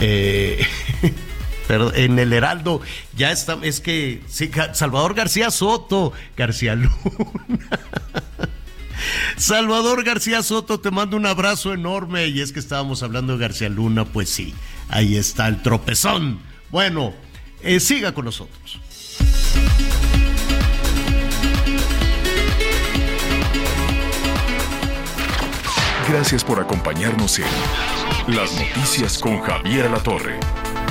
[0.01, 0.67] eh,
[1.69, 2.81] en el Heraldo.
[3.17, 6.93] Ya está, es que sí, Salvador García Soto, García Luna.
[9.37, 12.29] Salvador García Soto, te mando un abrazo enorme.
[12.29, 14.55] Y es que estábamos hablando de García Luna, pues sí,
[14.89, 16.41] ahí está el tropezón.
[16.71, 17.15] Bueno,
[17.63, 18.81] eh, siga con nosotros.
[26.09, 30.41] Gracias por acompañarnos en Las Noticias con Javier Alatorre.